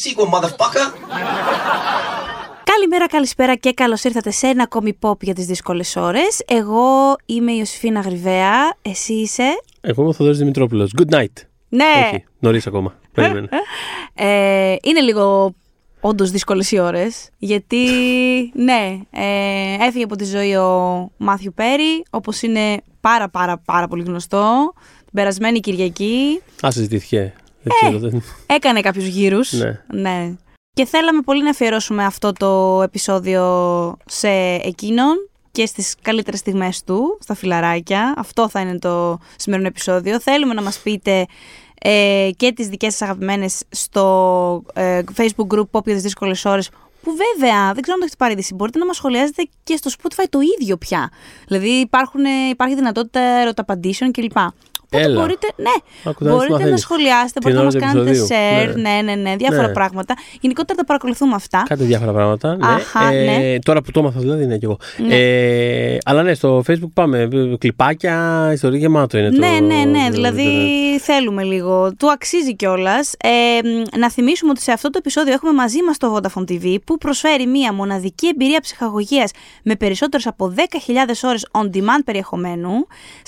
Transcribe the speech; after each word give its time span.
that 0.00 0.08
sequel, 0.08 0.26
motherfucker. 0.26 0.92
Καλημέρα, 2.64 3.06
καλησπέρα 3.06 3.54
και 3.54 3.72
καλώς 3.72 4.04
ήρθατε 4.04 4.30
σε 4.30 4.46
ένα 4.46 4.62
ακόμη 4.62 4.98
pop 5.00 5.20
για 5.20 5.34
τις 5.34 5.46
δύσκολες 5.46 5.96
ώρες. 5.96 6.42
Εγώ 6.46 7.16
είμαι 7.26 7.52
η 7.52 7.56
Ιωσήφίνα 7.58 8.00
Γρυβαία. 8.00 8.76
Εσύ 8.82 9.12
είσαι; 9.12 9.62
Εγώ 9.80 10.02
είμαι 10.02 10.10
ο 10.10 10.12
Θοδωρής 10.12 10.38
Δημητρόπουλος. 10.38 10.92
Good 10.98 11.14
night. 11.14 11.32
Ναι. 11.68 11.84
Όχι, 12.06 12.24
νωρίς 12.38 12.66
ακόμα. 12.66 12.94
Περίμενε. 13.12 13.48
Ε, 14.14 14.76
είναι 14.82 15.00
λίγο 15.00 15.54
όντως 16.00 16.30
δύσκολες 16.30 16.72
οι 16.72 16.78
ώρες. 16.78 17.28
Γιατί, 17.38 17.86
ναι, 18.68 19.00
ε, 19.10 19.86
έφυγε 19.86 20.04
από 20.04 20.16
τη 20.16 20.24
ζωή 20.24 20.54
ο 20.54 21.10
Μάθιου 21.16 21.52
Πέρι, 21.54 22.02
όπως 22.10 22.42
είναι 22.42 22.76
πάρα 23.00 23.28
πάρα 23.28 23.58
πάρα 23.64 23.88
πολύ 23.88 24.02
γνωστό. 24.02 24.72
Την 24.98 25.12
περασμένη 25.12 25.60
Κυριακή. 25.60 26.42
Α, 26.66 26.70
συζητήθηκε. 26.70 27.34
Δεν 27.62 27.72
ξέρω. 27.80 27.98
δεν- 27.98 28.22
Έκανε 28.46 28.80
κάποιους 28.80 29.06
γύρους. 29.06 29.52
Ναι. 29.52 29.80
ναι. 29.92 30.32
Και 30.74 30.84
θέλαμε 30.86 31.20
πολύ 31.20 31.42
να 31.42 31.50
αφιερώσουμε 31.50 32.04
αυτό 32.04 32.32
το 32.32 32.82
επεισόδιο 32.82 33.42
σε 34.06 34.28
εκείνον 34.62 35.14
και 35.52 35.66
στις 35.66 35.94
καλύτερες 36.02 36.38
στιγμές 36.38 36.84
του, 36.84 37.18
στα 37.20 37.34
φιλαράκια. 37.34 38.14
Αυτό 38.16 38.48
θα 38.48 38.60
είναι 38.60 38.78
το 38.78 39.18
σημερινό 39.36 39.68
επεισόδιο. 39.68 40.20
Θέλουμε 40.20 40.54
να 40.54 40.62
μας 40.62 40.78
πείτε 40.78 41.26
ε, 41.82 42.30
και 42.36 42.52
τις 42.52 42.68
δικές 42.68 42.92
σας 42.92 43.02
αγαπημένες 43.08 43.62
στο 43.70 44.62
ε, 44.74 45.00
facebook 45.16 45.54
group 45.54 45.64
Pop 45.70 45.84
για 45.84 45.94
τις 45.94 46.02
δύσκολες 46.02 46.44
ώρες 46.44 46.70
που 47.02 47.10
βέβαια, 47.10 47.72
δεν 47.72 47.82
ξέρω 47.82 47.92
αν 47.94 47.98
το 47.98 48.04
έχετε 48.04 48.16
πάρει 48.18 48.32
είδηση, 48.32 48.54
μπορείτε 48.54 48.78
να 48.78 48.86
μας 48.86 48.96
σχολιάζετε 48.96 49.48
και 49.64 49.76
στο 49.76 49.90
Spotify 49.98 50.24
το 50.28 50.38
ίδιο 50.60 50.76
πια. 50.76 51.10
Δηλαδή 51.46 51.68
υπάρχουν, 51.68 52.20
υπάρχει 52.50 52.74
δυνατότητα 52.74 53.20
ερωταπαντήσεων 53.20 54.10
κλπ. 54.12 54.36
Οπότε 54.92 55.04
Έλα. 55.04 55.20
μπορείτε, 55.20 55.46
ναι, 55.56 55.70
Άκου, 56.04 56.24
τώρα 56.24 56.34
μπορείτε 56.34 56.52
να 56.52 56.58
μαθαίνεις. 56.58 56.80
σχολιάσετε, 56.80 57.40
Την 57.40 57.42
μπορείτε 57.42 57.60
να 57.60 57.60
ώρα 57.60 57.64
μας 57.64 57.74
του 57.74 57.80
κάνετε 57.80 58.10
επεισοδίου. 58.10 58.36
share, 58.36 58.76
ναι, 58.76 59.12
ναι, 59.12 59.14
ναι, 59.22 59.36
διάφορα 59.36 59.66
Ναι. 59.66 59.72
πράγματα. 59.72 60.14
Γενικότερα 60.40 60.78
τα 60.78 60.84
παρακολουθούμε 60.84 61.34
αυτά. 61.34 61.62
Κάτι 61.68 61.84
διάφορα 61.84 62.12
πράγματα. 62.12 62.56
Ναι. 62.56 62.66
Αχα, 62.66 63.12
ε, 63.12 63.24
ναι. 63.24 63.58
Τώρα 63.58 63.82
που 63.82 63.90
το 63.90 64.00
έμαθα, 64.00 64.20
δηλαδή, 64.20 64.42
είναι 64.44 64.58
και 64.58 64.64
εγώ. 64.64 64.76
Ναι. 65.06 65.14
Ε, 65.14 65.98
αλλά 66.04 66.22
ναι, 66.22 66.34
στο 66.34 66.62
Facebook 66.68 66.90
πάμε. 66.94 67.18
ε, 67.32 67.56
Κλιπάκια, 67.58 68.50
ιστορία 68.52 68.78
γεμάτο 68.78 69.18
είναι 69.18 69.30
το. 69.30 69.38
Ναι, 69.38 69.58
ναι, 69.60 69.84
ναι. 69.84 70.04
το 70.04 70.10
Δηλαδή 70.10 70.42
ίντερνετ. 70.42 71.00
θέλουμε 71.02 71.42
λίγο. 71.42 71.94
Του 71.98 72.10
αξίζει 72.10 72.56
κιόλας. 72.56 73.12
Ε, 73.22 73.28
μ, 73.68 73.98
να 73.98 74.10
θυμίσουμε 74.10 74.50
ότι 74.50 74.60
σε 74.62 74.72
αυτό 74.72 74.90
το 74.90 74.98
επεισόδιο 74.98 75.32
έχουμε 75.32 75.52
μαζί 75.52 75.82
μας 75.82 75.96
το 75.98 76.16
Vodafone 76.16 76.50
TV 76.50 76.76
που 76.84 76.98
προσφέρει 76.98 77.46
μία 77.46 77.72
μοναδική 77.72 78.26
εμπειρία 78.26 78.60
ψυχαγωγίας 78.60 79.30
με 79.62 79.76
περισσότερες 79.76 80.26
από 80.26 80.54
10.000 80.56 80.62
ώρες 81.22 81.46
on 81.50 81.76
demand 81.76 82.02
περιεχομένου, 82.04 82.70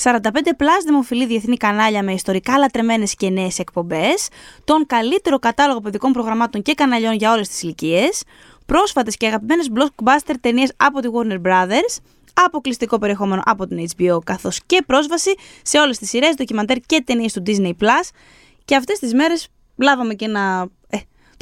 45 0.02 0.16
plus 0.58 0.82
δημοφιλή 0.86 1.26
διεθνή 1.26 1.51
κανάλια 1.56 2.02
με 2.02 2.12
ιστορικά 2.12 2.58
λατρεμένες 2.58 3.14
και 3.14 3.30
νέες 3.30 3.58
εκπομπές, 3.58 4.28
τον 4.64 4.86
καλύτερο 4.86 5.38
κατάλογο 5.38 5.80
παιδικών 5.80 6.12
προγραμμάτων 6.12 6.62
και 6.62 6.74
καναλιών 6.74 7.14
για 7.14 7.32
όλες 7.32 7.48
τις 7.48 7.62
ηλικίες, 7.62 8.22
πρόσφατες 8.66 9.16
και 9.16 9.26
αγαπημένες 9.26 9.68
blockbuster 9.74 10.34
ταινίες 10.40 10.72
από 10.76 11.00
τη 11.00 11.08
Warner 11.12 11.40
Brothers, 11.46 11.96
αποκλειστικό 12.32 12.98
περιεχόμενο 12.98 13.42
από 13.44 13.66
την 13.66 13.88
HBO, 13.96 14.18
καθώς 14.24 14.60
και 14.66 14.82
πρόσβαση 14.86 15.34
σε 15.62 15.78
όλες 15.78 15.98
τις 15.98 16.08
σειρές, 16.08 16.34
ντοκιμαντέρ 16.34 16.76
και 16.80 17.02
ταινίες 17.06 17.32
του 17.32 17.42
Disney+. 17.46 17.72
Και 18.64 18.76
αυτές 18.76 18.98
τις 18.98 19.14
μέρες 19.14 19.48
λάβαμε 19.76 20.14
και 20.14 20.24
ένα... 20.24 20.68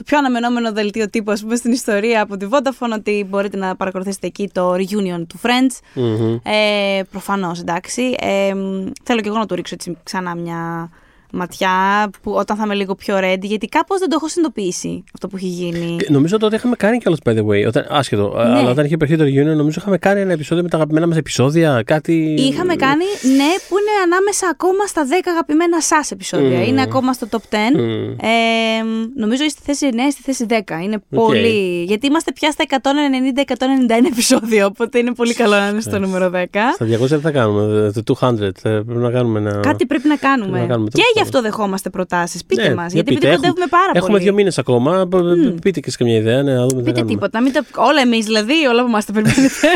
ε, 0.00 0.02
το 0.02 0.06
πιο 0.06 0.18
αναμενόμενο 0.18 0.72
δελτίο 0.72 1.10
τύπου 1.10 1.30
ας 1.30 1.40
πούμε 1.40 1.56
στην 1.56 1.72
ιστορία 1.72 2.22
από 2.22 2.36
τη 2.36 2.46
Vodafone 2.50 2.92
ότι 2.94 3.26
μπορείτε 3.28 3.56
να 3.56 3.76
παρακολουθήσετε 3.76 4.27
εκεί 4.27 4.50
το 4.52 4.72
reunion 4.74 5.24
του 5.28 5.40
Friends. 5.42 5.78
Μμμ. 5.94 6.38
Ε, 6.42 7.02
προφανώς 7.11 7.61
εντάξει. 7.61 8.14
Ε, 8.20 8.55
μ, 8.55 8.86
θέλω 9.02 9.20
και 9.20 9.28
εγώ 9.28 9.39
να 9.39 9.46
του 9.46 9.55
ρίξω 9.55 9.74
έτσι 9.74 9.96
ξανά 10.02 10.34
μια 10.34 10.90
ματιά 11.33 12.11
που 12.23 12.33
όταν 12.33 12.57
θα 12.57 12.63
είμαι 12.64 12.74
λίγο 12.74 12.95
πιο 12.95 13.18
ready 13.18 13.42
γιατί 13.42 13.67
κάπως 13.67 13.98
δεν 13.98 14.08
το 14.08 14.14
έχω 14.18 14.29
συνειδητοποιήσει 14.29 15.05
αυτό 15.14 15.29
που 15.29 15.36
έχει 15.36 15.46
γίνει. 15.46 15.96
Και 15.96 16.07
Νομίζω 16.11 16.36
ότι 16.42 16.55
είχαμε 16.55 16.77
κάνει 16.77 16.98
κιόλας, 16.98 17.18
by 17.24 17.30
the 17.30 17.46
way. 17.46 17.67
Όταν, 17.67 17.86
άσχετο. 17.89 18.33
Ναι. 18.36 18.42
Αλλά 18.42 18.70
όταν 18.70 18.85
είχε 18.85 18.96
παιχτεί 18.96 19.17
το 19.17 19.24
reunion, 19.24 19.57
νομίζω 19.57 19.79
είχαμε 19.80 19.98
κάνει 19.98 20.20
ένα 20.20 20.33
επεισόδιο 20.33 20.63
με 20.63 20.69
τα 20.69 20.77
αγαπημένα 20.77 21.07
μας 21.07 21.17
επεισόδια. 21.17 21.83
Κάτι. 21.86 22.35
Είχαμε 22.39 22.74
κάνει, 22.74 23.05
ναι, 23.23 23.51
που 23.69 23.74
είναι 23.79 23.95
ανάμεσα 24.05 24.48
ακόμα 24.52 24.86
στα 24.86 25.07
10 25.07 25.11
αγαπημένα 25.30 25.80
σας 25.80 26.11
επεισόδια. 26.11 26.58
Μμμ. 26.58 26.69
Είναι 26.69 26.83
ακόμα 26.83 27.13
στο 27.13 27.27
top 27.30 27.36
10. 27.36 27.57
Μμ. 27.74 28.11
Ε, 28.11 28.83
νομίζω 29.17 29.45
είστε 29.45 29.61
στη 29.61 29.63
θέση 29.63 29.89
9 29.92 29.96
ή 30.08 30.11
στη 30.11 30.23
θέση 30.23 30.46
10. 30.48 30.83
Είναι 30.83 31.02
πολύ. 31.14 31.85
Γιατί 31.86 32.07
είμαστε 32.07 32.33
πια 32.33 32.51
στα 32.51 32.64
190-191 32.69 34.07
επεισόδια. 34.13 34.67
Οπότε 34.67 34.98
είναι 34.98 35.13
πολύ 35.14 35.35
καλό 35.35 35.55
να 35.55 35.69
είναι 35.69 35.80
στο 35.80 35.98
νούμερο 35.98 36.30
10. 36.35 36.46
Στα 36.74 36.86
200 36.86 36.98
δεν 36.98 37.20
θα 37.20 37.30
κάνουμε. 37.30 37.92
Το 38.05 38.14
200. 38.20 38.51
Θα 38.58 38.83
πρέπει 38.86 39.01
να 39.01 39.11
κάνουμε 39.11 39.39
ένα. 39.39 39.61
Κάτι 39.61 39.86
πρέπει 39.86 40.08
να 40.08 40.17
κάνουμε. 40.17 40.61
να 40.61 40.67
κάνουμε, 40.67 40.89
και 40.89 41.02
τέλος 41.14 41.20
γι' 41.20 41.27
αυτό 41.27 41.41
δεχόμαστε 41.41 41.91
προτάσεις. 41.91 42.45
Πείτε 42.45 42.69
Ναι, 42.69 42.75
μας. 42.75 42.92
για 42.92 43.03
Γιατί 43.03 43.14
πείτε. 43.14 43.27
επειδή 43.27 43.33
Έχουμε- 43.33 43.47
κοντεύουμε 43.48 43.67
πάρα 43.70 43.92
Έχουμε 43.95 44.11
πολύ. 44.13 44.23
δύο 44.23 44.33
μήνες 44.33 44.58
ακόμα. 44.58 45.07
Π- 45.08 45.61
Πείτε 45.63 45.81
και 45.81 45.91
σε 45.91 45.97
καμιά 45.97 46.17
ιδέα. 46.17 46.42
Ναι, 46.42 46.53
να 46.55 46.67
δούμε 46.67 46.69
τι 46.69 46.75
θα 46.77 46.83
Πείτε 46.83 46.92
κάνουμε. 46.92 47.13
τίποτα. 47.13 47.41
Μην 47.41 47.53
τα... 47.53 47.64
Όλα 47.77 48.01
εμείς 48.01 48.25
δηλαδή, 48.25 48.67
όλα 48.67 48.85
που 48.85 48.91
μας 48.91 49.05
τα 49.05 49.13
περιμένετε. 49.13 49.51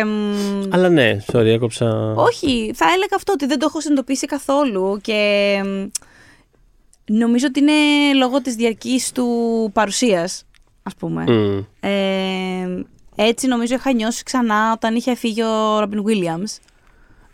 ε, 0.00 0.04
μ, 0.04 0.68
Αλλά 0.70 0.88
ναι, 0.88 1.16
sorry, 1.32 1.44
έκοψα. 1.44 2.12
Όχι, 2.16 2.72
θα 2.74 2.84
έλεγα 2.84 3.16
αυτό 3.16 3.32
ότι 3.32 3.46
δεν 3.46 3.58
το 3.58 3.66
έχω 3.68 3.80
συνειδητοποιήσει 3.80 4.26
καθόλου 4.26 4.98
και 5.02 5.60
μ, 5.64 5.86
νομίζω 7.14 7.46
ότι 7.48 7.60
είναι 7.60 7.72
λόγω 8.18 8.40
της 8.40 8.54
διαρκής 8.54 9.12
του 9.12 9.26
παρουσίας, 9.72 10.44
ας 10.82 10.94
πούμε. 10.94 11.24
Μμ. 11.28 11.58
Ε, 11.80 12.84
έτσι 13.16 13.46
νομίζω 13.46 13.74
είχα 13.74 13.92
νιώσει 13.92 14.22
ξανά 14.22 14.72
όταν 14.72 14.94
είχε 14.94 15.14
φύγει 15.14 15.42
ο 15.42 15.78
Ρόμπιν 15.80 16.04
Williams, 16.06 16.58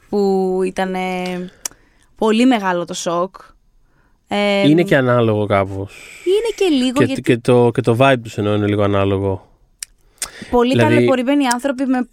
που 0.08 0.60
ήταν 0.64 0.94
ε, 0.94 1.50
πολύ 2.18 2.46
μεγάλο 2.46 2.84
το 2.84 2.94
σοκ. 2.94 3.34
Ε, 4.28 4.68
Είναι 4.68 4.82
και 4.82 4.96
ανάλογο 4.96 5.46
κάπως. 5.46 5.92
είναι 6.24 6.54
και 6.56 6.84
λίγο 6.84 6.92
Και, 6.98 7.04
γιατί 7.04 7.20
και, 7.20 7.38
το, 7.38 7.70
και 7.74 7.80
το 7.80 7.96
vibe 8.00 8.14
τους 8.22 8.38
εννοώ 8.38 8.54
είναι 8.54 8.66
λίγο 8.66 8.82
ανάλογο. 8.82 9.48
πολύ 10.50 10.70
δηλαδή- 10.72 10.94
ταλαιπωρημένοι 10.94 11.44
άνθρωποι 11.52 11.84
με, 11.86 12.08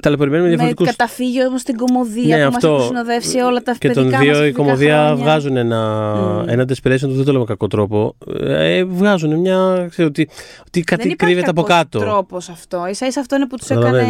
Ταλαιπωρημένοι 0.00 0.42
με 0.42 0.48
με 0.48 0.54
διαφορετικού. 0.56 0.84
καταφύγιο 0.84 1.46
όμως 1.46 1.60
στην 1.60 1.76
κομμωδία 1.76 2.36
Ναι, 2.36 2.44
που 2.46 2.52
μας 2.52 2.62
έχουν 2.64 2.82
συνοδεύσει 2.82 3.38
όλα 3.38 3.62
τα 3.62 3.72
Και 3.72 3.88
παιδικά 3.88 4.00
τον 4.00 4.10
μας 4.10 4.20
δύο 4.20 4.30
η 4.36 4.38
παιδικά 4.38 4.56
κομμωδία 4.62 4.96
χρόνια. 5.06 5.14
βγάζουν 5.24 5.56
ένα, 5.56 6.12
Μμ. 6.14 6.48
ένα 6.48 6.62
desperation 6.68 6.98
του, 7.00 7.12
δεν 7.14 7.24
το 7.24 7.30
λέω 7.30 7.40
με 7.40 7.46
κακό 7.46 7.66
τρόπο. 7.66 8.14
Ε, 8.40 8.84
βγάζουν 8.84 9.34
μια. 9.40 9.86
Ξέρω, 9.90 10.08
ότι, 10.08 10.28
ότι 10.66 10.80
κάτι 10.82 11.02
Δεν 11.02 11.10
υπάρχει 11.10 11.16
κρύβεται 11.34 11.50
από 11.50 11.62
κακός 11.62 11.76
κάτω. 11.82 11.98
τρόπος 11.98 12.48
αυτό. 12.48 12.86
Ίσα 12.90 13.06
ίσα 13.06 13.20
αυτό 13.20 13.36
είναι 13.36 13.46
που 13.46 13.56
τους 13.56 13.70
έκανε. 13.70 14.06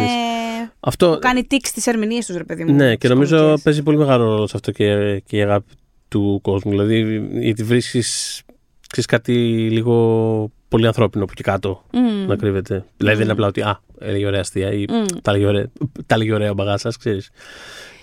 Καταλαβαίνεις. 0.81 0.95
Αυτό. 0.95 1.11
Που 1.13 1.19
κάνει 1.19 1.43
τικ 1.45 1.65
στις 1.65 1.87
ερμηνείες 1.87 2.25
τους, 2.25 2.35
ρε 2.35 2.43
παιδί 2.43 2.63
μου. 2.63 2.73
Ναι, 2.73 2.91
και 2.91 2.97
τις 2.97 3.09
νομίζω 3.09 3.37
κομικές. 3.37 3.61
παίζει 3.61 3.83
πολύ 3.83 3.97
μεγάλο 3.97 4.23
ρόλο 4.23 4.47
σε 4.47 4.53
αυτό 4.55 4.71
και, 4.71 5.19
και 5.19 5.37
η 5.37 5.41
αγάπη 5.41 5.71
του 6.07 6.39
κόσμου. 6.43 6.71
Δηλαδή, 6.71 7.27
γιατί 7.31 7.63
βρίσκεις 7.63 8.43
κάτι 9.07 9.33
λίγο 9.71 10.51
πολύ 10.67 10.87
ανθρώπινο 10.87 11.25
που 11.25 11.33
και 11.33 11.43
κάτω 11.43 11.83
Μμ. 11.93 12.25
να 12.27 12.35
κρύβεται. 12.35 12.85
Δηλαδή, 12.97 13.15
δεν 13.15 13.23
είναι 13.23 13.31
απλά 13.31 13.47
ότι 13.47 13.61
Α, 13.61 13.81
έλεγε 13.99 14.25
ωραία 14.25 14.39
αστεία 14.39 14.71
ή 14.71 14.85
Μμ. 14.89 15.05
τα 15.21 15.31
έλεγε 15.31 15.45
ωραία, 15.45 15.65
τα 16.05 16.15
έλεγε 16.15 16.33
ωραία 16.33 16.51
ο 16.51 16.53
μπαγάσα, 16.53 16.93
ξέρεις. 16.99 17.29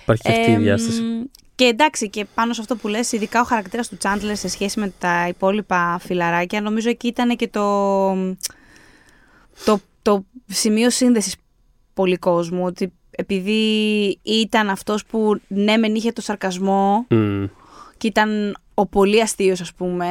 Υπάρχει 0.02 0.22
και 0.22 0.30
αυτή 0.30 0.50
η 0.50 0.54
Εμ, 0.54 0.62
διάσταση. 0.62 1.00
Και 1.54 1.64
εντάξει, 1.64 2.10
και 2.10 2.26
πάνω 2.34 2.52
σε 2.52 2.60
αυτό 2.60 2.76
που 2.76 2.88
λες, 2.88 3.12
ειδικά 3.12 3.40
ο 3.40 3.44
χαρακτήρας 3.44 3.88
του 3.88 3.96
Τσάντλερ 3.96 4.36
σε 4.36 4.48
σχέση 4.48 4.80
με 4.80 4.92
τα 4.98 5.28
υπόλοιπα 5.28 5.98
φιλαράκια, 6.00 6.60
νομίζω 6.60 6.88
εκεί 6.88 7.06
ήταν 7.06 7.36
και 7.36 7.48
το, 7.48 8.12
το, 9.64 9.80
το 10.02 10.24
σημείο 10.46 10.90
σύνδεσης 10.90 11.34
πολύ 11.98 12.16
κόσμου, 12.16 12.64
ότι 12.64 12.92
επειδή 13.10 13.62
ήταν 14.22 14.68
αυτός 14.68 15.04
που 15.04 15.40
ναι 15.48 15.76
μεν 15.76 15.94
είχε 15.94 16.12
το 16.12 16.20
σαρκασμό 16.20 17.06
Μμ. 17.10 17.44
και 17.96 18.06
ήταν 18.06 18.56
ο 18.74 18.86
πολύ 18.86 19.20
αστείος 19.20 19.60
ας 19.60 19.72
πούμε 19.72 20.06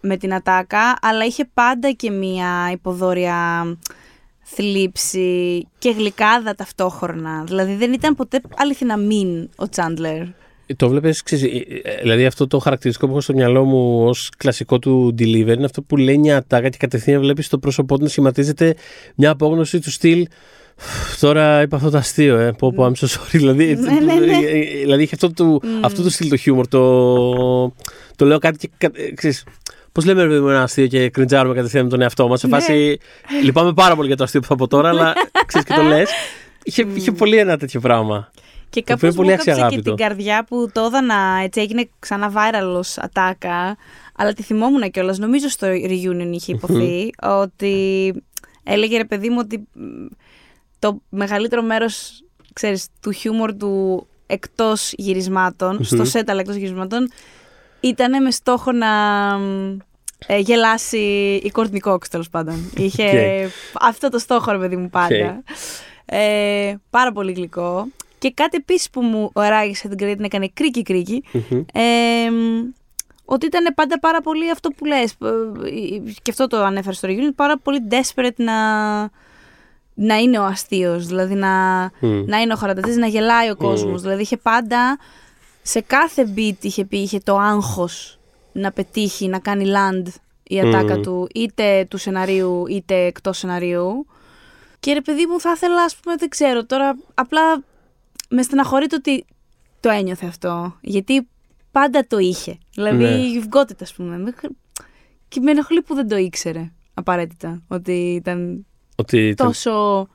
με 0.00 0.16
την 0.16 0.34
ατάκα, 0.34 0.98
αλλά 1.02 1.24
είχε 1.24 1.48
πάντα 1.54 1.90
και 1.90 2.10
μία 2.10 2.70
υποδόρια 2.72 3.64
θλίψη 4.42 5.66
και 5.78 5.90
γλυκάδα 5.90 6.54
ταυτόχρονα. 6.54 7.44
Δηλαδή 7.44 7.74
δεν 7.74 7.92
ήταν 7.92 8.14
ποτέ 8.14 8.40
αληθινά 8.56 8.96
μην 8.96 9.48
ο 9.56 9.68
Τσάντλερ. 9.68 10.22
Το 10.76 10.88
βλέπεις, 10.88 11.22
δηλαδή 12.02 12.26
αυτό 12.26 12.46
το 12.46 12.58
χαρακτηριστικό 12.58 13.06
που 13.06 13.12
έχω 13.12 13.22
στο 13.22 13.32
μυαλό 13.32 13.64
μου 13.64 14.04
ως 14.06 14.30
κλασικό 14.36 14.78
του 14.78 15.14
deliver 15.18 15.54
είναι 15.56 15.64
αυτό 15.64 15.82
που 15.82 15.96
λέει 15.96 16.18
μια 16.18 16.36
ατάκα 16.36 16.68
και 16.68 16.76
κατευθείαν 16.76 17.20
βλέπεις 17.20 17.48
το 17.48 17.58
πρόσωπό 17.58 17.96
του 17.96 18.02
να 18.02 18.08
σχηματίζεται 18.08 18.74
μια 19.14 19.30
απόγνωση 19.30 19.80
του 19.80 19.90
στυλ. 19.90 20.26
Τώρα 21.20 21.60
είπα 21.62 21.76
αυτό 21.76 21.90
το 21.90 21.96
αστείο, 21.98 22.38
ε. 22.38 22.52
Πω, 22.52 22.72
πω, 22.72 22.84
I'm 22.86 23.04
so 23.04 23.08
sorry. 23.08 23.30
Δηλαδή, 23.30 23.74
Ναι, 23.76 23.90
ναι, 23.92 24.14
ναι. 24.14 24.36
δηλαδή 24.80 25.02
είχε 25.02 25.14
αυτό 25.14 25.32
το, 25.32 25.60
αυτό 25.80 26.02
το 26.02 26.10
στυλ 26.10 26.28
το 26.28 26.36
χιούμορ. 26.36 26.68
Το, 26.68 27.74
το 28.16 28.24
λέω 28.24 28.38
κάτι 28.38 28.58
και. 28.58 28.70
κα- 28.78 29.00
ε, 29.02 29.12
Ξέρεις, 29.14 29.44
Πώς 29.92 30.04
λέμε, 30.04 30.22
ρε 30.22 30.28
παιδί 30.28 30.40
μου, 30.40 30.48
ένα 30.48 30.62
αστείο 30.62 30.86
και 30.86 31.08
κριντζάρουμε 31.10 31.54
κατευθείαν 31.54 31.84
με 31.84 31.90
τον 31.90 32.00
εαυτό 32.00 32.28
μας. 32.28 32.40
Σε 32.40 32.46
Ναι. 32.46 32.56
φάση. 32.58 32.98
Λυπάμαι 33.42 33.72
πάρα 33.72 33.94
πολύ 33.94 34.06
για 34.06 34.16
το 34.16 34.24
αστείο 34.24 34.40
που 34.40 34.46
θα 34.46 34.54
πω 34.56 34.66
τώρα, 34.68 34.88
αλλά 34.88 35.12
ξέρεις 35.46 35.66
και 35.66 35.74
το 35.74 35.82
λες. 35.92 36.10
Είχε, 36.62 36.86
είχε 36.94 37.12
πολύ 37.12 37.36
ένα 37.36 37.56
τέτοιο 37.56 37.80
πράγμα. 37.80 38.30
Και 38.70 38.82
Το 38.82 38.92
οποίο 38.92 38.94
κάπως 38.94 39.02
είναι 39.02 39.12
πολύ 39.14 39.26
μου 39.28 39.32
έκαψε 39.32 39.50
και 39.50 39.50
αξιαγάπητο. 39.50 39.94
την 39.94 40.06
καρδιά 40.06 40.44
που 40.48 40.68
το 40.72 40.80
έδανα, 40.80 41.40
έτσι 41.44 41.60
έγινε 41.60 41.88
ξανά 41.98 42.32
viral 42.32 42.76
ως 42.78 42.98
ατάκα, 42.98 43.76
αλλά 44.16 44.32
τη 44.32 44.42
θυμόμουν 44.42 44.90
κιόλας. 44.90 45.18
Νομίζω 45.18 45.48
στο 45.48 45.66
reunion 45.68 46.30
είχε 46.32 46.52
υποθεί 46.52 47.10
ότι 47.22 48.12
έλεγε 48.64 48.96
ρε 48.96 49.04
παιδί 49.04 49.28
μου 49.28 49.36
ότι 49.40 49.58
μ, 49.72 49.80
το 50.82 51.00
μεγαλύτερο 51.08 51.62
μέρος, 51.62 52.24
ξέρεις, 52.52 52.86
του 53.00 53.10
χιούμορ 53.12 53.54
του 53.56 54.06
εκτός 54.26 54.92
γυρισμάτων, 54.96 55.84
στο 55.84 56.02
set 56.12 56.22
αλλά 56.26 56.40
εκτός 56.40 56.54
γυρισμάτων, 56.54 57.10
ήταν 57.80 58.22
με 58.22 58.30
στόχο 58.30 58.72
να, 58.72 58.88
μ, 59.38 59.76
ε, 60.26 60.38
γελάσει 60.38 60.98
η 61.44 61.52
Courtney 61.54 61.78
Cox 61.84 62.06
τέλος 62.10 62.28
πάντων. 62.28 62.70
Είχε 62.76 63.10
Okay. 63.12 63.48
αυτό 63.80 64.08
το 64.08 64.18
στόχο, 64.18 64.52
ρε 64.52 64.58
παιδί 64.58 64.76
μου, 64.76 64.90
πάντα. 64.90 65.42
Ε, 66.04 66.74
πάρα 66.90 67.12
πολύ 67.12 67.32
γλυκό. 67.32 67.88
Και 68.18 68.30
κάτι 68.30 68.56
επίσης 68.56 68.90
που 68.90 69.02
μου 69.02 69.30
ράγισε 69.34 69.88
την 69.88 69.98
Κρήτη, 69.98 70.24
έκανε 70.24 70.50
κρίκι 70.54 70.82
κρίκι. 70.82 71.22
Μμμ. 71.32 71.64
Ε, 71.72 71.82
ότι 73.24 73.46
ήταν 73.46 73.74
πάντα 73.74 73.98
πάρα 73.98 74.20
πολύ 74.20 74.50
αυτό 74.50 74.68
που 74.70 74.84
λες 74.84 75.10
ε, 75.10 75.26
και 76.22 76.30
αυτό 76.30 76.46
το 76.46 76.64
ανέφερες 76.64 76.96
στο 76.96 77.08
reunion 77.08 77.32
πάρα 77.36 77.58
πολύ 77.58 77.78
desperate 77.90 78.36
να, 78.36 78.52
να 79.94 80.16
είναι 80.16 80.38
ο 80.38 80.44
αστείος 80.44 81.06
δηλαδή 81.06 81.34
να, 81.34 81.82
Μμ. 82.00 82.22
να 82.26 82.40
είναι 82.40 82.52
ο 82.52 82.56
χαρακτήρας, 82.56 82.96
να 82.96 83.06
γελάει 83.06 83.50
ο 83.50 83.56
κόσμος 83.56 84.00
δηλαδή 84.02 84.22
είχε 84.22 84.36
πάντα 84.36 84.98
σε 85.62 85.80
κάθε 85.80 86.32
beat 86.36 86.56
είχε 86.60 86.84
πει 86.84 86.98
είχε 86.98 87.18
το 87.18 87.36
άγχος 87.36 88.18
να 88.52 88.72
πετύχει, 88.72 89.28
να 89.28 89.38
κάνει 89.38 89.64
land 89.66 90.06
η 90.42 90.60
ατάκα 90.60 90.96
Μμ. 90.96 91.02
του 91.02 91.28
είτε 91.34 91.86
του 91.90 91.96
σεναρίου 91.98 92.66
είτε 92.66 92.94
εκτός 93.04 93.38
σεναρίου 93.38 94.06
και 94.80 94.92
ρε 94.92 95.00
παιδί 95.00 95.26
μου 95.26 95.40
θα 95.40 95.52
ήθελα 95.54 95.82
ας 95.82 95.96
πούμε 95.96 96.16
δεν 96.16 96.28
ξέρω 96.28 96.64
τώρα 96.66 96.96
απλά 97.14 97.62
με 98.28 98.42
στεναχωρεί 98.42 98.86
το 98.86 98.96
ότι 98.96 99.24
το 99.80 99.88
ένιωθε 99.90 100.26
αυτό. 100.26 100.76
Γιατί 100.80 101.28
πάντα 101.72 102.06
το 102.06 102.18
είχε. 102.18 102.58
Δηλαδή, 102.74 102.96
Ναι. 103.04 103.16
you've 103.34 103.56
got 103.58 103.64
it, 103.70 103.76
ας 103.82 103.92
πούμε. 103.94 104.18
Μέχρι- 104.18 104.56
Και 105.28 105.40
με 105.40 105.50
ενοχλεί 105.50 105.82
που 105.82 105.94
δεν 105.94 106.08
το 106.08 106.16
ήξερε 106.16 106.72
απαραίτητα. 106.94 107.62
Ότι 107.68 107.92
ήταν 107.92 108.66
Ότι 109.02 109.28
ήταν- 109.28 109.46
τόσο. 109.46 110.08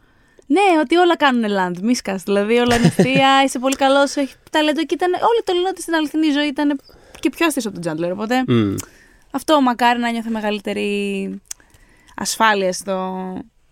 Ναι, 0.50 0.80
ότι 0.82 0.96
όλα 0.96 1.18
κάνουν 1.18 1.44
land. 1.60 1.80
Μίσκα. 1.82 2.16
Δηλαδή, 2.16 2.58
όλα 2.58 2.76
είναι 2.76 2.88
αστεία, 2.88 3.30
είσαι 3.46 3.60
πολύ 3.60 3.76
καλός, 3.76 4.16
έχει 4.16 4.34
ταλέντο. 4.52 4.86
Και 4.86 4.94
ήταν. 4.94 5.12
Όλοι 5.14 5.42
το 5.44 5.54
λένε 5.54 5.68
ότι 5.68 5.82
στην 5.82 5.94
αληθινή 5.94 6.32
ζωή 6.32 6.48
ήταν 6.48 6.80
και 7.20 7.30
πιο 7.30 7.46
αστείο 7.46 7.62
από 7.66 7.72
τον 7.74 7.82
Τζάντλερ. 7.82 8.12
Οπότε 8.12 8.44
Μμ. 8.48 8.76
αυτό 9.32 9.62
μακάρι 9.62 10.00
να 10.00 10.12
νιώθε 10.12 10.30
μεγαλύτερη 10.30 11.42
ασφάλεια 12.16 12.74
στο 12.74 13.18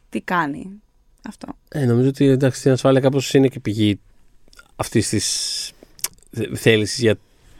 τι 0.09 0.21
κάνει. 0.21 0.81
Αυτό. 1.27 1.47
Ε, 1.69 1.85
νομίζω 1.85 2.07
ότι 2.09 2.25
εντάξει, 2.25 2.61
την 2.61 2.71
ασφάλεια 2.71 3.01
κάπως 3.01 3.33
είναι 3.33 3.47
και 3.47 3.59
πηγή 3.59 3.99
αυτής 4.75 5.09
της 5.09 5.71
θέλησης 6.53 6.99
για, 6.99 7.15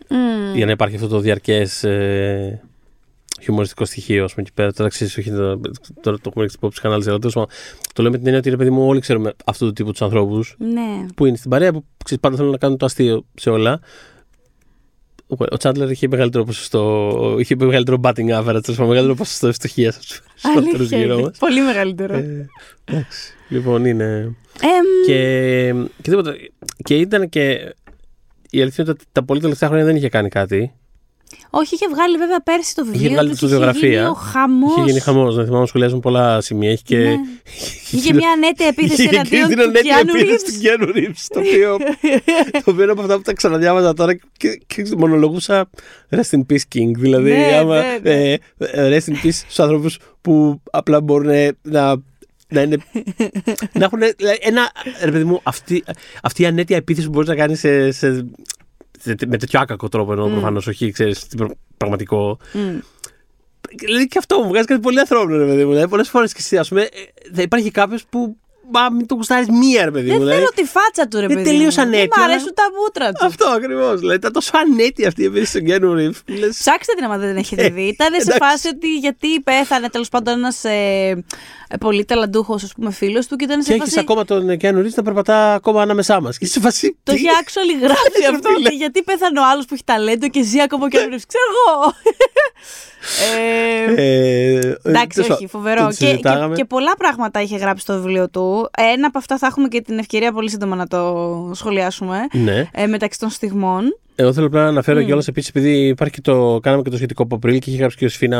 Μμμ. 0.10 0.56
για 0.56 0.66
να 0.66 0.72
υπάρχει 0.72 0.96
αυτό 0.96 1.08
το 1.08 1.20
διαρκές 1.20 1.84
ε, 1.84 2.62
χιουμοριστικό 3.42 3.86
στοιχείο, 3.86 4.24
ας 4.24 4.34
πούμε, 4.34 4.46
εκεί 4.48 4.56
πέρα. 4.56 4.74
Τώρα 4.74 4.90
ξέρεις, 4.90 5.18
όχι 5.18 5.30
τώρα, 5.32 5.60
τώρα 6.02 6.18
το 6.18 6.22
έχουμε 6.26 6.42
ρίξει 6.44 6.56
υπόψη 6.58 6.82
κανάλι, 6.82 7.04
αλλά 7.08 7.18
τέλος 7.20 7.34
πάντων, 7.34 7.50
το 7.94 8.04
λέμε 8.04 8.16
την 8.16 8.26
έννοια 8.26 8.40
ότι 8.40 8.50
ρε 8.50 8.56
παιδί 8.58 8.70
μου, 8.70 8.88
όλοι 8.88 9.00
ξέρουμε 9.00 9.34
αυτού 9.46 9.66
του 9.66 9.74
τύπου 9.74 9.92
τους 9.92 10.02
ανθρώπους 10.02 10.56
Ναι. 10.58 11.06
που 11.16 11.26
είναι 11.26 11.38
στην 11.38 11.50
παρέα, 11.50 11.72
που 11.72 11.86
ξέρεις, 12.04 12.24
πάντα 12.24 12.36
θέλουν 12.36 12.52
να 12.52 12.58
κάνουν 12.58 12.78
το 12.78 12.86
αστείο 12.86 13.26
σε 13.36 13.50
όλα. 13.50 13.80
Ο- 15.28 15.44
Ο 15.52 15.58
Τσάντλερ 15.58 15.92
είχε 15.92 16.08
μεγαλύτερο 16.08 16.44
ποσοστό, 16.44 17.36
είχε 17.40 17.56
μεγαλύτερο 17.56 17.98
batting 18.04 18.10
average, 18.40 18.44
τέλος 18.46 18.64
πάντων, 18.66 18.88
μεγαλύτερο 18.88 19.16
ποσοστό 19.16 19.48
ευστοχίας 19.48 19.96
από 20.42 20.62
του 20.62 20.70
περισσότερου 20.72 20.78
Αλήθεια 20.78 20.98
γύρω 20.98 21.14
είναι. 21.14 21.22
μας. 21.22 21.38
Πολύ 21.38 21.62
μεγαλύτερο. 21.62 22.14
Ε, 22.16 22.50
εντάξει. 22.86 23.34
Λοιπόν, 23.50 23.86
είναι. 23.86 24.36
Εμ, 24.62 24.86
Και, 25.06 25.14
και, 25.74 25.90
τίποτα. 26.02 26.36
και 26.84 26.96
ήταν 26.96 27.30
και. 27.30 27.74
Η 28.50 28.62
αλήθεια 28.62 28.84
είναι 28.84 28.94
ότι 28.94 29.06
τα 29.12 29.24
πολύ 29.24 29.40
τελευταία 29.42 29.70
χρόνια 29.70 29.86
δεν 29.86 29.96
είχε 29.96 30.10
κάνει 30.10 30.30
κάτι. 30.30 30.74
Όχι, 31.50 31.76
είχε 31.76 31.86
βγάλει 31.90 32.18
βέβαια 32.18 32.42
πέρσι 32.42 32.76
το 32.76 32.86
βιβλίο 32.86 33.10
βγάλει 33.12 33.30
του 33.30 33.34
τη 33.34 33.40
και 33.40 33.46
είχε 33.46 33.56
βιογραφία. 33.56 33.90
γίνει 33.90 34.06
ο 34.06 34.14
χαμός. 34.14 34.76
Είχε 34.78 34.86
γίνει 34.86 35.00
χαμός. 35.00 35.36
Να 35.36 35.44
θυμάμαι, 35.46 35.68
σχολιάζουν 35.68 36.00
πολλά 36.00 36.42
σημεία. 36.42 36.72
Είχε 36.72 36.82
και. 36.86 36.98
Ναι. 36.98 37.16
Είχε 37.98 38.14
μια 38.14 38.30
ανέτεια 38.32 38.68
επίθεση 38.68 39.02
Είχε 39.04 39.16
εναντίον 39.16 39.48
την 39.48 39.58
του 39.58 39.64
ανέτεια 39.64 39.82
Κιάνου 39.82 40.16
επίθεση 40.20 40.46
του 40.46 40.60
Κιάνου 40.60 40.92
Ρίβς, 40.92 41.28
Το 41.28 41.40
οποίο. 41.40 41.78
το 42.64 42.72
οποίο 42.72 42.84
είναι 42.84 42.92
από 42.92 43.02
αυτά 43.02 43.16
που 43.16 43.22
τα 43.22 43.34
ξαναδιάβαζα 43.34 43.94
τώρα 43.94 44.14
και, 44.14 44.62
και 44.68 44.86
μονολογούσα 44.98 45.70
Rest 46.10 46.30
in 46.38 46.40
peace 46.50 46.76
King. 46.76 46.92
Δηλαδή, 46.98 47.30
Ναι, 47.32 47.58
άμα, 47.60 47.76
ναι, 47.82 48.00
ναι. 48.04 48.32
ε, 48.32 48.38
ε, 48.58 48.98
rest 48.98 49.10
in 49.12 49.26
peace 49.26 49.30
στους 49.34 49.60
άνθρωπους 49.60 50.00
που 50.22 50.62
απλά 50.72 51.02
μπορούν 51.02 51.32
να. 51.62 51.96
Να, 52.48 52.62
είναι, 52.62 52.78
να 53.74 53.86
έχουν 53.86 54.00
δηλαδή, 54.18 54.38
ένα. 54.42 54.72
Ρε 55.04 55.12
παιδί 55.12 55.24
μου, 55.24 55.40
αυτή, 55.44 55.84
αυτή 56.24 56.42
η 56.42 56.46
ανέτεια 56.46 56.76
επίθεση 56.78 57.06
που 57.08 57.14
μπορείς 57.14 57.30
να 57.30 57.36
κάνεις 57.36 57.60
σε, 57.60 57.92
σε, 57.92 58.14
σε- 58.14 58.26
με 59.28 59.38
τέτοιο 59.38 59.60
άκακο 59.60 59.90
τρόπο 59.90 60.12
εννοώ 60.12 60.28
Mm. 60.28 60.32
προφανώς, 60.32 60.68
όχι 60.68 60.92
ξέρεις, 60.92 61.28
την 61.28 61.38
προ- 61.38 61.58
πραγματικό. 61.78 62.38
Μμ. 62.54 62.78
Δηλαδή 63.80 64.08
και 64.08 64.18
αυτό 64.18 64.40
μου 64.40 64.48
βγάζει 64.48 64.66
κάτι 64.66 64.82
πολύ 64.82 65.00
ανθρώπινο, 65.00 65.38
ρε 65.38 65.46
παιδί 65.46 65.64
μου. 65.64 65.70
Δηλαδή, 65.70 65.90
πολλές 65.90 66.10
φορές 66.10 66.32
και 66.34 66.40
εσύ, 66.42 66.58
ας 66.58 66.68
πούμε, 66.70 66.82
ε, 66.82 66.88
θα 67.36 67.42
υπάρχει 67.42 67.72
κάποιος 67.72 68.06
που. 68.06 68.38
Μα 68.72 68.90
μην 68.90 69.08
το 69.08 69.16
γουστάρεις 69.16 69.48
μία, 69.50 69.86
ρε 69.86 69.92
παιδί 69.92 70.06
μου. 70.06 70.12
Δεν 70.12 70.20
δηλαδή. 70.20 70.38
θέλω 70.38 70.50
τη 70.56 70.64
φάτσα 70.64 71.08
του 71.08 71.18
ρε 71.20 71.24
είναι 71.26 71.34
παιδί. 71.34 71.46
τελείως 71.50 71.76
μου. 71.76 71.84
Δεν 71.84 71.94
ανέτεια, 71.94 72.08
μ' 72.18 72.22
αλλά- 72.22 72.34
αρέσουν 72.34 72.54
τα 72.54 72.64
μούτρα 72.80 73.12
τους. 73.12 73.26
Αυτό 73.28 73.46
ακριβώς. 73.48 74.00
Δηλαδή 74.00 74.16
ήταν 74.18 74.32
τόσο 74.32 74.52
ανέτεια 74.58 75.08
αυτή 75.08 75.22
η 75.22 75.26
επίθεση 75.26 75.50
στον 75.50 75.64
Κιάνου 75.66 75.94
Ρίβ. 75.94 76.18
που 76.26 76.32
λες, 76.40 76.58
Ψάξτε 76.60 76.94
την 76.94 77.04
άμα 77.04 77.18
δεν 77.18 77.30
την 77.30 77.38
έχετε 77.38 77.70
δει. 77.70 77.82
Ήταν 77.82 78.08
σε 78.12 78.22
εντάξει. 78.22 78.38
φάση 78.40 78.68
ότι 78.68 78.96
γιατί 78.98 79.40
πέθανε 79.44 79.90
τέλος 79.90 80.10
πάντων 80.10 80.34
ένας 80.38 80.64
ε, 80.64 81.24
ε, 81.68 81.78
πολύ 81.80 82.06
ταλαντούχος 82.06 82.64
ας 82.64 82.74
πούμε 82.76 82.92
φίλος 82.92 83.28
του 83.28 83.36
και 83.36 83.44
ήταν 83.46 83.62
σε 83.64 83.72
Και 83.72 83.78
φάση. 83.80 83.90
έχει 83.92 84.00
ακόμα 84.00 84.26
τον 84.26 84.58
Κιάνου 84.58 84.82
Ρίβ 84.82 84.94
να 84.96 85.04
περπατά 85.04 85.54
ακόμα 85.54 85.82
ανάμεσά 85.82 86.22
μας. 86.22 86.38
Και 86.38 86.46
είσαι 86.46 86.54
σε 86.54 86.60
φάση. 86.60 86.98
Το 87.04 87.14
τι; 87.14 87.18
έχει 87.18 87.28
actually 87.44 87.82
γράψει 87.82 88.20
Ρε 88.22 88.28
αυτό. 88.36 88.50
φίλε. 88.50 88.68
ότι 88.68 88.76
γιατί 88.76 89.04
πέθανε 89.04 89.40
ο 89.40 89.44
άλλος 89.52 89.66
που 89.66 89.74
έχει 89.74 89.84
ταλέντο 89.86 90.28
και 90.30 90.44
ζει 90.44 90.62
ακόμα 90.62 90.90
και 90.90 90.98
ο 90.98 91.02
Ξέρω 91.02 91.44
εγώ. 91.68 91.94
ε, 93.34 93.94
Ε, 94.58 94.76
Εντάξει, 94.84 95.08
τέλος 95.22 95.30
όχι, 95.30 95.30
πάντων, 95.30 95.50
φοβερό. 95.50 95.82
το 95.82 95.88
Και, 95.90 95.96
και, 95.98 96.06
συζητάγαμε. 96.06 96.56
και 96.56 96.66
πολλά 96.66 96.96
πράγματα 96.98 97.42
είχε 97.42 97.58
γράψει 97.58 97.82
στο 97.84 97.94
βιβλίο 97.94 98.30
του. 98.30 98.55
Ένα 98.94 99.08
από 99.08 99.18
αυτά 99.18 99.38
θα 99.38 99.48
έχουμε 99.48 99.68
και 99.68 99.82
την 99.82 99.98
ευκαιρία 99.98 100.32
πολύ 100.32 100.50
σύντομα 100.50 100.76
να 100.76 100.88
το 100.88 101.52
σχολιάσουμε. 101.54 102.18
Ναι. 102.32 102.68
Ε, 102.72 102.86
μεταξύ 102.86 103.20
των 103.20 103.30
στιγμών. 103.30 103.98
Εγώ 104.16 104.34
θέλω 104.34 104.46
απλά 104.46 104.62
να 104.62 104.68
αναφέρω 104.68 105.02
Μμ. 105.02 105.06
κιόλας 105.06 105.28
επίσης, 105.28 105.50
επειδή 105.50 105.88
υπάρχει 105.88 106.14
και 106.14 106.22
το, 106.22 106.60
κάναμε 106.62 106.82
και 106.82 106.90
το 106.90 106.96
σχετικό 106.98 107.24
από 107.24 107.40
πριν 107.40 107.60
και 107.60 107.70
είχε 107.70 107.80
γράψει 107.80 107.98
και 107.98 108.06
ο 108.06 108.10
Σφίνα 108.10 108.40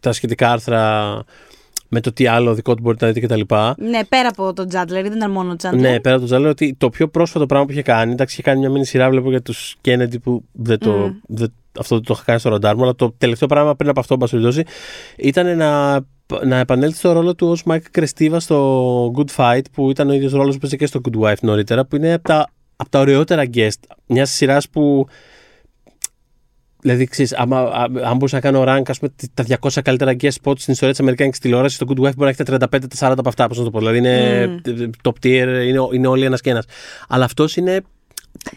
τα 0.00 0.12
σχετικά 0.12 0.52
άρθρα 0.52 1.24
με 1.88 2.00
το 2.00 2.12
τι 2.12 2.26
άλλο 2.26 2.54
δικό 2.54 2.74
του 2.74 2.82
μπορείτε 2.82 3.06
να 3.06 3.12
δείτε 3.12 3.26
κτλ. 3.26 3.54
Ναι, 3.76 4.04
πέρα 4.04 4.28
από 4.28 4.52
τον 4.52 4.68
Τσάντλερ, 4.68 5.02
δεν 5.02 5.12
ήταν 5.12 5.30
μόνο 5.30 5.52
ο 5.52 5.56
Τσάντλερ. 5.56 5.90
Ναι, 5.90 6.00
πέρα 6.00 6.14
από 6.14 6.24
το 6.24 6.30
Τσάντλερ, 6.30 6.50
ότι 6.50 6.74
το 6.78 6.88
πιο 6.88 7.08
πρόσφατο 7.08 7.46
πράγμα 7.46 7.66
που 7.66 7.72
είχε 7.72 7.82
κάνει, 7.82 8.12
εντάξει, 8.12 8.34
είχε 8.34 8.42
κάνει 8.42 8.60
μια 8.60 8.70
μίνι 8.70 8.86
σειρά, 8.86 9.10
βλέπω 9.10 9.30
για 9.30 9.42
τους 9.42 9.76
Kennedy 9.84 10.20
που 10.22 10.44
δεν 10.52 10.78
το, 10.78 10.90
Μμ. 10.90 11.12
δεν, 11.26 11.52
αυτό 11.78 11.94
δεν 11.94 12.04
το 12.04 12.12
είχα 12.14 12.22
καν 12.26 12.38
στο 12.38 12.48
ραντάρ 12.48 12.76
μου, 12.76 12.82
αλλά 12.82 12.94
το 12.94 13.14
τελευταίο 13.18 13.48
πράγμα 13.48 13.74
πριν 13.74 13.90
από 13.90 14.00
αυτό, 14.00 14.14
εν 14.14 14.20
πάση 14.20 14.32
περιπτώσει, 14.32 14.64
ήταν 15.16 15.56
να, 15.56 16.00
να 16.44 16.56
επανέλθει 16.56 16.98
στο 16.98 17.12
ρόλο 17.12 17.34
του 17.34 17.48
ως 17.48 17.64
Μάικ 17.64 17.90
Κρεστέβα 17.90 18.40
στο 18.40 19.12
Good 19.16 19.30
Fight, 19.36 19.62
που 19.72 19.90
ήταν 19.90 20.08
ο 20.08 20.12
ίδιος 20.12 20.32
ρόλος 20.32 20.54
που 20.54 20.60
παίζει 20.60 20.76
και 20.76 20.86
στο 20.86 21.00
Good 21.04 21.20
Wife 21.20 21.40
νωρίτερα, 21.40 21.84
που 21.84 21.96
είναι 21.96 22.12
από 22.12 22.22
τα, 22.28 22.50
από 22.76 22.90
τα 22.90 22.98
ωραιότερα 23.00 23.42
guest 23.54 23.80
μιας 24.06 24.30
σειράς 24.30 24.68
που. 24.68 25.06
Δηλαδή, 26.80 27.06
ξέρεις, 27.06 27.34
άμα, 27.34 27.60
α- 27.60 27.82
αν 27.82 28.12
μπορούσα 28.12 28.34
να 28.34 28.40
κάνω 28.40 28.64
rank, 28.66 28.82
ας 28.86 28.98
πούμε, 28.98 29.12
τα 29.34 29.44
200 29.44 29.82
καλύτερα 29.82 30.12
guest 30.20 30.30
spots 30.42 30.58
στην 30.58 30.72
ιστορία 30.72 30.90
της 30.90 31.00
Αμερικάνικης 31.00 31.38
τηλεόραση, 31.38 31.78
το 31.78 31.86
Good 31.88 31.98
Wife 32.00 32.14
μπορεί 32.16 32.16
να 32.16 32.28
έχει 32.28 32.42
τα 32.42 32.68
35-40 33.08 33.14
από 33.18 33.28
αυτά, 33.28 33.46
πώς 33.46 33.58
να 33.58 33.64
το 33.64 33.70
πω. 33.70 33.78
Δηλαδή, 33.78 33.98
είναι 33.98 34.60
top 35.02 35.12
tier, 35.22 35.64
είναι, 35.66 35.80
είναι 35.92 36.06
όλοι 36.06 36.24
ένας 36.24 36.40
και 36.40 36.50
ένας. 36.50 36.64
Αλλά 37.08 37.24
αυτός 37.24 37.56
είναι 37.56 37.82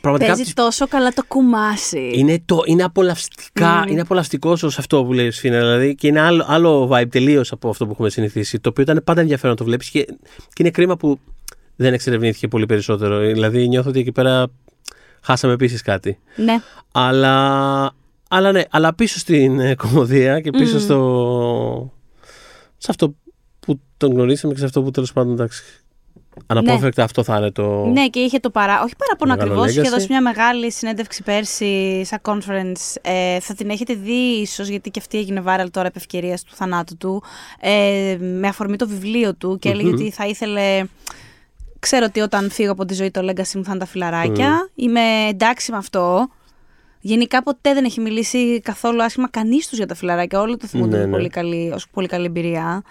πραγματικά. 0.01 0.33
Παίζει 0.33 0.53
τόσο 0.53 0.87
καλά 0.87 1.09
το 1.09 1.23
κουμάσι. 1.27 2.11
Είναι, 2.13 2.41
το, 2.45 2.61
είναι 2.65 2.83
απολαυστικά, 2.83 3.38
Mm. 3.65 3.89
είναι 3.89 4.01
απολαυστικό 4.01 4.51
ως 4.51 4.77
αυτό 4.77 5.03
που 5.03 5.13
λέει 5.13 5.27
ο 5.27 5.31
Σφίνα. 5.31 5.57
Δηλαδή, 5.57 5.95
και 5.95 6.07
είναι 6.07 6.19
άλλο, 6.19 6.45
άλλο 6.47 6.89
vibe 6.91 7.09
τελείως 7.09 7.51
από 7.51 7.69
αυτό 7.69 7.85
που 7.85 7.91
έχουμε 7.91 8.09
συνηθίσει. 8.09 8.59
Το 8.59 8.69
οποίο 8.69 8.83
ήταν 8.83 9.01
πάντα 9.03 9.21
ενδιαφέρον 9.21 9.51
να 9.51 9.57
το 9.57 9.63
βλέπεις 9.63 9.89
και, 9.89 10.03
και 10.47 10.59
είναι 10.59 10.69
κρίμα 10.69 10.97
που 10.97 11.19
δεν 11.75 11.93
εξερευνήθηκε 11.93 12.47
πολύ 12.47 12.65
περισσότερο. 12.65 13.19
Δηλαδή, 13.19 13.67
νιώθω 13.67 13.89
ότι 13.89 13.99
εκεί 13.99 14.11
πέρα 14.11 14.47
χάσαμε 15.21 15.53
επίσης 15.53 15.81
κάτι. 15.81 16.19
Ναι. 16.35 16.61
Αλλά, 16.91 17.91
αλλά 18.29 18.51
ναι, 18.51 18.61
αλλά 18.69 18.93
πίσω 18.93 19.19
στην 19.19 19.59
ε, 19.59 19.75
κομμωδία 19.75 20.41
και 20.41 20.49
πίσω 20.49 20.75
Μμμ. 20.75 20.81
στο. 20.81 21.93
σε 22.77 22.87
αυτό 22.89 23.15
που 23.59 23.79
τον 23.97 24.11
γνωρίσαμε 24.11 24.53
και 24.53 24.59
σε 24.59 24.65
αυτό 24.65 24.83
που 24.83 24.91
τέλος 24.91 25.13
πάντων 25.13 25.33
εντάξει. 25.33 25.63
Αναπόφευκτα 26.47 27.03
αυτό 27.03 27.23
θα 27.23 27.37
είναι 27.37 27.51
το. 27.51 27.85
Ναι, 27.85 28.07
και 28.07 28.19
είχε 28.19 28.39
το 28.39 28.49
παρά. 28.49 28.81
Όχι 28.83 28.93
παράπονο 28.97 29.33
Μεγάλο 29.33 29.51
ακριβώς. 29.51 29.71
Είχε 29.71 29.81
legacy. 29.81 29.93
δώσει 29.93 30.07
μια 30.09 30.21
μεγάλη 30.21 30.71
συνέντευξη 30.71 31.23
πέρσι 31.23 32.01
σαν 32.05 32.19
conference. 32.21 32.95
Ε, 33.01 33.39
θα 33.39 33.53
την 33.53 33.69
έχετε 33.69 33.93
δει 33.93 34.39
ίσως, 34.41 34.67
γιατί 34.67 34.89
και 34.91 34.99
αυτή 34.99 35.17
έγινε 35.17 35.43
viral 35.45 35.67
τώρα 35.71 35.87
επ' 35.87 35.95
ευκαιρίας 35.95 36.43
του 36.43 36.55
θανάτου 36.55 36.97
του. 36.97 37.23
Ε, 37.59 38.17
με 38.19 38.47
αφορμή 38.47 38.75
το 38.75 38.87
βιβλίο 38.87 39.35
του 39.35 39.57
και 39.59 39.69
έλεγε 39.69 39.87
Μμμ. 39.87 39.93
ότι 39.93 40.11
θα 40.11 40.25
ήθελε. 40.25 40.83
Ξέρω 41.79 42.05
ότι 42.05 42.19
όταν 42.19 42.49
φύγω 42.51 42.71
από 42.71 42.85
τη 42.85 42.93
ζωή 42.93 43.11
το 43.11 43.21
legacy 43.29 43.53
μου 43.55 43.63
θα 43.63 43.69
είναι 43.69 43.79
τα 43.79 43.85
φιλαράκια. 43.85 44.69
Είμαι 44.75 45.01
εντάξει 45.29 45.71
με 45.71 45.77
αυτό. 45.77 46.29
Γενικά 47.01 47.43
ποτέ 47.43 47.73
δεν 47.73 47.85
έχει 47.85 48.01
μιλήσει 48.01 48.61
καθόλου 48.61 49.03
άσχημα 49.03 49.29
κανείς 49.29 49.67
τους 49.67 49.77
για 49.77 49.87
τα 49.87 49.95
φιλαράκια. 49.95 50.41
Όλοι 50.41 50.57
το 50.57 50.67
θυμούνται 50.67 50.95
Ναι, 50.95 51.03
με 51.03 51.05
ναι. 51.05 51.11
πολύ 51.11 51.29
καλή, 51.29 51.71
ως 51.75 51.87
πολύ 51.91 52.07
καλή 52.07 52.25
εμπειρία 52.25 52.83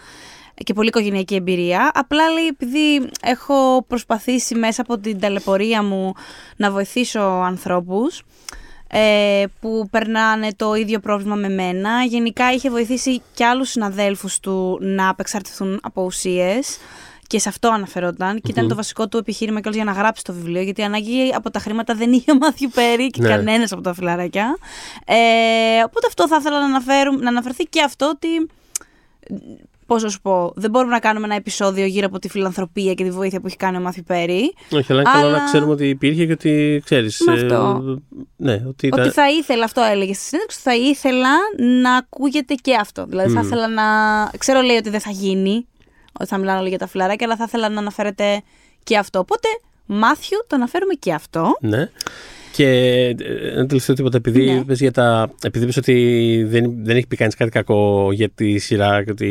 και 0.64 0.72
πολύ 0.72 0.88
οικογενειακή 0.88 1.34
εμπειρία. 1.34 1.90
Απλά 1.94 2.30
λέει, 2.30 2.46
επειδή 2.46 3.10
έχω 3.22 3.84
προσπαθήσει 3.88 4.54
μέσα 4.54 4.82
από 4.82 4.98
την 4.98 5.20
ταλαιπωρία 5.20 5.82
μου 5.82 6.12
να 6.56 6.70
βοηθήσω 6.70 7.20
ανθρώπους 7.20 8.22
ε, 8.90 9.44
που 9.60 9.88
περνάνε 9.90 10.48
το 10.56 10.74
ίδιο 10.74 10.98
πρόβλημα 11.00 11.34
με 11.34 11.48
μένα. 11.48 12.04
Γενικά 12.04 12.52
είχε 12.52 12.70
βοηθήσει 12.70 13.22
και 13.34 13.44
άλλους 13.44 13.70
συναδέλφους 13.70 14.40
του 14.40 14.78
να 14.80 15.08
απεξαρτηθούν 15.08 15.80
από 15.82 16.02
ουσίες 16.04 16.78
Και 17.26 17.38
σε 17.38 17.48
αυτό 17.48 17.68
αναφερόταν. 17.68 18.40
Και 18.40 18.50
ήταν 18.50 18.68
το 18.68 18.74
βασικό 18.74 19.08
του 19.08 19.16
επιχείρημα 19.16 19.60
κιόλα 19.60 19.76
για 19.76 19.84
να 19.84 19.92
γράψει 19.92 20.24
το 20.24 20.32
βιβλίο. 20.32 20.62
Γιατί 20.62 20.82
ανάγκη 20.82 21.32
από 21.34 21.50
τα 21.50 21.58
χρήματα 21.58 21.94
δεν 21.94 22.12
είχε 22.12 22.30
ο 22.30 22.34
Μάθιου 22.36 22.70
Πέρι 22.74 23.06
και 23.06 23.22
Ναι. 23.22 23.28
κανένας 23.28 23.72
από 23.72 23.82
τα 23.82 23.94
φιλαράκια. 23.94 24.56
Ε, 25.06 25.82
οπότε 25.86 26.06
αυτό 26.06 26.28
θα 26.28 26.36
ήθελα 26.40 26.58
να, 26.58 26.64
αναφέρουμε, 26.64 27.22
να 27.22 27.28
αναφερθεί 27.28 27.64
και 27.64 27.82
αυτό 27.82 28.08
ότι. 28.08 28.28
Πώς 29.88 30.02
να 30.02 30.08
σου 30.08 30.20
πω, 30.20 30.52
δεν 30.56 30.70
μπορούμε 30.70 30.92
να 30.92 30.98
κάνουμε 30.98 31.26
ένα 31.26 31.34
επεισόδιο 31.34 31.86
γύρω 31.86 32.06
από 32.06 32.18
τη 32.18 32.28
φιλανθρωπία 32.28 32.94
και 32.94 33.04
τη 33.04 33.10
βοήθεια 33.10 33.40
που 33.40 33.46
έχει 33.46 33.56
κάνει 33.56 33.76
ο 33.76 33.80
Μάθιου 33.80 34.02
Πέρι. 34.06 34.54
Όχι, 34.70 34.92
αλλά 34.92 35.00
είναι 35.00 35.10
καλό 35.12 35.26
Αλλά- 35.26 35.38
να 35.38 35.44
ξέρουμε 35.44 35.72
ότι 35.72 35.88
υπήρχε 35.88 36.26
και 36.26 36.32
ότι 36.32 36.82
ξέρεις. 36.84 37.20
Με 37.26 37.32
αυτό. 37.32 37.82
ναι, 38.36 38.62
ότι 38.68 38.86
ήταν. 38.86 39.00
Ότι 39.00 39.10
θα 39.10 39.30
ήθελα, 39.30 39.64
αυτό 39.64 39.82
έλεγε 39.82 40.12
στη 40.14 40.22
συνέντευξη, 40.24 40.60
θα 40.60 40.74
ήθελα 40.76 41.28
να 41.82 41.96
ακούγεται 41.96 42.54
και 42.54 42.74
αυτό. 42.74 43.06
Δηλαδή 43.06 43.32
θα 43.32 43.40
Μμ. 43.40 43.46
ήθελα 43.46 43.68
να. 43.68 43.82
Ξέρω, 44.38 44.60
λέει 44.60 44.76
ότι 44.76 44.90
δεν 44.90 45.00
θα 45.00 45.10
γίνει, 45.10 45.66
ότι 46.20 46.28
θα 46.28 46.38
μιλάνε 46.38 46.58
όλοι 46.58 46.68
για 46.68 46.78
τα 46.78 46.86
φιλαράκια, 46.86 47.26
αλλά 47.26 47.36
θα 47.36 47.44
ήθελα 47.46 47.68
να 47.68 47.78
αναφέρεται 47.80 48.42
και 48.84 48.96
αυτό. 48.98 49.18
Οπότε, 49.18 49.48
Μάθιου, 49.86 50.38
το 50.46 50.56
αναφέρουμε 50.56 50.94
και 50.94 51.12
αυτό. 51.12 51.56
Ναι. 51.60 51.90
Και 52.52 52.66
ε, 52.66 53.14
ένα 53.52 53.66
τελευταίο 53.66 53.94
τίποτα, 53.94 54.16
επειδή 54.16 54.44
Ναι. 54.44 54.52
είπες 54.52 54.80
για 54.80 54.90
τα. 54.92 55.30
Επειδή 55.42 55.64
είπες 55.64 55.76
ότι 55.76 56.44
δεν, 56.48 56.74
δεν 56.82 56.96
έχει 56.96 57.06
πει 57.06 57.16
κανείς 57.16 57.34
κάτι 57.34 57.50
κακό 57.50 58.08
για 58.12 58.28
τη 58.28 58.58
σειρά 58.58 59.04
και 59.04 59.10
ότι 59.10 59.26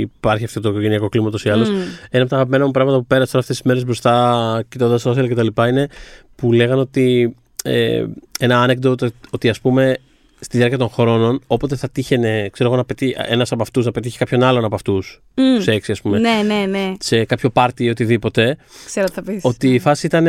υπάρχει 0.00 0.44
αυτό 0.44 0.60
το 0.60 0.68
οικογενειακό 0.68 1.08
κλίμα 1.08 1.26
ούτως 1.26 1.44
ή 1.44 1.48
άλλως. 1.50 1.70
Μμ. 1.70 1.74
Ένα 2.10 2.22
από 2.22 2.28
τα 2.30 2.36
αγαπημένα 2.36 2.64
μου 2.64 2.70
πράγματα 2.70 2.98
που 2.98 3.06
πέρασα 3.06 3.38
αυτές 3.38 3.56
τις 3.56 3.64
μέρες 3.66 3.84
μπροστά, 3.84 4.64
κοιτώντας 4.68 5.06
social 5.06 5.28
και 5.28 5.34
τα 5.34 5.42
λοιπά, 5.42 5.68
είναι 5.68 5.88
που 6.34 6.52
λέγανε 6.52 6.80
ότι. 6.80 7.36
Ε, 7.64 8.04
ένα 8.38 8.66
anecdote 8.68 9.06
ότι 9.30 9.48
ας 9.48 9.60
πούμε 9.60 9.96
στη 10.40 10.56
διάρκεια 10.56 10.78
των 10.78 10.88
χρόνων, 10.88 11.40
όποτε 11.46 11.76
θα 11.76 11.88
τύχαινε, 11.88 12.48
ξέρω 12.52 12.68
εγώ, 12.68 12.78
να 12.78 12.84
πετύχει 12.84 13.14
ένας 13.26 13.52
από 13.52 13.62
αυτούς 13.62 13.84
να 13.84 13.90
πετύχει 13.92 14.18
κάποιον 14.18 14.42
άλλον 14.42 14.64
από 14.64 14.74
αυτούς, 14.74 15.22
Μμ. 15.34 15.60
σε 15.60 15.72
έξι, 15.72 15.92
ας 15.92 16.00
πούμε, 16.00 16.18
Ναι, 16.18 16.42
ναι, 16.46 16.66
ναι. 16.66 16.92
σε 16.98 17.24
κάποιο 17.24 17.50
πάρτι 17.50 17.84
ή 17.84 17.88
οτιδήποτε, 17.88 18.56
Ξέρω 18.86 19.06
τι 19.06 19.12
θα 19.12 19.22
πεις. 19.22 19.40
ότι 19.42 19.74
η 19.74 19.78
φάση 19.78 20.06
ήταν. 20.06 20.26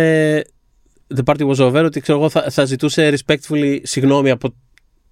The 1.15 1.33
party 1.33 1.47
was 1.49 1.57
over, 1.71 1.83
ότι 1.85 1.99
ξέρω 1.99 2.17
εγώ 2.17 2.29
θα, 2.29 2.45
θα 2.49 2.65
ζητούσε 2.65 3.13
respectfully 3.15 3.79
συγγνώμη 3.83 4.29
από 4.29 4.53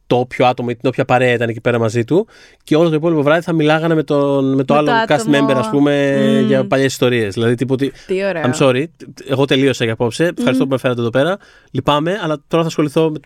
το 0.08 0.18
όποιο 0.18 0.46
άτομο 0.46 0.68
ή 0.72 0.76
την 0.76 0.90
όποια 0.90 1.06
παρέα 1.06 1.34
ήταν 1.34 1.50
εκεί 1.50 1.62
πέρα 1.62 1.80
μαζί 1.80 2.04
του 2.04 2.28
και 2.64 2.76
όλο 2.76 2.90
το 2.90 2.96
υπόλοιπο 2.96 3.22
βράδυ 3.22 3.42
θα 3.42 3.54
μιλάγανε 3.54 3.94
με, 3.96 4.04
τον, 4.04 4.54
με 4.56 4.64
το 4.64 4.74
Με 4.74 4.80
άλλο 4.80 4.88
το 5.08 5.14
cast 5.14 5.20
άτομο. 5.20 5.48
member, 5.50 5.54
ας 5.56 5.70
πούμε, 5.70 6.16
Μμμ. 6.40 6.48
για 6.48 6.68
παλιές 6.68 6.92
ιστορίες. 6.92 7.34
Δηλαδή, 7.34 7.56
τύπου 7.56 7.74
ότι. 7.74 7.92
Τι 8.08 8.24
ωραίο. 8.26 8.44
I'm 8.46 8.60
sorry, 8.60 8.84
εγώ 9.28 9.46
τελείωσα 9.46 9.84
για 9.84 9.94
απόψε. 9.94 10.32
Ευχαριστώ 10.38 10.64
που 10.64 10.70
με 10.72 10.78
φέρατε 10.78 11.00
εδώ 11.02 11.10
πέρα. 11.10 11.38
Λυπάμαι, 11.72 12.20
αλλά 12.24 12.44
τώρα 12.48 12.64
θα 12.64 12.70
ασχοληθώ 12.70 13.10
με, 13.10 13.20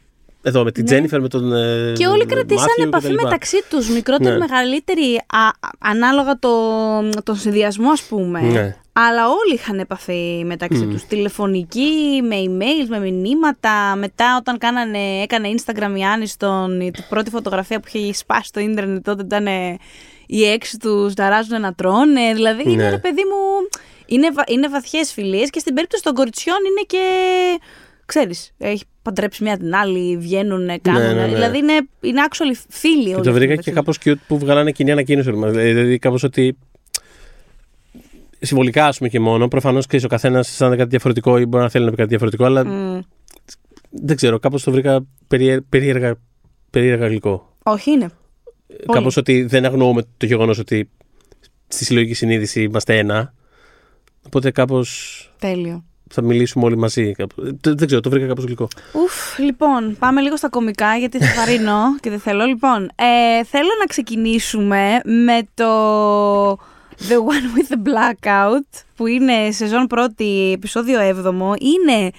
εδώ, 0.46 0.64
με 0.64 0.72
την 0.72 0.84
Ναι. 0.84 0.90
Τζένιφερ, 0.90 1.22
με 1.22 1.28
τον. 1.28 1.54
ε, 1.54 1.94
Και 1.96 2.08
όλοι 2.08 2.18
Μάθιου 2.18 2.36
κρατήσαν 2.36 2.68
και 2.76 2.82
τα 2.82 2.88
επαφή 2.88 3.08
λοιπά. 3.10 3.24
μεταξύ 3.24 3.64
τους. 3.70 3.90
Μικρότερη, 3.90 4.30
Ναι. 4.32 4.38
μεγαλύτερη, 4.38 5.16
α, 5.16 5.40
ανάλογα 5.80 6.40
το, 6.40 6.50
τον 7.24 7.36
συνδυασμό, 7.36 7.90
ας 7.92 8.02
πούμε. 8.04 8.40
Ναι. 8.42 8.76
Αλλά 8.94 9.28
όλοι 9.28 9.54
είχαν 9.54 9.80
επαφή 9.80 10.44
μεταξύ 10.46 10.86
Μμ. 10.86 10.92
τους. 10.92 11.04
Τηλεφωνική, 11.06 12.22
με 12.24 12.36
email, 12.46 12.88
με 12.88 13.00
μηνύματα. 13.00 13.96
Μετά 13.96 14.38
όταν 14.40 14.58
κάνανε, 14.58 15.22
έκανε 15.22 15.50
Instagram 15.58 15.98
η 15.98 16.04
Άνιστον, 16.04 16.82
η 16.82 16.92
πρώτη 17.10 17.30
φωτογραφία 17.30 17.80
που 17.80 17.88
είχε 17.92 18.14
σπάσει 18.14 18.48
στο 18.48 18.60
ίντερνετ 18.60 19.04
τότε 19.04 19.24
ήταν 19.24 19.48
ε, 19.48 19.78
οι 20.28 20.46
έξι 20.46 20.78
τους 20.78 21.14
να 21.14 21.30
ράζουν 21.30 21.62
να 21.62 21.74
τρώνε. 21.74 22.34
Δηλαδή 22.34 22.64
είναι 22.66 22.84
Ναι. 22.84 22.90
ρε 22.90 22.98
παιδί 22.98 23.22
μου, 23.24 23.70
είναι, 24.06 24.32
βα- 24.32 24.44
είναι 24.48 24.68
βαθιές 24.70 25.12
φιλίες 25.14 25.50
και 25.50 25.60
στην 25.60 25.74
περίπτωση 25.74 26.04
των 26.04 26.14
κοριτσιών 26.14 26.58
είναι 26.70 26.84
και, 26.88 27.04
ξέρεις, 28.06 28.52
έχει 28.58 28.84
παντρέψει 29.02 29.44
μία 29.44 29.58
την 29.58 29.76
άλλη, 29.76 30.18
βγαίνουν, 30.18 30.82
κάνουν. 30.82 31.02
ναι, 31.02 31.14
ναι. 31.14 31.28
Δηλαδή 31.28 31.58
είναι, 31.58 31.74
είναι 32.02 32.22
actually 32.30 32.62
φίλοι 32.70 33.04
Και 33.08 33.16
όλοι. 33.16 33.24
το 33.26 33.34
βρήκα 33.34 33.54
αυτοί 33.54 33.64
και 33.64 33.72
μεταξύ 33.72 33.72
κάπως 33.72 33.98
cute 34.04 34.22
που 34.28 34.38
βγάλανε 34.40 34.72
κοινή 34.72 34.92
ανακοίνωση. 34.92 35.30
όλοι 35.30 35.38
μας. 35.38 35.52
Δηλαδή, 35.52 36.00
κάπως 36.00 36.24
ότι. 36.24 36.58
Συμβολικά, 38.40 38.86
ας 38.88 38.98
πούμε 38.98 39.10
και 39.10 39.20
μόνο. 39.20 39.48
Προφανώς 39.48 39.86
ξέρεις 39.86 40.06
ο 40.06 40.08
καθένας 40.08 40.48
σαν 40.48 40.78
κάτι 40.78 40.90
διαφορετικό 40.90 41.38
ή 41.38 41.46
μπορεί 41.46 41.64
να 41.64 41.70
θέλει 41.70 41.84
να 41.86 41.90
πει 41.92 41.96
κάτι 41.98 42.10
διαφορετικό, 42.10 42.46
αλλά 42.46 42.64
τους. 42.64 42.74
Μμ. 42.74 43.00
δεν 43.90 44.16
ξέρω. 44.16 44.40
Κάπως 44.40 44.64
το 44.64 44.72
βρήκα 44.72 45.06
περιέ- 45.28 45.62
περίεργα, 45.70 46.16
περίεργα 46.70 47.08
γλυκό. 47.08 47.54
Όχι 47.64 47.92
είναι. 47.92 48.10
Κάπως 48.92 49.18
ότι 49.18 49.44
δεν 49.44 49.66
αγνοούμε 49.66 50.02
το 50.18 50.26
γεγονός 50.26 50.60
ότι 50.60 50.90
στη 51.68 51.86
συλλογική 51.86 52.14
συνείδηση 52.14 52.62
είμαστε 52.62 52.98
ένα. 52.98 53.34
Οπότε 54.26 54.52
κάπως 54.52 55.20
Τέλειο. 55.40 55.84
Θα 56.10 56.22
μιλήσουμε 56.22 56.66
όλοι 56.66 56.78
μαζί. 56.78 57.12
Κάπως. 57.12 57.46
Ε, 57.48 57.50
Δεν 57.62 57.78
δεν 57.78 57.88
ξέρω, 57.88 58.02
το 58.02 58.10
βρήκα 58.10 58.28
κάπως 58.28 58.44
γλυκό. 58.44 58.68
Ουφ, 58.94 59.40
λοιπόν, 59.40 59.96
πάμε 60.00 60.22
λίγο 60.22 60.38
στα 60.38 60.50
κομικά 60.50 60.96
γιατί 60.96 61.18
θα 61.20 61.34
βαρύνω 61.36 61.80
και 62.02 62.10
δεν 62.10 62.20
θέλω. 62.20 62.46
Λοιπόν, 62.46 62.84
ε, 62.96 63.44
θέλω 63.44 63.70
να 63.80 63.86
ξεκινήσουμε 63.86 65.00
με 65.04 65.48
το 65.54 66.52
The 67.08 67.18
One 67.18 67.48
with 67.56 67.74
the 67.74 67.90
Blackout 67.90 68.84
που 68.96 69.08
είναι 69.08 69.52
σεζόν 69.52 69.88
πρώτη, 69.88 70.52
επεισόδιο 70.56 71.00
7ο. 71.00 71.62
Είναι 71.62 72.12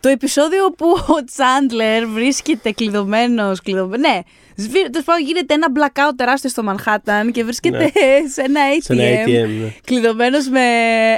το 0.00 0.08
επεισόδιο 0.08 0.70
που 0.76 0.86
ο 1.06 1.24
Τσάντλερ 1.24 2.06
βρίσκεται 2.06 2.72
κλειδωμένος, 2.72 3.60
κλειδωμένος, 3.60 3.98
ναι, 4.08 4.18
σβή- 4.56 4.90
τέλος 4.90 5.04
πάντων 5.04 5.24
γίνεται 5.26 5.54
ένα 5.54 5.66
blackout 5.76 6.12
τεράστιο 6.16 6.50
στο 6.50 6.62
Μανχάταν 6.62 7.32
και 7.32 7.44
βρίσκεται 7.44 7.78
Ναι. 7.78 7.88
σε 8.34 8.40
ένα 8.42 8.60
ATM. 8.76 8.80
Σε 8.82 8.92
ένα 8.92 9.02
ATM. 9.24 9.48
ναι. 9.60 9.72
Κλειδωμένος 9.84 10.48
με 10.48 10.60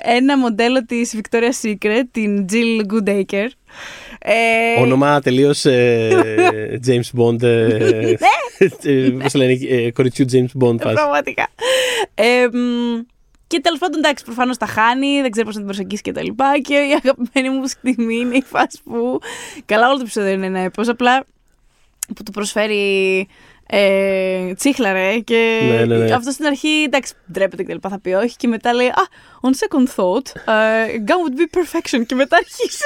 ένα 0.03 0.39
μοντέλο 0.39 0.85
της 0.85 1.15
Victoria's 1.17 1.69
Secret, 1.69 2.03
την 2.11 2.47
Jill 2.53 2.93
Goodacre. 2.93 3.47
Ε, 4.25 4.81
Όνομα 4.81 5.21
τελείως 5.21 5.65
James 6.87 7.19
Bond. 7.21 7.43
ε, 7.43 8.15
ε, 8.83 9.11
Πώς 9.23 9.35
λένε, 9.35 9.59
ε, 9.71 9.91
κοριτσιού 9.91 10.25
James 10.33 10.63
Bond. 10.65 10.77
φάση. 10.81 10.95
Πραγματικά. 10.95 11.49
Ε, 12.15 12.47
μ, 12.53 13.01
και 13.53 13.61
τέλος 13.61 13.79
πάντων, 13.79 13.99
εντάξει, 13.99 14.25
προφανώς 14.25 14.57
τα 14.57 14.67
χάνει, 14.67 15.21
δεν 15.21 15.31
ξέρει 15.31 15.47
πώς 15.47 15.55
να 15.55 15.61
την 15.61 15.71
προσεγγίσει 15.71 16.03
και 16.03 16.13
τα 16.13 16.23
λοιπά. 16.23 16.59
Και 16.59 16.75
η 16.75 17.01
αγαπημένη 17.03 17.59
μου 17.59 17.67
στιγμή 17.67 18.17
είναι 18.17 18.37
η 18.37 18.43
φάση 18.43 18.83
που. 18.85 19.19
Καλά, 19.65 19.87
όλο 19.87 19.95
το 19.95 20.03
επεισόδιο 20.03 20.31
είναι 20.31 20.47
ένα 20.47 20.59
έπος, 20.59 20.89
απλά 20.89 21.25
που 22.15 22.23
του 22.23 22.31
προσφέρει 22.31 23.29
ε, 23.75 24.53
τσίχλα 24.55 24.93
ρε 24.93 25.19
και 25.19 25.61
Ναι, 25.71 25.85
ναι, 25.85 25.97
ναι. 25.97 26.13
αυτό 26.15 26.31
στην 26.31 26.47
αρχή 26.47 26.83
εντάξει 26.87 27.13
ντρέπεται 27.33 27.63
και 27.63 27.69
τα 27.69 27.75
λοιπά 27.75 27.89
θα 27.89 28.01
πει 28.01 28.13
όχι 28.13 28.37
και 28.37 28.49
μετά 28.49 28.73
λέει 28.73 28.87
α, 28.87 29.03
on 29.43 29.51
second 29.51 29.87
thought 29.97 30.27
uh, 30.27 30.87
gum 31.09 31.19
would 31.25 31.37
be 31.41 31.59
perfection 31.59 32.07
και 32.07 32.15
μετά 32.15 32.37
αρχίζει 32.37 32.85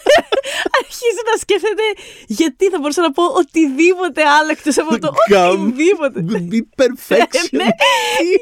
αρχίζει 0.82 1.20
να 1.32 1.36
σκέφτεται 1.40 1.82
γιατί 2.26 2.68
θα 2.68 2.78
μπορούσα 2.78 3.00
να 3.02 3.10
πω 3.12 3.22
οτιδήποτε 3.24 4.22
άλλο 4.22 4.50
εκτός 4.50 4.78
από 4.78 4.98
το 4.98 5.12
Gum 5.32 5.50
οτιδήποτε 5.52 6.24
would 6.28 6.52
be 6.54 6.60
perfection. 6.82 7.48
ναι. 7.50 7.64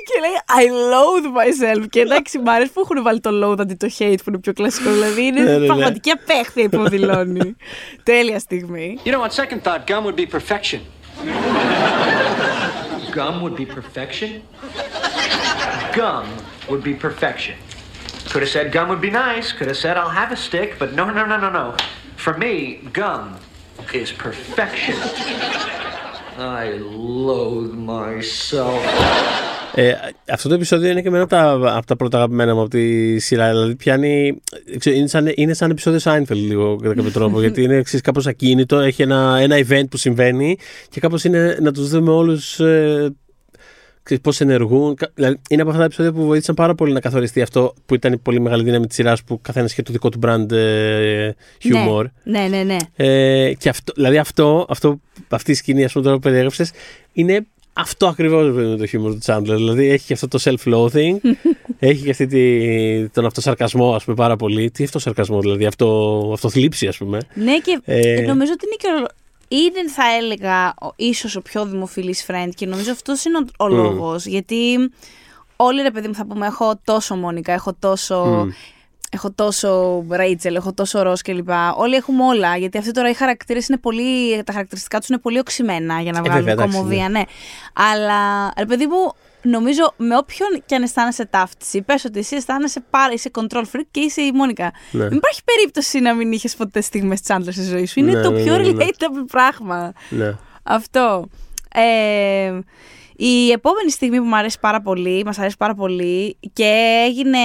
και 0.08 0.16
λέει 0.24 0.36
I 0.60 0.64
loathe 0.92 1.28
myself. 1.38 1.84
Και 1.90 2.00
εντάξει, 2.00 2.38
μ' 2.38 2.48
αρέσει 2.48 2.72
που 2.72 2.80
έχουν 2.80 3.02
βάλει 3.02 3.20
το 3.20 3.30
loathe 3.44 3.60
αντί 3.60 3.74
το 3.74 3.88
hate 3.98 4.16
που 4.24 4.28
είναι 4.28 4.38
πιο 4.38 4.52
κλασικό. 4.52 4.90
Δηλαδή 4.90 5.22
Ναι, 5.22 5.30
ναι, 5.30 5.50
είναι 5.50 5.58
ναι. 5.58 5.66
πραγματική 5.66 6.10
απέχθεια 6.10 6.62
υποδηλώνει. 6.62 7.56
Τέλεια 8.02 8.38
στιγμή. 8.38 8.98
You 9.04 9.08
know, 9.08 9.20
on 9.20 9.30
second 9.42 9.60
thought, 9.62 9.86
gum 9.90 10.04
would 10.04 10.16
be 10.16 10.26
perfection. 10.36 10.78
Gum 13.12 13.42
would 13.42 13.56
be 13.56 13.64
perfection? 13.64 14.42
Gum 15.94 16.28
would 16.68 16.83
be 16.83 16.94
perfection. 16.94 17.56
Could 18.30 18.42
have 18.42 18.50
said 18.50 18.73
gum 18.73 18.88
would 18.88 19.00
be 19.00 19.11
nice, 19.11 19.52
could 19.52 19.68
have 19.68 19.76
said 19.76 19.97
I'll 19.97 20.09
have 20.09 20.33
a 20.33 20.37
stick, 20.37 20.76
but 20.78 20.92
no, 20.94 21.09
no, 21.09 21.25
no, 21.25 21.37
no, 21.38 21.50
no. 21.50 21.76
For 22.16 22.37
me, 22.37 22.80
gum 22.92 23.38
is 23.92 24.11
perfection. 24.11 24.97
I 26.38 26.66
loathe 27.26 27.74
myself. 27.76 28.80
Ε, 29.74 29.94
αυτό 30.30 30.48
το 30.48 30.54
επεισόδιο 30.54 30.90
είναι 30.90 31.02
και 31.02 31.08
εμένα 31.08 31.22
από 31.22 31.34
τα, 31.34 31.76
από 31.76 31.86
τα 31.86 31.96
πρώτα 31.96 32.16
αγαπημένα 32.16 32.54
μου 32.54 32.60
από 32.60 32.70
τη 32.70 33.18
σειρά. 33.18 33.50
Δηλαδή 33.50 33.76
πιάνει. 33.76 34.42
ξέρω, 34.78 34.96
είναι, 34.96 35.06
σαν, 35.06 35.32
είναι 35.34 35.54
σαν 35.54 35.70
επεισόδιο 35.70 36.00
Seinfeld 36.02 36.36
λίγο 36.36 36.76
κατά 36.76 36.94
κάποιο 36.94 37.10
τρόπο. 37.20 37.40
γιατί 37.40 37.62
είναι 37.62 37.76
εξή 37.76 38.00
κάπως 38.00 38.26
ακίνητο. 38.26 38.78
Έχει 38.78 39.02
ένα, 39.02 39.38
ένα 39.40 39.56
event 39.56 39.84
που 39.90 39.96
συμβαίνει 39.96 40.56
και 40.88 41.00
κάπως 41.00 41.24
είναι 41.24 41.58
να 41.60 41.72
τους 41.72 41.88
δούμε 41.88 42.10
όλους. 42.10 42.60
Ε, 42.60 43.14
πώς 44.23 44.40
ενεργούν. 44.40 44.94
Κα- 44.94 45.11
Δηλαδή, 45.14 45.40
είναι 45.50 45.61
από 45.61 45.70
αυτά 45.70 45.80
τα 45.80 45.87
επεισόδια 45.87 46.12
που 46.12 46.25
βοήθησαν 46.26 46.54
πάρα 46.54 46.75
πολύ 46.75 46.92
να 46.92 47.00
καθοριστεί 47.00 47.42
αυτό 47.42 47.75
που 47.87 47.94
ήταν 47.94 48.12
η 48.12 48.16
πολύ 48.16 48.40
μεγάλη 48.40 48.62
δύναμη 48.62 48.87
της 48.87 48.96
σειράς 48.96 49.23
που 49.23 49.40
καθένας 49.42 49.73
είχε 49.73 49.82
το 49.82 49.92
δικό 49.92 50.08
του 50.08 50.18
brand 50.23 50.52
ε, 50.52 51.30
humor. 51.62 52.04
Ναι, 52.25 52.46
ναι, 52.50 52.62
ναι. 52.62 52.76
Ε, 52.96 53.54
και 53.54 53.68
αυτό, 53.68 53.92
δηλαδή 53.96 54.18
αυτό, 54.18 54.66
αυτό, 54.68 55.00
αυτή 55.28 55.50
η 55.50 55.54
σκηνή, 55.54 55.84
ας 55.84 55.92
πούμε, 55.92 56.04
τώρα 56.04 56.16
που 56.16 56.23
περιέγραψες, 56.23 56.70
είναι 57.12 57.46
αυτό 57.73 58.06
ακριβώς 58.06 58.54
με 58.54 58.76
το 58.76 58.87
χιούμορ 58.87 59.12
του 59.12 59.18
Τσάντλερ. 59.18 59.56
Δηλαδή 59.56 59.87
έχει 59.90 60.06
και 60.06 60.12
αυτό 60.12 60.28
το 60.28 60.38
self-loathing, 60.44 61.16
έχει 61.78 62.02
και 62.04 62.11
αυτή 62.11 62.26
τη, 62.26 63.08
τον 63.08 63.26
αυτοσαρκασμό, 63.26 63.94
ας 63.94 64.04
πούμε, 64.04 64.16
πάρα 64.16 64.37
πολύ. 64.37 64.70
Τι 64.70 64.84
αυτοσαρκασμό, 64.84 65.40
δηλαδή, 65.40 65.66
αυτό, 65.66 66.30
αυτοθλίψη, 66.32 66.87
ας 66.87 66.96
πούμε. 66.96 67.18
Ναι, 67.34 67.58
και 67.58 67.80
Ε, 67.84 68.20
νομίζω 68.20 68.52
ότι 68.54 68.66
είναι 68.66 68.76
και 68.78 69.14
ο. 69.54 69.58
Είναι, 69.58 69.88
θα 69.90 70.02
έλεγα, 70.20 70.75
ο- 70.82 70.92
ίσως 70.96 71.37
ο 71.37 71.42
πιο 71.42 71.66
δημοφιλής 71.66 72.26
friend 72.28 72.49
και 72.54 72.66
νομίζω 72.66 72.92
αυτός 72.92 73.25
είναι 73.25 73.38
ο, 73.38 73.64
ο 73.64 73.68
λόγος. 73.68 74.26
Γιατί 74.26 74.90
όλοι, 75.56 75.82
ρε 75.82 75.90
παιδί 75.90 76.08
μου, 76.08 76.14
θα 76.14 76.26
πούμε, 76.26 76.46
έχω 76.46 76.80
τόσο 76.84 77.16
Μόνικα, 77.16 77.52
έχω 77.52 77.73
τόσο... 77.78 78.46
Έχω 79.11 79.30
τόσο 79.34 80.04
Ρέιτσελ, 80.11 80.54
έχω 80.54 80.73
τόσο 80.73 81.02
Ρο 81.02 81.12
κλπ. 81.25 81.49
Όλοι 81.76 81.94
έχουμε 81.94 82.25
όλα. 82.25 82.56
Γιατί 82.56 82.78
αυτοί 82.78 82.90
τώρα 82.90 83.08
οι 83.08 83.14
χαρακτήρες 83.14 83.68
είναι 83.68 83.78
πολύ. 83.78 84.42
Τα 84.44 84.52
χαρακτηριστικά 84.52 84.99
τους 84.99 85.08
είναι 85.08 85.18
πολύ 85.18 85.38
οξυμένα 85.38 86.00
για 86.00 86.12
να 86.12 86.18
Ε, 86.18 86.20
βγάλουν 86.20 86.38
βέβαια, 86.44 86.52
εντάξει, 86.52 86.76
κομμωδία, 86.76 87.08
ναι. 87.08 87.23
Αλλά 87.73 88.52
ρε 88.58 88.66
παιδί 88.66 88.87
μου, 88.87 89.12
νομίζω 89.44 89.94
με 89.96 90.16
όποιον 90.16 90.62
και 90.66 90.74
αν 90.74 90.82
αισθάνεσαι 90.82 91.24
ταύτιση, 91.24 91.82
πες 91.82 92.04
ότι 92.04 92.18
εσύ 92.18 92.36
αισθάνεσαι 92.36 92.84
πάρα, 92.90 93.12
είσαι 93.12 93.30
control 93.34 93.62
freak 93.72 93.86
και 93.90 94.00
είσαι 94.00 94.22
η 94.22 94.32
Μόνικα. 94.32 94.72
Ναι. 94.90 95.08
Δεν 95.08 95.16
υπάρχει 95.16 95.40
περίπτωση 95.44 96.00
να 96.00 96.14
μην 96.14 96.32
είχες 96.32 96.54
ποτέ 96.54 96.80
στιγμές 96.80 97.20
Chandler 97.26 97.48
στη 97.50 97.62
ζωή 97.62 97.86
σου. 97.86 98.00
Είναι 98.00 98.12
Ναι, 98.12 98.22
το 98.22 98.30
ναι, 98.30 98.42
πιο 98.42 98.58
ναι, 98.58 98.68
ναι. 98.68 98.84
relatable 98.84 99.24
πράγμα. 99.30 99.92
Ναι. 100.08 100.34
Αυτό. 100.62 101.28
Ε, 101.74 102.58
η 103.16 103.50
επόμενη 103.50 103.90
στιγμή 103.90 104.18
που 104.18 104.25
μου 104.25 104.37
αρέσει 104.37 104.59
πάρα 104.61 104.80
πολύ, 104.80 105.23
μας 105.25 105.38
αρέσει 105.38 105.56
πάρα 105.59 105.75
πολύ 105.75 106.37
και 106.52 107.02
έγινε, 107.06 107.38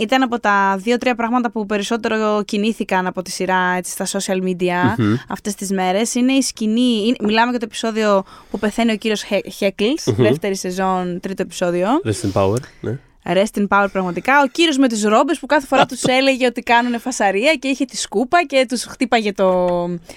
ήταν 0.00 0.22
από 0.22 0.40
τα 0.40 0.76
δύο-τρία 0.78 1.14
πράγματα 1.14 1.50
που 1.50 1.66
περισσότερο 1.66 2.42
κινήθηκαν 2.44 3.06
από 3.06 3.22
τη 3.22 3.30
σειρά 3.30 3.74
έτσι, 3.76 3.90
στα 3.92 4.06
social 4.20 4.42
media 4.42 4.94
Μμμ. 4.98 5.14
αυτές 5.28 5.54
τις 5.54 5.70
μέρες 5.70 6.14
είναι 6.14 6.32
η 6.32 6.42
σκηνή, 6.42 7.02
είναι- 7.06 7.16
μιλάμε 7.20 7.50
για 7.50 7.58
το 7.58 7.64
επεισόδιο 7.68 8.24
που 8.50 8.58
πεθαίνει 8.58 8.92
ο 8.92 8.96
κύριος 8.96 9.22
Χέκλς, 9.56 10.04
δεύτερη 10.16 10.56
σεζόν, 10.56 11.20
τρίτο 11.20 11.42
επεισόδιο. 11.42 11.88
Rest 12.04 12.26
in 12.32 12.32
power. 12.42 12.56
Ναι. 12.80 12.98
Rest 13.24 13.58
in 13.60 13.66
power 13.68 13.86
πραγματικά. 13.92 14.42
Ο 14.42 14.46
κύριος 14.46 14.78
με 14.78 14.88
τις 14.88 15.04
ρόμπες 15.04 15.38
που 15.38 15.46
κάθε 15.46 15.66
φορά 15.66 15.86
τους 15.86 16.02
έλεγε 16.18 16.46
ότι 16.46 16.60
κάνουν 16.62 17.00
φασαρία 17.00 17.54
και 17.54 17.68
είχε 17.68 17.84
τη 17.84 17.96
σκούπα 17.96 18.44
και 18.46 18.64
τους 18.68 18.84
χτύπαγε 18.84 19.32
το, 19.32 19.66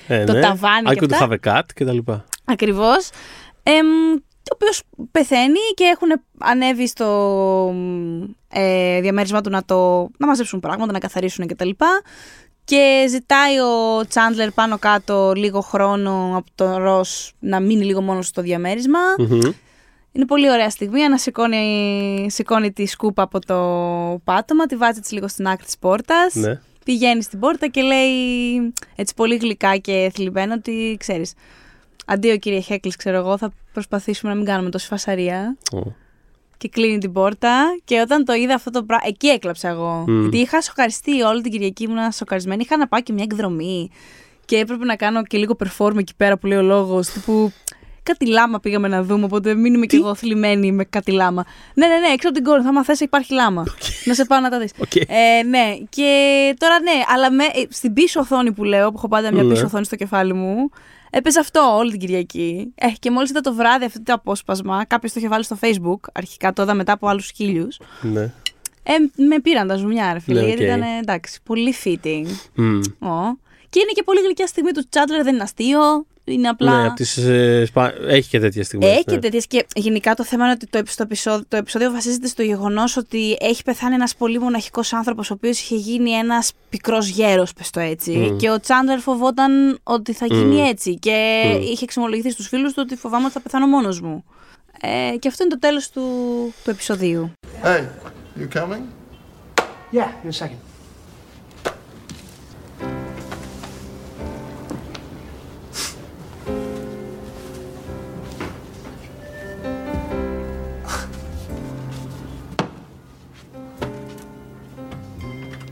Ε, 0.07 0.23
το 0.23 0.33
ναι. 0.33 0.41
ταβάνι 0.41 0.87
I 0.89 0.93
και 0.93 0.99
could 1.03 1.11
αυτά. 1.13 1.27
have 1.29 1.47
a 1.47 1.57
cat 1.57 1.61
και 1.75 1.85
τα 1.85 1.93
λοιπά. 1.93 2.25
Ακριβώς. 2.45 3.09
Εμ, 3.63 3.85
ο 4.51 4.55
οποίος 4.55 4.83
πεθαίνει 5.11 5.59
και 5.75 5.83
έχουν 5.83 6.21
ανέβει 6.37 6.87
στο 6.87 7.75
ε, 8.49 9.01
διαμέρισμά 9.01 9.41
του 9.41 9.49
να, 9.49 9.63
το, 9.65 10.09
να 10.17 10.27
μαζέψουν 10.27 10.59
πράγματα, 10.59 10.91
να 10.91 10.99
καθαρίσουν 10.99 11.47
κτλ. 11.47 11.69
Και 12.65 13.05
ζητάει 13.09 13.59
ο 13.59 14.05
Τσάντλερ 14.07 14.51
πάνω 14.51 14.77
κάτω 14.77 15.33
λίγο 15.35 15.61
χρόνο 15.61 16.33
από 16.35 16.49
τον 16.55 16.75
Ρος 16.75 17.33
να 17.39 17.59
μείνει 17.59 17.83
λίγο 17.83 18.01
μόνος 18.01 18.27
στο 18.27 18.41
διαμέρισμα. 18.41 18.99
Μμμ. 19.17 19.39
Είναι 20.11 20.25
πολύ 20.25 20.51
ωραία 20.51 20.69
στιγμή. 20.69 21.03
Ανασηκώνει 21.03 22.27
σηκώνει 22.29 22.71
τη 22.71 22.85
σκούπα 22.85 23.23
από 23.23 23.39
το 23.39 23.57
πάτωμα, 24.23 24.65
τη 24.65 24.75
βάζει 24.75 24.99
έτσι 24.99 25.13
λίγο 25.13 25.27
στην 25.27 25.47
άκρη 25.47 25.65
της 25.65 25.77
πόρτας. 25.77 26.33
Ναι. 26.33 26.59
Πηγαίνει 26.85 27.21
στην 27.23 27.39
πόρτα 27.39 27.67
και 27.67 27.81
λέει 27.81 28.73
έτσι 28.95 29.13
πολύ 29.15 29.35
γλυκά 29.35 29.77
και 29.77 30.11
θλιβμένο 30.13 30.53
ότι 30.53 30.95
ξέρεις 30.99 31.33
Αντίο 32.05 32.37
κύριε 32.37 32.59
Χέκλης, 32.59 32.95
ξέρω 32.95 33.17
εγώ, 33.17 33.37
θα 33.37 33.51
προσπαθήσουμε 33.73 34.31
να 34.31 34.37
μην 34.37 34.47
κάνουμε 34.47 34.69
τόση 34.69 34.87
φασαρία. 34.87 35.57
Ω. 35.73 35.79
Και 36.57 36.69
κλείνει 36.69 36.97
την 36.97 37.11
πόρτα. 37.11 37.65
Και 37.85 37.99
όταν 37.99 38.25
το 38.25 38.33
είδα 38.33 38.53
αυτό 38.53 38.69
το 38.71 38.83
πράγμα. 38.83 39.05
Εκεί 39.07 39.27
έκλαψα 39.27 39.69
εγώ. 39.69 40.03
Μμ. 40.07 40.21
Γιατί 40.21 40.37
είχα 40.37 40.61
σοκαριστεί 40.61 41.21
όλη 41.21 41.41
την 41.41 41.51
Κυριακή, 41.51 41.83
ήμουν 41.83 42.11
σοκαρισμένη. 42.11 42.61
Είχα 42.63 42.77
να 42.77 42.87
πάω 42.87 43.01
και 43.01 43.13
μια 43.13 43.23
εκδρομή. 43.23 43.89
Και 44.45 44.57
έπρεπε 44.57 44.85
να 44.85 44.95
κάνω 44.95 45.23
και 45.23 45.37
λίγο 45.37 45.55
perform 45.63 45.97
εκεί 45.97 46.13
πέρα 46.17 46.37
που 46.37 46.47
λέει 46.47 46.57
ο 46.57 46.61
λόγος. 46.61 47.07
Τύπου 47.07 47.51
κάτι 48.03 48.27
λάμα 48.27 48.59
πήγαμε 48.59 48.87
να 48.87 49.03
δούμε. 49.03 49.25
Οπότε 49.25 49.53
μην 49.55 49.73
είμαι 49.73 49.85
κι 49.85 49.95
εγώ 49.95 50.15
θλιμμένη 50.15 50.71
με 50.71 50.83
κάτι 50.83 51.11
λάμα. 51.11 51.45
Ναι, 51.73 51.87
ναι, 51.87 51.97
ναι, 51.97 52.07
έξω 52.07 52.27
από 52.27 52.37
την 52.37 52.43
κόρη. 52.45 52.61
Θα 52.61 52.73
μαθες 52.73 52.99
υπάρχει 52.99 53.33
λάμα. 53.33 53.63
να 54.05 54.13
σε 54.13 54.25
πάω 54.25 54.39
να 54.39 54.49
τα 54.49 54.59
δεις. 54.59 54.71
Οκ. 54.77 54.95
Ε, 54.95 55.43
ναι, 55.49 55.77
και 55.89 56.09
τώρα 56.57 56.79
ναι, 56.79 57.01
αλλά 57.13 57.31
με, 57.31 57.43
ε, 57.43 57.63
στην 57.69 57.93
πίσω 57.93 58.19
οθόνη 58.19 58.51
που 58.51 58.63
λέω, 58.63 58.89
που 58.89 58.93
έχω 58.97 59.07
πάντα 59.07 59.31
μια 59.33 59.43
Ναι. 59.43 59.53
πίσω 59.53 59.65
οθόνη 59.65 59.85
στο 59.85 59.95
κεφάλι 59.95 60.33
μου, 60.33 60.69
έπαιζε 61.15 61.39
αυτό 61.39 61.75
όλη 61.77 61.91
την 61.91 61.99
Κυριακή. 61.99 62.71
Ε, 62.75 62.87
και 62.99 63.11
μόλις 63.11 63.29
είδα 63.29 63.41
το 63.41 63.53
βράδυ 63.53 63.85
αυτό 63.85 64.03
το 64.03 64.13
απόσπασμα, 64.13 64.85
κάποιος 64.85 65.13
το 65.13 65.19
είχε 65.19 65.29
βάλει 65.29 65.43
στο 65.43 65.57
Facebook. 65.61 65.99
Αρχικά 66.13 66.53
το 66.53 66.61
είδα 66.61 66.73
μετά 66.73 66.91
από 66.91 67.07
άλλους 67.07 67.31
χίλιους. 67.35 67.79
Ναι. 68.01 68.21
Ε, 68.83 68.93
με 69.15 69.39
πήραν 69.39 69.67
τα 69.67 69.75
ζουμιά, 69.75 70.13
ρε 70.13 70.19
φίλε, 70.19 70.39
Ναι, 70.41 70.45
γιατί 70.47 70.61
οκ. 70.63 70.67
ήταν 70.67 70.81
ε, 70.81 70.97
εντάξει, 71.01 71.39
πολύ 71.43 71.75
fitting. 71.83 72.25
Μμ. 72.55 72.79
Ω. 73.07 73.37
Και 73.69 73.79
είναι 73.79 73.91
και 73.93 74.03
πολύ 74.03 74.19
γλυκιά 74.21 74.47
στιγμή 74.47 74.71
του 74.71 74.83
Τσάντλερ, 74.89 75.23
δεν 75.23 75.33
είναι 75.33 75.43
αστείο. 75.43 76.05
Είναι 76.25 76.47
απλά. 76.47 76.81
Ναι, 76.81 76.87
απ' 76.87 76.95
τις, 76.95 77.17
ε, 77.17 77.65
σπα- 77.65 77.93
έχει 78.07 78.29
και 78.29 78.39
τέτοια 78.39 78.63
στιγμή. 78.63 78.85
Έχει 78.85 79.03
και 79.03 79.17
τέτοιες 79.17 79.47
και 79.47 79.65
γενικά 79.75 80.13
το 80.13 80.23
θέμα 80.23 80.43
είναι 80.43 80.53
ότι 80.53 80.67
το, 80.67 80.77
επει- 80.77 80.89
στο 80.91 81.03
επεισόδιο, 81.03 81.45
το 81.47 81.57
επεισόδιο 81.57 81.91
βασίζεται 81.91 82.27
στο 82.27 82.41
γεγονός 82.43 82.97
ότι 82.97 83.37
έχει 83.39 83.63
πεθάνει 83.63 83.93
ένας 83.93 84.15
πολύ 84.15 84.39
μοναχικός 84.39 84.93
άνθρωπος, 84.93 85.29
ο 85.31 85.33
οποίος 85.33 85.59
είχε 85.61 85.75
γίνει 85.75 86.11
ένας 86.11 86.51
πικρός 86.69 87.07
γέρος, 87.07 87.53
πες 87.53 87.69
το 87.69 87.79
έτσι. 87.79 88.11
Μμ. 88.11 88.37
Και 88.37 88.49
ο 88.49 88.59
Τσάντλερ 88.59 88.99
φοβόταν 88.99 89.79
ότι 89.83 90.13
θα 90.13 90.25
γίνει 90.25 90.61
Μμ. 90.61 90.65
έτσι. 90.67 90.95
Και 90.95 91.43
Μμ. 91.55 91.61
είχε 91.61 91.83
εξομολογηθεί 91.83 92.31
στους 92.31 92.47
φίλους 92.47 92.73
του 92.73 92.81
ότι 92.85 92.95
φοβάμαι 92.95 93.23
ότι 93.25 93.33
θα 93.33 93.39
πεθάνω 93.39 93.67
μόνος 93.67 94.01
μου. 94.01 94.23
Ε, 94.81 95.17
και 95.17 95.27
αυτό 95.27 95.43
είναι 95.43 95.53
το 95.53 95.59
τέλος 95.59 95.89
του, 95.89 96.01
του 96.63 96.69
επεισοδίου. 96.69 97.31
Hey, 97.63 97.81
you 98.39 98.57
coming? 98.61 98.81
Yeah, 99.93 99.97
in 100.25 100.29
a 100.29 100.43
second. 100.45 100.62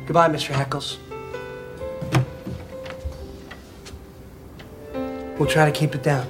Goodbye, 0.07 0.29
Mr. 0.35 0.51
Heckles. 0.59 0.87
We'll 5.37 5.47
try 5.55 5.65
to 5.71 5.75
keep 5.79 5.95
it 5.95 6.03
down. 6.03 6.25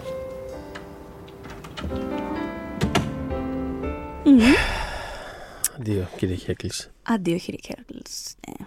Δύο, 5.78 6.08
κύριε 6.18 6.36
Χέκλης. 6.36 6.92
Αντίο, 7.04 7.38
κύριε 7.38 7.60
Κέρκλς. 7.62 8.34
Ναι. 8.48 8.66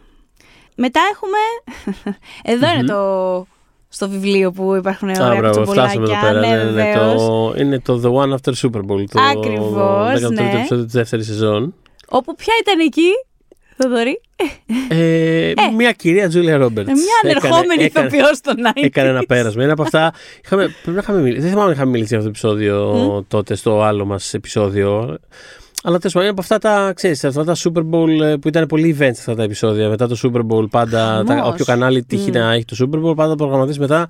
Μετά 0.77 1.01
έχουμε. 1.13 1.39
Εδώ 2.55 2.73
είναι 2.73 2.85
το. 2.87 3.47
Στο 3.89 4.09
βιβλίο 4.09 4.51
που 4.53 4.75
υπάρχουν 4.75 5.09
ωραία 5.09 5.27
Α, 5.33 5.37
μπράβο, 5.37 5.65
φτάσαμε 5.67 6.05
εδώ 6.05 6.21
πέρα. 6.21 6.41
Ναι, 6.41 6.47
Ναι, 6.49 6.57
ναι, 6.57 6.63
ναι, 6.65 6.71
βεβαίως. 6.71 7.23
το, 7.27 7.55
είναι 7.59 7.81
το 7.81 8.01
The 8.05 8.13
One 8.23 8.33
After 8.35 8.53
Super 8.63 8.81
Bowl. 8.81 9.05
Το 9.11 9.21
Ακριβώς, 9.21 10.25
13ο 10.25 10.33
ναι. 10.33 10.51
επεισόδιο 10.55 10.85
της 10.85 10.93
δεύτερης 10.93 11.27
σεζόν. 11.27 11.75
Όπου 12.09 12.35
ποια 12.35 12.55
ήταν 12.61 12.79
εκεί, 12.81 13.11
Θοδωρή. 13.77 14.21
Ε, 14.89 15.53
μια 15.77 15.93
κυρία 15.93 16.29
Τζούλια 16.29 16.57
Ρόμπερτς. 16.57 16.91
Ε, 16.91 16.93
Μια 16.93 17.21
ανερχόμενη 17.23 17.85
ηθοποιός 17.85 18.37
στο 18.37 18.53
Night. 18.57 18.83
Έκανε 18.85 19.09
ένα 19.09 19.23
πέρασμα. 19.27 19.63
Είναι 19.63 19.73
από 19.73 19.83
αυτά. 19.83 20.13
Είχαμε, 20.45 20.63
πρέπει 20.83 20.97
να 20.97 21.03
είχαμε 21.03 21.21
μιλήσει. 21.21 21.41
Δεν 21.41 21.51
θυμάμαι 21.51 21.67
αν 21.67 21.73
είχαμε 21.73 21.91
μιλήσει 21.91 22.17
για 22.17 22.19
αυτό 22.19 22.31
το 22.31 22.39
επεισόδιο 22.39 23.25
τότε, 23.29 23.55
στο 23.55 23.83
άλλο 23.83 24.05
μας 24.05 24.35
επεισόδιο. 24.35 25.19
Αλλά 25.87 25.99
τέλος 25.99 26.13
πάντων 26.13 26.29
είναι 26.29 26.39
από 26.39 26.41
αυτά 26.41 26.59
τα, 26.59 26.93
ξέρεις, 26.95 27.25
αυτά 27.25 27.45
τα 27.45 27.55
Super 27.57 27.83
Bowl 27.91 28.21
ε, 28.23 28.37
που 28.37 28.49
ήταν 28.49 28.67
πολύ 28.67 28.97
events 28.99 29.11
αυτά 29.19 29.35
τα 29.35 29.43
επεισόδια. 29.43 29.89
Μετά 29.89 30.09
το 30.09 30.17
Super 30.23 30.41
Bowl, 30.51 30.71
πάντα. 30.71 31.25
Τα, 31.27 31.35
Χαμός. 31.35 31.53
όποιο 31.53 31.65
κανάλι 31.65 32.05
τύχει 32.05 32.31
να 32.31 32.53
έχει 32.53 32.65
το 32.65 32.77
Super 32.81 33.05
Bowl, 33.05 33.17
πάντα 33.17 33.35
προγραμματίζεις 33.37 33.79
μετά 33.79 34.09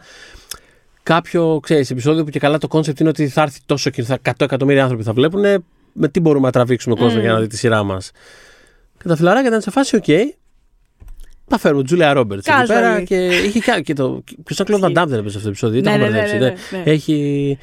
κάποιο 1.03 1.61
ξέρεις, 1.63 1.91
επεισόδιο 1.91 2.25
που 2.25 2.31
και 2.31 2.39
καλά 2.39 2.59
το 2.59 2.69
concept 2.69 3.01
είναι 3.01 3.09
ότι 3.09 3.29
θα 3.29 3.43
έρθει 3.43 3.61
τόσο 3.67 3.91
και 3.91 4.03
θα 4.03 4.19
100 4.25 4.31
εκατομμύρια 4.39 4.83
άνθρωποι 4.83 5.03
θα 5.05 5.13
βλέπουν. 5.13 5.65
Με 5.93 6.09
τι 6.09 6.21
μπορούμε 6.21 6.47
να 6.47 6.53
τραβήξουμε 6.53 6.95
κόσμος 6.95 7.23
για 7.23 7.33
να 7.33 7.41
δει 7.41 7.47
τη 7.47 7.57
σειρά 7.57 7.83
μας. 7.83 8.11
Και 9.05 9.11
τα 9.11 9.17
φιλαράκια 9.17 9.49
ήταν 9.49 9.61
σε 9.61 9.71
φάση, 9.71 9.97
οκ. 9.97 10.05
Τα 11.49 11.59
φέρουμε, 11.59 11.83
Τζούλια 11.85 12.13
Ρόμπερτς 12.13 12.47
εκεί 12.47 12.57
Casually. 12.61 12.67
πέρα 12.67 13.03
και 13.03 13.27
είχε 13.27 13.59
και, 13.59 13.81
και 13.81 13.95
το. 13.95 14.23
Ποιος 14.45 14.59
ήταν 14.59 14.67
Κλοντ 14.67 14.83
Βαν 14.83 14.93
Νταμ 14.93 15.09
δεν 15.09 15.19
έπαιζε 15.19 15.37
αυτό 15.37 15.43
το 15.43 15.49
επεισόδιο, 15.49 15.81
Ναι, 15.81 15.89
ήταν 15.91 16.01
ναι, 16.01 16.07
μπερδέψει. 16.07 16.33
ναι, 16.39 16.45
ναι, 16.45 16.55
ναι. 16.71 16.79
ναι. 16.85 16.91
Έχει. 16.91 17.59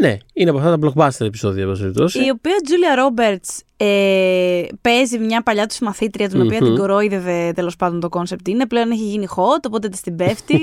Ναι, 0.00 0.16
είναι 0.32 0.50
από 0.50 0.58
αυτά 0.58 0.78
τα 0.78 0.88
blockbuster 0.88 1.26
επεισόδια, 1.26 1.62
εν 1.62 1.68
πάση 1.68 1.80
περιπτώσει. 1.80 2.18
Η 2.18 2.30
οποία 2.30 2.54
Τζούλια 2.64 2.94
Ρόμπερτς 2.94 3.62
ε, 3.76 4.62
παίζει 4.80 5.18
μια 5.18 5.42
παλιά 5.42 5.66
τους 5.66 5.78
μαθήτρια, 5.78 6.28
την 6.28 6.40
οποία 6.42 6.58
Μμμ. 6.60 6.66
την 6.66 6.76
κορόιδευε 6.78 7.52
τέλος 7.54 7.76
πάντων 7.76 8.00
το 8.00 8.08
concept 8.08 8.48
είναι. 8.48 8.66
Πλέον 8.66 8.90
έχει 8.90 9.02
γίνει 9.02 9.26
hot, 9.36 9.62
οπότε 9.66 9.88
της 9.88 10.00
την 10.00 10.16
πέφτει. 10.16 10.60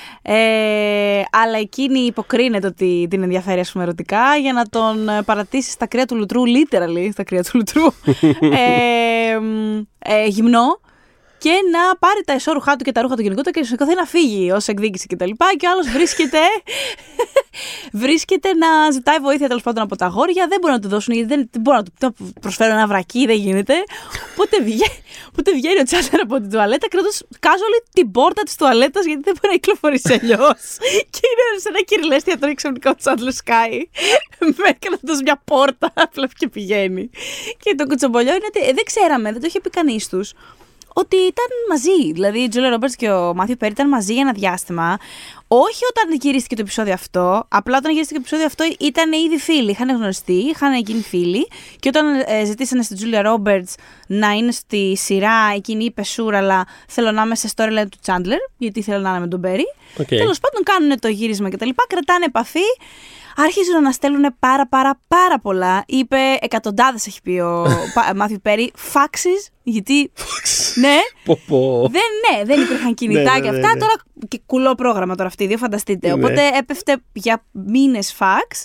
ε, 0.22 0.34
αλλά 1.30 1.58
εκείνη 1.60 1.98
υποκρίνεται 1.98 2.66
ότι 2.66 3.06
την 3.10 3.22
ενδιαφέρει, 3.22 3.60
ας 3.60 3.72
πούμε, 3.72 3.84
ερωτικά 3.84 4.36
για 4.40 4.52
να 4.52 4.64
τον 4.64 5.08
ε, 5.08 5.22
παρατήσει 5.22 5.70
στα 5.70 5.86
κρύα 5.86 6.04
του 6.04 6.16
λουτρού, 6.16 6.42
literally 6.42 7.08
στα 7.12 7.22
κρύα 7.24 7.42
του 7.42 7.50
λουτρού, 7.54 7.82
ε, 8.56 9.38
μ, 9.38 9.82
ε, 9.98 10.26
γυμνό. 10.26 10.80
Και 11.44 11.56
να 11.70 11.96
πάρει 11.96 12.22
τα 12.24 12.32
εσώρουχά 12.32 12.76
του 12.76 12.84
και 12.84 12.92
τα 12.92 13.02
ρούχα 13.02 13.14
του 13.16 13.22
γενικότερα 13.22 13.50
και 13.50 13.60
να 13.60 13.66
σηκωθεί 13.66 13.94
να 13.94 14.04
φύγει 14.04 14.52
ως 14.52 14.68
εκδίκηση 14.68 15.06
κτλ. 15.06 15.24
Και, 15.24 15.56
και 15.58 15.66
ο 15.66 15.70
άλλος 15.70 15.88
βρίσκεται 15.88 16.38
βρίσκεται 18.02 18.54
να 18.54 18.90
ζητάει 18.90 19.18
βοήθεια 19.18 19.48
τέλος 19.48 19.62
πάντων 19.62 19.82
από 19.82 19.96
τα 19.96 20.06
αγόρια. 20.06 20.46
Δεν 20.48 20.58
μπορούν 20.60 20.76
να 20.76 20.82
του 20.82 20.88
δώσουν 20.88 21.14
γιατί 21.14 21.28
δεν, 21.28 21.48
δεν 21.52 21.60
μπορούν 21.60 21.80
να 21.80 21.84
του 21.84 21.92
να 22.00 22.12
του 22.12 22.32
προσφέρουν 22.40 22.72
ένα 22.76 22.86
βρακί, 22.86 23.26
δεν 23.26 23.36
γίνεται. 23.36 23.74
Οπότε 24.32 24.62
βγαίνει, 24.62 25.02
οπότε 25.28 25.52
βγαίνει 25.52 25.80
ο 25.80 25.82
Τσάντλερ 25.82 26.20
από 26.20 26.40
την 26.40 26.50
τουαλέτα 26.50 26.88
κρατώντα 26.88 27.14
casually 27.46 27.80
την 27.92 28.10
πόρτα 28.10 28.42
της 28.42 28.56
τουαλέτας 28.56 29.04
γιατί 29.06 29.22
δεν 29.24 29.34
μπορεί 29.34 29.52
να 29.54 29.58
κυκλοφορήσει 29.60 30.12
αλλιώς. 30.12 30.62
και 31.14 31.24
είναι 31.30 31.60
σε 31.62 31.68
ένα 31.68 31.80
κυριλέστι 31.80 32.32
αυτό 32.32 32.54
ξαφνικά 32.54 32.90
ο 32.90 32.94
Τσάντλερ 32.94 33.32
σκάει 33.32 33.78
με 34.62 34.70
κρατώντας 34.78 35.20
μια 35.22 35.42
πόρτα 35.44 35.92
απλά 35.94 36.28
και 36.38 36.48
πηγαίνει. 36.48 37.10
Και 37.62 37.74
το 37.74 37.86
κουτσομπολιό 37.86 38.34
είναι 38.34 38.48
ότι 38.48 38.60
ε, 38.60 38.72
δεν 38.72 38.84
ξέραμε, 38.84 39.32
δεν 39.32 39.40
το 39.40 39.46
είχε 39.46 39.60
πει 39.60 39.70
κανείς 39.70 40.08
τους 40.08 40.32
ότι 40.96 41.16
ήταν 41.16 41.48
μαζί. 41.68 42.12
Δηλαδή, 42.12 42.38
η 42.38 42.48
Τζούλια 42.48 42.70
Ρόμπερτ 42.70 42.92
και 42.96 43.10
ο 43.10 43.34
Μάθιου 43.34 43.56
Πέρι 43.58 43.72
ήταν 43.72 43.88
μαζί 43.88 44.12
για 44.12 44.22
ένα 44.22 44.32
διάστημα. 44.32 44.98
Όχι 45.48 45.82
όταν 45.90 46.18
γυρίστηκε 46.20 46.54
το 46.54 46.60
επεισόδιο 46.60 46.92
αυτό, 46.92 47.46
απλά 47.48 47.76
όταν 47.76 47.92
γυρίστηκε 47.92 48.20
το 48.20 48.20
επεισόδιο 48.20 48.46
αυτό 48.46 48.86
ήταν 48.86 49.12
ήδη 49.12 49.38
φίλοι. 49.38 49.70
Είχαν 49.70 49.96
γνωριστεί, 49.96 50.32
είχαν 50.32 50.74
γίνει 50.78 51.02
φίλοι. 51.02 51.48
Και 51.80 51.88
όταν 51.88 52.24
ε, 52.26 52.44
ζητήσανε 52.44 52.82
στην 52.82 52.96
Τζούλια 52.96 53.22
Ρόμπερτ 53.22 53.68
να 54.06 54.30
είναι 54.30 54.50
στη 54.50 54.96
σειρά, 54.96 55.52
εκείνη 55.54 55.84
είπε 55.84 56.02
sure, 56.02 56.38
αλλά 56.38 56.66
θέλω 56.88 57.10
να 57.10 57.22
είμαι 57.22 57.34
σε 57.34 57.50
storyline 57.56 57.88
του 57.90 57.98
Chandler, 58.06 58.40
γιατί 58.58 58.82
θέλω 58.82 59.00
να 59.00 59.10
είναι 59.10 59.20
με 59.20 59.28
τον 59.28 59.40
Πέρι. 59.40 59.64
Οκ. 59.98 60.06
Τέλος 60.06 60.40
πάντων, 60.40 60.62
κάνουν 60.62 61.00
το 61.00 61.08
γύρισμα 61.08 61.50
κτλ. 61.50 61.68
Κρατάνε 61.86 62.24
επαφή. 62.24 62.66
Άρχιζαν 63.36 63.82
να 63.82 63.92
στέλνουν 63.92 64.36
πάρα 64.38 64.66
πάρα 64.66 65.00
πάρα 65.08 65.38
πολλά. 65.40 65.84
Είπε 65.86 66.16
εκατοντάδες, 66.40 67.06
έχει 67.06 67.22
πει 67.22 67.30
ο 67.38 67.66
Μάθιου 68.16 68.38
Πέρι, 68.42 68.70
faxes. 68.74 69.48
Γιατί. 69.62 70.12
ναι. 70.74 70.96
Πω, 71.24 71.38
πω. 71.46 71.88
Δεν, 71.90 72.02
ναι, 72.36 72.44
δεν 72.44 72.60
υπήρχαν 72.60 72.94
κινητά 72.94 73.32
Ναι, 73.34 73.40
και 73.40 73.50
ναι, 73.50 73.56
αυτά. 73.56 73.72
ναι. 73.72 73.78
Τώρα 73.80 73.92
και 74.28 74.40
κουλό 74.46 74.74
πρόγραμμα 74.74 75.14
τώρα 75.14 75.28
αυτή, 75.28 75.46
δύο 75.46 75.58
φανταστείτε. 75.58 76.06
Ναι. 76.08 76.12
Οπότε 76.14 76.50
έπεφτε 76.58 76.96
για 77.12 77.44
μήνες 77.52 78.12
φαξ. 78.12 78.64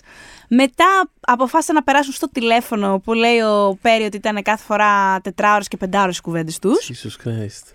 Μετά 0.50 1.10
αποφάσισαν 1.20 1.76
να 1.76 1.84
περάσουν 1.84 2.14
στο 2.14 2.30
τηλέφωνο 2.30 3.00
που 3.04 3.14
λέει 3.14 3.40
ο 3.40 3.78
Πέρι 3.82 4.04
ότι 4.04 4.18
ήταν 4.18 4.42
κάθε 4.42 4.64
φορά 4.64 5.22
τετράωρες 5.22 5.68
και 5.68 5.78
πεντάωρες 5.78 6.18
οι 6.18 6.22
κουβέντες 6.22 6.60
τους. 6.60 6.90
Jesus 6.92 7.28
Christ. 7.28 7.74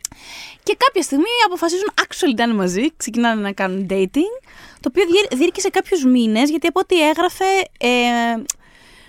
Και 0.62 0.76
κάποια 0.78 1.02
στιγμή 1.02 1.24
αποφασίζουν 1.46 1.88
actually 2.00 2.34
να 2.36 2.42
είναι 2.44 2.54
μαζί, 2.54 2.96
ξεκινάνε 2.96 3.40
να 3.40 3.52
κάνουν 3.52 3.86
dating. 3.90 4.43
Το 4.84 4.90
οποίο 4.92 5.04
διέ- 5.06 5.34
διήρκησε 5.34 5.68
κάποιους 5.68 6.04
μήνες, 6.04 6.50
γιατί 6.50 6.66
από 6.66 6.80
ό,τι 6.80 7.08
έγραφε, 7.08 7.44
ε, 7.78 7.88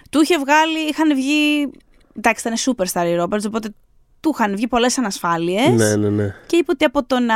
του 0.10 0.22
είχε 0.22 0.40
βγάλει, 0.40 0.80
είχαν 0.90 1.16
βγει. 1.16 1.70
Εντάξει, 2.18 2.48
ήταν 2.48 2.76
superstar 2.76 3.08
η 3.08 3.16
Ρόμπερτ, 3.16 3.46
οπότε 3.46 3.74
του 4.20 4.32
είχαν 4.34 4.56
βγει 4.56 4.68
πολλές 4.68 4.98
ανασφάλειες. 4.98 5.70
Ναι, 5.70 5.96
ναι, 5.96 6.10
ναι. 6.10 6.36
Και 6.48 6.56
είπε 6.56 6.72
ότι 6.72 6.86
από 6.86 7.06
το 7.06 7.20
να 7.20 7.36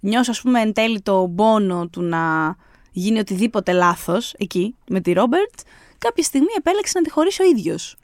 νιώσει, 0.00 0.30
ας 0.30 0.40
πούμε, 0.40 0.60
εν 0.60 0.72
τέλει 0.72 1.00
το 1.00 1.32
πόνο 1.36 1.88
του 1.88 2.02
να 2.02 2.56
γίνει 2.92 3.18
οτιδήποτε 3.18 3.72
λάθος 3.72 4.34
εκεί 4.38 4.74
με 4.88 5.00
τη 5.00 5.12
Ρόμπερτ, 5.12 5.54
κάποια 5.98 6.22
στιγμή 6.24 6.52
επέλεξε 6.56 6.98
να 6.98 7.04
τη 7.04 7.10
χωρίσει 7.10 7.42
ο 7.42 7.44
ίδιος. 7.44 7.96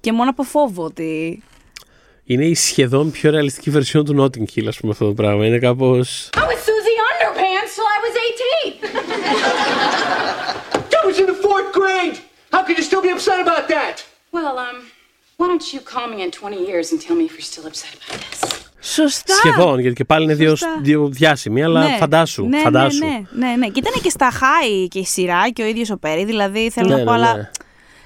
Και 0.00 0.12
μόνο 0.12 0.30
από 0.30 0.42
φόβο 0.42 0.84
ότι. 0.84 1.42
Είναι 2.24 2.44
η 2.44 2.54
σχεδόν 2.54 3.10
πιο 3.10 3.30
ρεαλιστική 3.30 3.70
βερσιόν 3.70 4.04
του 4.04 4.22
Notting 4.22 4.58
Hill, 4.58 4.66
ας 4.66 4.76
πούμε, 4.76 4.92
αυτό 4.92 5.06
το 5.06 5.14
πράγμα. 5.14 5.46
Είναι 5.46 5.58
κάπω. 5.58 6.00
I 6.00 6.40
was 8.14 8.18
Susie 8.18 8.40
Underpants 8.40 8.40
till 8.40 8.50
I 8.50 9.06
was 9.10 9.74
18. 10.74 10.90
That 10.92 11.02
was 11.08 11.16
in 11.22 11.26
the 11.32 11.38
fourth 11.46 11.68
grade! 11.78 12.16
How 12.54 12.62
could 12.66 12.76
you 12.80 12.84
still 12.90 13.02
be 13.08 13.10
upset 13.16 13.38
about 13.46 13.64
that? 13.74 13.96
Well, 14.36 14.56
um, 14.66 14.76
why 15.38 15.46
don't 15.52 15.66
you 15.74 15.80
call 15.92 16.06
me 16.14 16.18
in 16.24 16.30
20 16.30 16.56
years 16.70 16.86
and 16.92 16.98
tell 17.06 17.16
me 17.20 17.24
if 17.24 17.32
you're 17.36 17.50
still 17.52 17.66
upset 17.70 17.92
about 17.98 18.20
this? 18.30 18.38
Σωστά! 18.82 19.34
Σχεδόν, 19.34 19.78
γιατί 19.80 19.94
και 19.96 20.04
πάλι 20.04 20.24
είναι 20.24 20.34
δύο, 20.34 20.48
Σωστά. 20.48 20.78
δύο 20.82 21.08
διάσημοι, 21.08 21.62
αλλά 21.62 21.80
Ναι. 21.84 21.96
φαντάσου. 21.98 22.44
Ναι, 22.46 22.58
φαντάσου. 22.58 22.98
Ναι, 23.04 23.22
ναι, 23.30 23.46
ναι, 23.46 23.54
ναι. 23.56 23.66
Και 23.66 23.78
ήταν 23.86 24.02
και 24.02 24.10
στα 24.10 24.30
χάη 24.30 24.88
και 24.88 24.98
η 24.98 25.04
σειρά 25.04 25.48
και 25.50 25.62
ο 25.62 25.66
ίδιος 25.66 25.90
ο 25.90 25.98
Πέρι. 25.98 26.24
Δηλαδή 26.24 26.70
θέλω 26.70 26.88
Ναι, 26.88 26.94
να 26.96 27.04
πω, 27.04 27.10
ναι, 27.18 27.26
αλλά. 27.28 27.50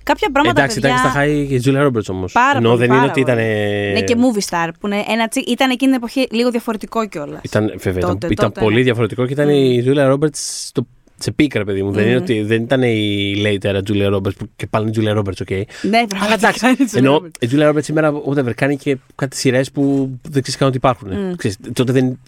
Ναι. 0.06 0.12
Κάποια 0.12 0.30
πράγματα. 0.32 0.60
Εντάξει, 0.60 0.80
παιδιά, 0.80 0.96
ήταν 0.96 1.02
και 1.04 1.10
στα 1.10 1.20
high 1.22 1.46
και 1.48 1.54
η 1.54 1.62
Julia 1.64 1.86
Roberts 1.86 2.08
όμως. 2.08 2.32
Πάρα 2.32 2.58
Ενώ 2.58 2.68
πολύ, 2.68 2.78
δεν 2.80 2.88
πάρα 2.88 3.00
είναι 3.00 3.10
ότι 3.10 3.20
ήταν. 3.20 3.34
πολύ. 3.36 3.92
Ναι, 3.92 4.00
και 4.02 4.16
movie 4.18 4.48
star. 4.50 4.68
Που 4.80 4.86
είναι 4.86 5.04
ένα 5.08 5.28
τσι... 5.28 5.40
Ήταν 5.40 5.70
εκείνη 5.70 5.90
την 5.92 6.00
εποχή 6.02 6.26
λίγο 6.30 6.50
διαφορετικό 6.50 7.08
κιόλας. 7.08 7.40
Ήταν, 7.42 7.64
βέβαια, 7.78 7.98
ήταν, 7.98 8.10
Τότε, 8.10 8.26
ήταν 8.32 8.48
τότε, 8.48 8.60
ναι. 8.60 8.66
πολύ 8.66 8.82
διαφορετικό 8.82 9.26
και 9.26 9.32
ήταν 9.32 9.48
η 9.48 9.84
Julia 9.86 10.12
Roberts 10.12 10.34
στο, 10.66 10.86
σε 11.18 11.30
peak, 11.30 11.55
ρε 11.55 11.64
παιδί 11.64 11.82
μου. 11.82 11.92
Δεν, 11.92 12.06
είναι 12.06 12.16
ότι, 12.16 12.42
δεν 12.42 12.62
ήταν 12.62 12.82
η 12.82 13.34
later 13.44 13.74
Julia 13.88 14.14
Roberts 14.14 14.36
που 14.38 14.48
και 14.56 14.66
πάλι 14.66 14.92
είναι 14.96 15.02
η 15.02 15.12
Julia 15.14 15.18
Roberts, 15.18 15.40
OK. 15.40 15.50
Ναι, 15.50 15.66
πραγματικά 16.06 16.24
Αλλά 16.24 16.34
εντάξει, 16.34 16.66
είναι 16.66 16.76
η 16.78 16.84
Julia 16.92 16.96
ενώ 16.96 17.16
Roberts. 17.24 17.42
η 17.44 17.48
Julia 17.52 17.68
Roberts 17.70 17.82
σήμερα 17.84 18.12
whatever, 18.28 18.54
κάνει 18.54 18.76
και 18.76 18.96
κάτι 19.14 19.36
σειρές 19.36 19.70
που 19.70 20.10
δεν 20.22 20.42
ξέρεις 20.42 20.56
καν 20.56 20.68
ότι 20.68 20.76
υπάρχουν. 20.76 21.36
Ξέρεις, 21.36 21.56
τότε, 21.72 21.92
δεν, 21.92 22.18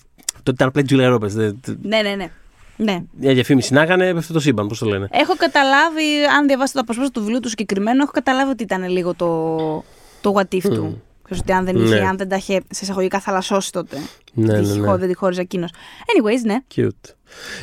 τότε 0.43 0.51
ήταν 0.53 0.69
απλά 0.69 0.83
η 0.83 0.85
Julia 0.91 1.15
Roberts. 1.15 1.29
δεν- 1.31 1.59
δεν- 1.65 1.79
Ναι, 1.83 2.01
ναι, 2.03 2.15
ναι. 2.15 2.31
Ναι. 2.77 3.03
Μια 3.13 3.35
διαφήμιση 3.35 3.73
να 3.73 3.83
έκανε, 3.83 4.09
αυτό 4.11 4.33
το 4.33 4.41
σύμπαν, 4.41 4.67
πώς 4.69 4.79
το 4.79 4.87
λένε. 4.87 5.09
Έχω 5.13 5.35
καταλάβει, 5.37 6.25
αν 6.39 6.47
διαβάσετε 6.47 6.79
το 6.79 6.85
αποσπάσμα 6.85 7.11
του 7.11 7.21
βιβλίου 7.21 7.41
του 7.41 7.49
συγκεκριμένου, 7.49 8.03
έχω 8.03 8.11
καταλάβει 8.11 8.51
ότι 8.51 8.63
ήταν 8.63 8.89
λίγο 8.89 9.15
το, 9.15 9.57
το 10.21 10.33
what 10.37 10.55
if 10.55 10.61
του. 10.63 11.03
Ξέρεις 11.25 11.43
ότι 11.43 11.53
αν 11.53 11.65
δεν, 11.65 11.77
είχε, 11.77 11.95
Ναι. 12.01 12.07
αν 12.09 12.17
δεν 12.17 12.29
τα 12.29 12.37
είχε 12.37 12.61
σε 12.71 12.85
εισαγωγικά 12.85 13.21
θαλασσώσει 13.21 13.73
τότε. 13.73 13.97
Ναι, 14.33 14.47
δεν 14.53 14.63
ναι, 14.63 14.69
είχε- 14.69 14.81
ναι. 14.81 14.97
Δεν 14.97 15.09
τη 15.09 15.15
χώριζε 15.15 15.41
εκείνος. 15.41 15.71
Anyways, 16.01 16.41
ναι. 16.45 16.57
Cute. 16.77 17.15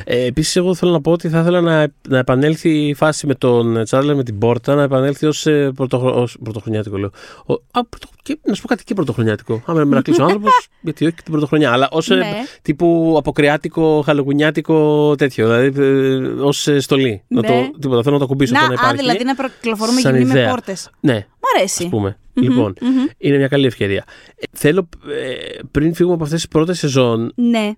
Ε, 0.06 0.26
Επίσης, 0.26 0.56
εγώ 0.56 0.76
θέλω 0.76 0.91
να 0.91 1.02
πω 1.02 1.12
ότι 1.12 1.30
θα 1.30 1.39
ήθελα 1.39 1.62
να, 1.62 1.88
να 2.10 2.17
επανέλθει 2.17 2.69
η 2.88 2.93
φάση 2.93 3.28
με 3.28 3.36
τον 3.36 3.84
Τσάρλερ 3.84 4.15
με 4.15 4.23
την 4.23 4.38
πόρτα, 4.38 4.76
να 4.76 4.84
επανέλθει 4.84 5.26
ως 5.26 5.45
ε, 5.45 5.71
πρωτοχρο, 5.76 6.21
ως 6.21 6.38
πρωτοχρονιάτικο. 6.43 6.97
Λέω. 6.97 7.10
Ο, 7.45 7.54
α, 7.54 7.86
πρωτο, 7.86 8.08
και, 8.23 8.38
να 8.43 8.54
σου 8.54 8.62
πω 8.62 8.67
κάτι 8.67 8.84
και 8.84 8.93
πρωτοχρονιάτικο. 8.93 9.62
Άμα 9.65 9.78
με 9.80 9.86
μερακλήσει 9.86 10.21
ο 10.21 10.23
άνθρωπος, 10.23 10.67
γιατί 10.82 11.06
όχι 11.06 11.13
και 11.15 11.21
την 11.21 11.32
πρωτοχρονιά. 11.32 11.71
Αλλά 11.71 11.88
ως 11.91 12.08
Ναι. 12.08 12.32
τύπου 12.62 13.15
αποκριάτικο, 13.17 14.02
χαλογουνιάτικο 14.06 15.15
τέτοιο. 15.17 15.47
Δηλαδή 15.49 16.28
ως 16.41 16.67
στολή. 16.78 17.23
Να 17.28 17.41
Ναι. 17.41 17.47
το, 17.47 17.80
τίποτα, 17.80 18.02
θέλω 18.04 18.13
να 18.15 18.21
το 18.21 18.28
κουμπίσω 18.28 18.54
Να, 18.54 18.60
όταν 18.60 18.71
α, 18.71 18.73
υπάρχει. 18.73 18.97
δηλαδή 18.97 19.23
να 19.23 19.36
προκληφορούμε 19.36 19.99
Σαν 19.99 20.15
γυμνοί 20.15 20.34
με 20.34 20.39
ιδέα. 20.39 20.49
πόρτες. 20.49 20.89
Ναι, 20.99 21.13
Μ' 21.39 21.58
αρέσει. 21.58 21.84
ας 21.84 21.89
πούμε. 21.89 22.17
λοιπόν, 22.34 22.73
είναι 23.17 23.38
μια 23.38 23.47
καλή 23.47 23.65
ευκαιρία. 23.65 24.04
Ε, 24.36 24.43
θέλω, 24.52 24.89
ε, 25.10 25.60
πριν 25.71 25.93
φύγουμε 25.93 26.15
από 26.15 26.23
αυτές 26.23 26.39
τις 26.41 26.49
πρώτες 26.49 26.78
σεζόν, 26.78 27.32
Ναι. 27.36 27.71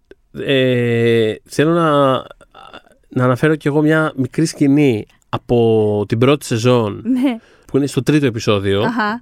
Ε, 0.46 1.34
θέλω 1.44 1.72
να, 1.74 2.12
να 3.10 3.24
αναφέρω 3.24 3.56
κι 3.56 3.68
εγώ 3.68 3.82
μια 3.82 4.14
μικρή 4.16 4.46
σκηνή 4.46 5.06
από 5.30 6.06
την 6.08 6.18
πρώτη 6.18 6.46
σεζόν 6.46 7.02
Ναι. 7.06 7.38
που 7.68 7.78
είναι 7.78 7.88
στο 7.88 8.04
τρίτο 8.04 8.26
επεισόδιο 8.26 8.82
Αχα. 8.82 9.22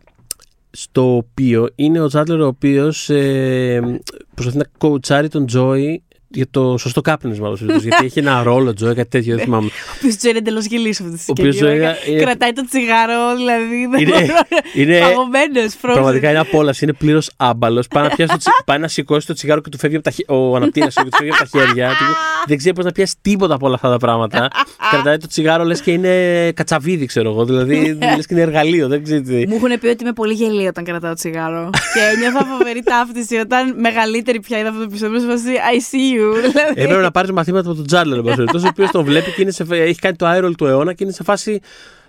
στο 0.71 1.15
οποίο 1.15 1.67
είναι 1.75 1.99
ο 1.99 2.07
Τζάντλερ 2.07 2.41
ο 2.41 2.47
οποίος 2.47 3.09
ε, 3.09 3.99
προσπαθεί 4.33 4.57
να 4.57 4.65
κοουτσάρει 4.77 5.29
τον 5.29 5.45
Τζόι 5.45 6.03
για 6.33 6.45
το 6.51 6.77
σωστό 6.77 7.01
κάπνισμα 7.01 7.47
όλος 7.47 7.61
ο 7.61 7.65
γιατί 7.65 8.05
έχει 8.05 8.19
ένα 8.19 8.43
ρόλο 8.43 8.73
Τζόι 8.73 8.93
κάτι 8.93 9.09
τέτοιο 9.09 9.35
δεν 9.35 9.43
θυμάμαι 9.43 9.65
Ο 9.67 9.93
οποίος 9.97 10.15
Τζο 10.15 10.29
είναι 10.29 10.37
εντελώς 10.37 10.65
γελίος 10.65 10.99
αυτή 10.99 11.11
τη 11.17 11.19
Ο 11.19 11.23
οποίος 11.27 11.55
στιγμή. 11.55 11.77
Τζο 11.79 11.85
είναι- 12.09 12.21
Κρατάει 12.23 12.51
το 12.53 12.65
τσιγάρο, 12.65 13.35
δηλαδή. 13.35 13.87
δεν 13.91 13.99
Είναι- 14.01 14.11
μπορώ. 14.19 14.33
είναι- 14.73 14.99
Παγωμένος, 14.99 15.73
frozen. 15.81 15.91
Πραγματικά 15.93 16.29
είναι 16.29 16.39
απόλαυση, 16.39 16.83
είναι 16.83 16.93
πλήρως 16.93 17.31
άμπαλος. 17.37 17.87
Πάει, 17.87 18.03
να 18.03 18.09
πιάσει 18.15 18.31
το 18.31 18.37
τσι- 18.37 18.63
πάει 18.65 18.77
να 18.79 18.87
σηκώσει 18.87 19.27
το 19.27 19.33
τσιγάρο 19.33 19.61
και 19.61 19.69
του 19.69 19.77
φεύγει 19.77 19.95
από 19.95 20.03
τα 20.03 20.11
χέρια. 20.11 20.35
Ο 20.35 20.55
αναπτήρα 20.55 20.87
του 20.87 21.09
φεύγει 21.17 21.31
από 21.39 21.49
τα 21.49 21.59
χέρια. 21.59 21.87
του. 21.89 22.05
Δεν 22.47 22.57
ξέρει 22.57 22.75
πώς 22.75 22.85
να 22.85 22.91
πιάσει 22.91 23.15
τίποτα 23.21 23.53
από 23.53 23.65
όλα 23.65 23.75
αυτά 23.75 23.89
τα 23.89 23.97
πράγματα. 23.97 24.47
Κρατάει 24.91 25.17
το 25.17 25.27
τσιγάρο, 25.27 25.63
λες 25.63 25.81
και 25.81 25.91
είναι 25.91 26.51
κατσαβίδι, 26.51 27.05
ξέρω 27.05 27.29
εγώ. 27.29 27.45
Δηλαδή 27.45 27.97
λες 28.15 28.25
και 28.27 28.33
είναι 28.33 28.41
εργαλείο, 28.41 28.87
δεν 28.87 29.03
ξέρει 29.03 29.21
τι. 29.21 29.47
Μου 29.47 29.55
έχουν 29.55 29.79
πει 29.79 29.87
ότι 29.87 30.03
είμαι 30.03 30.13
πολύ 30.13 30.33
γελία 30.33 30.69
όταν 30.69 30.83
κρατάω 30.83 31.09
το 31.09 31.15
τσιγάρο. 31.15 31.69
και 31.93 32.19
νιώθω 32.19 32.45
φοβερή 32.57 32.83
ταύτιση 32.83 33.35
όταν 33.35 33.79
μεγαλύτερη 33.79 34.39
πια 34.39 34.59
είδα 34.59 34.67
αυτό 34.67 34.79
το 34.79 34.85
επεισόδιο. 34.89 35.19
Σε 35.19 35.25
φάση 35.27 35.43
I 35.73 35.77
see 35.91 36.17
you. 36.19 36.22
Δηλαδή. 36.31 36.81
Έπρεπε 36.81 37.01
να 37.01 37.11
πάρεις 37.11 37.31
μαθήματα 37.31 37.67
από 37.67 37.77
τον 37.77 37.87
Τζάρλερ, 37.87 38.17
εν 38.17 38.23
πάση 38.23 38.35
περιπτώσει, 38.35 38.65
ο 38.65 38.69
οποίος 38.69 38.91
τον 38.91 39.03
βλέπει 39.03 39.31
και 39.31 39.41
είναι 39.41 39.51
σε, 39.51 39.63
φα- 39.63 39.75
έχει 39.75 39.99
κάνει 39.99 40.15
το 40.15 40.25
άιρολ 40.25 40.55
του 40.55 40.65
αιώνα 40.65 40.93
και 40.93 41.03
είναι 41.03 41.13
σε 41.13 41.23
φάση. 41.23 41.59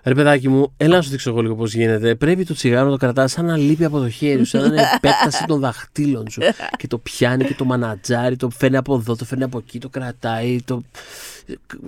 Ρε 0.07 0.15
παιδάκι 0.15 0.49
μου, 0.49 0.73
έλα 0.77 0.97
να 0.97 1.03
σου 1.03 1.11
δείξω 1.11 1.31
εγώ 1.31 1.41
λίγο 1.43 1.55
πώς 1.55 1.75
γίνεται. 1.75 2.15
Πρέπει 2.15 2.45
το 2.45 2.55
τσιγάρο 2.55 2.85
να 2.85 2.91
το 2.91 2.97
κρατάς 2.97 3.33
σαν 3.33 3.45
να 3.45 3.57
λείπει 3.57 3.85
από 3.85 3.99
το 3.99 4.09
χέρι 4.09 4.39
σου, 4.39 4.45
σαν 4.47 4.61
να 4.61 4.67
είναι 4.67 4.83
επέκταση 4.95 5.45
των 5.47 5.61
δαχτύλων 5.61 6.31
σου. 6.31 6.41
και 6.77 6.87
το 6.87 6.99
πιάνει 6.99 7.45
και 7.45 7.55
το 7.55 7.65
μανατζάρει, 7.65 8.37
το 8.37 8.51
φέρνει 8.51 8.77
από 8.77 8.95
εδώ, 8.95 9.17
το 9.17 9.25
φέρνει 9.25 9.45
από 9.45 9.59
εκεί, 9.59 9.79
το 9.79 9.89
κρατάει, 9.89 10.59
το 10.65 10.83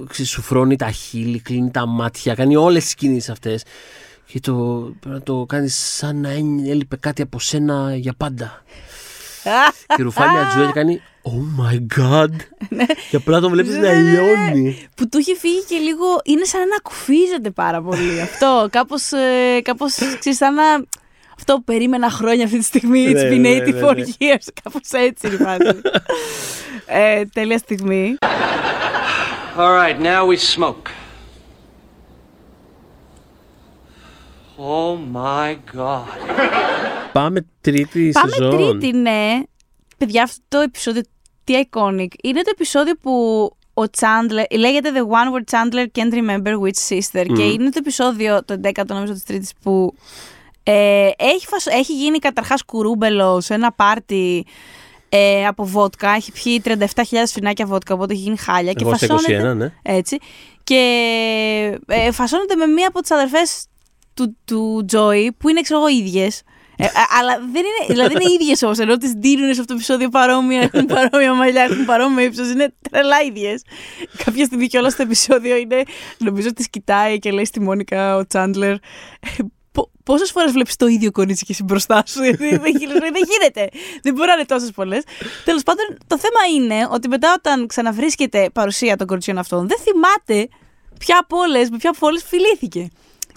ξεσουφρώνει 0.09 0.77
τα 0.77 0.91
χείλη, 0.91 1.39
κλείνει 1.41 1.71
τα 1.71 1.87
μάτια, 1.87 2.35
κάνει 2.35 2.57
όλες 2.57 2.85
τις 2.85 2.95
κινήσεις 2.95 3.29
αυτές. 3.31 3.63
Και 4.27 4.41
το, 4.41 4.55
πρέπει 5.01 5.15
να 5.15 5.23
το 5.23 5.45
κάνεις 5.49 5.77
σαν 5.97 6.21
να 6.21 6.31
έ- 6.33 6.69
έλειπε 6.69 6.97
κάτι 6.97 7.23
από 7.23 7.39
σένα 7.41 7.97
για 7.97 8.13
πάντα. 8.17 8.63
και 9.97 10.03
ρουφάει 10.03 10.29
μια 10.29 10.47
τζουέλα 10.49 10.67
και 10.67 10.73
κάνει 10.73 11.01
Oh 11.29 11.63
my 11.65 12.01
god! 12.01 12.31
και 13.11 13.17
απλά 13.17 13.41
το 13.41 13.49
βλέπεις 13.51 13.77
να 13.77 13.93
λιώνει. 13.93 14.89
που 14.97 15.09
του 15.09 15.19
είχε 15.19 15.37
φύγει 15.37 15.65
και 15.69 15.77
λίγο. 15.77 16.05
Είναι 16.25 16.45
σαν 16.45 16.61
να 16.61 16.77
κουφίζεται 16.83 17.51
πάρα 17.51 17.83
πολύ 17.83 18.21
αυτό. 18.29 18.69
Κάπως. 18.71 19.13
Ε, 19.13 19.61
κάπως, 19.63 19.95
ξέρεις, 20.19 20.37
σαν 20.39 20.55
να. 20.55 20.63
Αυτό 21.39 21.55
που 21.55 21.65
περίμενα 21.65 22.11
χρόνια 22.11 22.45
αυτή 22.45 22.59
τη 22.59 22.65
στιγμή. 22.65 23.05
It's 23.09 23.13
Ναι, 23.13 23.29
been 23.31 23.39
ναι, 23.41 23.49
84 23.49 23.63
ναι, 23.65 23.93
ναι. 23.93 24.05
years. 24.19 24.47
Κάπως 24.63 24.83
έτσι 24.91 25.27
είναι 25.27 25.35
η 25.35 25.39
φάση. 25.39 25.81
ε, 26.87 27.23
τέλεια 27.33 27.59
στιγμή. 27.59 28.17
All 29.59 29.73
right, 29.81 30.01
now 30.03 30.27
we 30.27 30.37
smoke. 30.57 30.89
Oh 34.59 34.97
my 35.17 35.57
god. 35.77 36.07
Πάμε 37.13 37.47
τρίτη 37.61 38.11
Πάμε 38.13 38.33
σεζόν. 38.33 38.51
τρίτη, 38.79 38.97
ναι. 38.97 39.41
Παιδιά, 39.99 40.23
αυτό 40.23 40.41
το 40.49 40.59
επεισόδιο 40.59 41.03
τι 41.47 41.63
iconic. 41.71 42.09
Είναι 42.23 42.43
το 42.43 42.51
επεισόδιο 42.53 42.95
που 43.01 43.13
ο 43.75 43.83
Chandler, 43.99 44.45
λέγεται 44.59 44.91
The 44.95 44.99
One 45.01 45.35
Where 45.35 45.55
Chandler 45.55 45.87
Can't 45.99 46.13
Remember 46.15 46.53
Which 46.61 46.89
Sister 46.89 47.27
και 47.37 47.43
είναι 47.43 47.65
το 47.71 47.79
επεισόδιο, 47.79 48.45
το 48.45 48.61
11ο 48.63 48.87
νομίζω 48.87 49.13
της 49.13 49.25
τρίτης 49.25 49.53
που 49.63 49.95
ε, 50.63 51.11
έχει, 51.17 51.47
φασ- 51.47 51.71
έχει 51.71 51.93
γίνει 51.95 52.19
καταρχάς 52.19 52.63
κουρούμπελο 52.65 53.41
σε 53.41 53.55
ένα 53.55 53.73
πάρτι 53.73 54.47
ε, 55.09 55.47
από 55.47 55.65
βότκα, 55.65 56.11
έχει 56.11 56.33
πιει 56.33 56.63
37.000 56.65 56.77
φινάκια 57.27 57.67
βότκα, 57.67 57.95
οπότε 57.95 58.13
έχει 58.13 58.23
γίνει 58.23 58.37
χάλια 58.37 58.73
και 58.73 58.85
Εγώ 58.85 58.97
στα 58.97 59.07
φασώνεται, 59.07 59.53
21, 59.53 59.57
ναι. 59.57 59.73
έτσι, 59.83 60.19
και 60.65 61.79
ε, 61.87 62.11
φασώνεται 62.11 62.55
με 62.57 62.67
μία 62.67 62.89
από 62.89 63.01
τις 63.01 63.11
αδερφές 63.11 63.67
του, 64.15 64.37
του 64.45 64.85
Τζόι, 64.87 65.33
που 65.33 65.49
είναι 65.49 65.61
ξέρω 65.61 65.79
εγώ 65.79 65.89
ίδιες. 65.89 66.43
Ε, 66.79 66.85
α- 66.85 66.91
αλλά 67.19 67.39
δεν 67.53 67.63
είναι, 67.65 67.87
δηλαδή 67.95 68.15
είναι 68.15 68.33
ίδιες 68.41 68.63
όμως, 68.63 68.79
ενώ 68.79 68.97
τις 68.97 69.13
δίνουν 69.13 69.45
σε 69.45 69.51
αυτό 69.61 69.65
το 69.65 69.75
επεισόδιο 69.75 70.09
παρόμοια, 70.09 70.61
έχουν 70.61 70.87
παρόμοια 70.87 71.35
μαλλιά, 71.35 71.63
έχουν 71.63 71.85
παρόμοια 71.85 72.25
ύψος, 72.25 72.51
είναι 72.51 72.75
τρελά 72.91 73.21
ίδιες. 73.23 73.63
Κάποια 74.25 74.45
στιγμή 74.45 74.67
κιόλας 74.67 74.93
στο 74.93 75.03
επεισόδιο 75.03 75.57
είναι, 75.57 75.83
νομίζω 76.19 76.49
ότι 76.49 76.69
κοιτάει 76.71 77.19
και 77.19 77.31
λέει 77.31 77.45
στη 77.45 77.61
Μόνικα 77.61 78.17
ο 78.17 78.27
Τσάντλερ, 78.27 78.73
«Ε, 78.73 78.79
πο- 79.73 79.91
Πόσες 80.05 80.31
φορές 80.31 80.53
βλέπεις 80.53 80.77
το 80.77 80.87
ίδιο 80.87 81.11
κορίτσι 81.11 81.45
και 81.45 81.53
εσύ 81.53 81.63
μπροστά 81.65 82.03
σου, 82.07 82.23
Γιατί 82.23 82.49
δεν, 82.57 82.77
γίνεται- 82.77 83.01
δεν 83.01 83.23
γίνεται. 83.31 83.69
Δεν 84.03 84.15
μπορεί 84.15 84.27
να 84.29 84.33
είναι 84.35 84.45
τόσες 84.45 84.71
πολλές. 84.71 85.03
Τέλος 85.45 85.63
πάντων, 85.63 85.85
το 86.07 86.19
θέμα 86.19 86.41
είναι 86.57 86.89
ότι 86.91 87.09
μετά 87.09 87.35
όταν 87.37 87.67
ξαναβρίσκεται 87.67 88.51
παρουσία 88.53 88.97
των 88.97 89.07
κοριτσιών 89.07 89.39
αυτών, 89.39 89.69
δεν 89.69 89.79
θυμάται 89.79 90.49
ποια 90.99 91.19
από 91.21 91.37
όλες, 91.39 91.71
με 91.71 91.77
ποια 91.77 91.91
από 91.91 92.07
όλες 92.07 92.25
φιλήθηκε. 92.29 92.89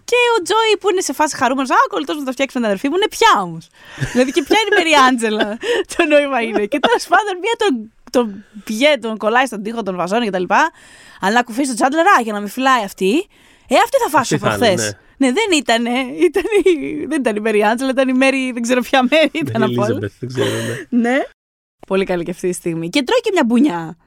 Και 0.10 0.20
ο 0.36 0.42
Τζόι 0.46 0.74
που 0.80 0.90
είναι 0.90 1.02
σε 1.02 1.14
φάση 1.14 1.36
χαρούμενος, 1.36 1.70
Α, 1.72 1.78
ο 1.88 1.90
κολλητός 1.94 2.16
μου 2.18 2.24
θα 2.28 2.32
φτιάξει 2.32 2.54
με 2.56 2.62
την 2.62 2.70
αδερφή 2.72 2.88
μου, 2.90 2.96
είναι 2.96 3.08
πια 3.16 3.32
όμως. 3.48 3.64
δηλαδή 4.14 4.32
και 4.32 4.44
ποια 4.48 4.58
είναι 4.60 4.70
η 4.74 4.76
Μέρι 4.84 4.94
Άντζελα. 5.08 5.48
το 5.96 6.06
νόημα 6.12 6.42
είναι. 6.42 6.66
Και 6.72 6.80
τέλος 6.80 7.04
πάντων 7.12 7.34
μία 7.44 7.56
τον, 7.64 7.74
τον 8.16 8.26
πηγαίνει, 8.64 8.98
τον 9.00 9.18
κολλάει 9.18 9.46
στον 9.46 9.64
τοίχο, 9.64 9.84
τον 9.84 9.96
βαζώνει 9.96 10.28
κτλ. 10.30 10.44
Αλλά 11.22 11.34
να 11.34 11.44
κουφίσει 11.44 11.68
τον 11.68 11.76
Τσάντλερ, 11.76 12.08
Α, 12.08 12.22
για 12.24 12.34
να 12.34 12.40
με 12.42 12.48
φυλάει 12.56 12.84
αυτή. 12.84 13.12
Ε, 13.68 13.76
αυτή 13.86 13.98
θα 14.04 14.10
φάσω 14.10 14.36
Αυτή 14.36 14.48
θα 14.48 14.56
προχθές. 14.58 14.72
είναι, 14.82 14.84
ναι. 15.18 15.28
Ναι, 15.28 15.32
δεν 15.32 15.58
ήταν. 15.58 15.86
Ήταν 16.28 16.44
η... 16.64 17.06
Δεν 17.06 17.20
ήταν 17.20 17.36
η 17.36 17.40
Μέρι 17.40 17.64
Άντζελα, 17.64 17.90
ήταν 17.92 18.10
η 18.10 18.14
Μέρι, 18.14 18.52
δεν 18.52 18.62
ξέρω 18.62 18.82
ποια 18.82 19.08
Μέρι 19.12 19.30
ήταν 19.34 19.64
από 19.64 19.82
όλες. 19.84 19.98
Elizabeth, 20.12 20.16
δεν 20.20 20.30
ξέρω. 20.30 20.50
ναι. 20.90 21.10
Ναι. 21.10 21.20
Πολύ 21.88 22.06
καλή 22.06 22.24
και 22.24 22.32
αυτή 22.32 22.48
τη 22.50 22.54
στιγμή. 22.56 22.90
Και 22.90 23.04
τρώει 23.04 23.20
και 23.20 23.30
μια 23.34 23.44
μπουνιά 23.46 23.98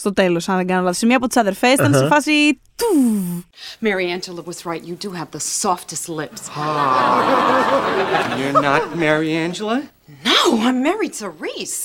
στο 0.00 0.12
τέλο, 0.12 0.42
αν 0.46 0.56
δεν 0.56 0.66
κάνω 0.66 0.82
λάθο. 0.82 0.98
Σε 0.98 1.06
μία 1.06 1.16
από 1.16 1.26
τι 1.26 1.40
αδερφέ 1.40 1.68
ήταν 1.68 1.94
σε 1.94 2.06
φάση. 2.06 2.60
Του. 2.76 3.44
Mary 3.82 4.06
Angela 4.16 4.42
was 4.48 4.64
right. 4.70 4.82
You 4.90 4.96
do 5.06 5.10
have 5.12 5.30
the 5.30 5.40
softest 5.62 6.08
lips. 6.20 6.42
You're 8.40 8.60
not 8.70 8.82
Mary 9.04 9.32
Angela? 9.46 9.76
No, 10.30 10.40
I'm 10.66 10.78
married 10.88 11.14
to 11.20 11.26
Reese. 11.44 11.80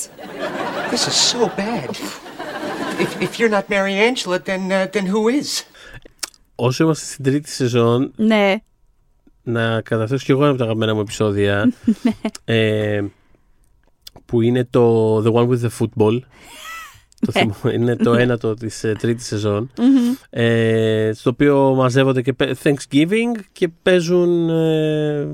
This 0.91 1.03
is 1.11 1.15
so 1.31 1.39
bad. 1.63 1.89
If, 3.03 3.09
if 3.27 3.31
you're 3.39 3.53
not 3.57 3.65
Mary 3.75 3.95
Angela, 4.09 4.37
then, 4.49 4.61
uh, 4.71 4.87
then 4.93 5.05
who 5.13 5.21
is? 5.41 5.63
Όσο 6.55 6.83
είμαστε 6.83 7.05
στην 7.05 7.23
τρίτη 7.23 7.49
σεζόν, 7.49 8.11
Ναι. 8.15 8.55
να 9.43 9.81
καταθέσω 9.81 10.25
και 10.25 10.31
εγώ 10.31 10.41
ένα 10.41 10.49
από 10.49 10.57
τα 10.57 10.63
αγαπημένα 10.63 10.93
μου 10.93 10.99
επεισόδια. 10.99 11.73
ε, 12.45 13.01
που 14.25 14.41
είναι 14.41 14.63
το 14.69 15.15
The 15.17 15.31
One 15.33 15.47
with 15.49 15.61
the 15.61 15.69
Football. 15.79 16.19
Το 17.25 17.31
θυμώ- 17.31 17.73
είναι 17.73 17.95
το 17.95 18.13
ένατο 18.13 18.53
της 18.53 18.83
ε, 18.83 18.95
τρίτης 18.99 19.25
σεζόν. 19.25 19.71
ε, 20.29 21.11
στο 21.13 21.29
οποίο 21.29 21.73
μαζεύονται 21.75 22.21
και 22.21 22.33
παι- 22.33 22.57
Thanksgiving 22.63 23.39
και 23.51 23.67
παίζουν 23.81 24.49
ε, 24.49 25.27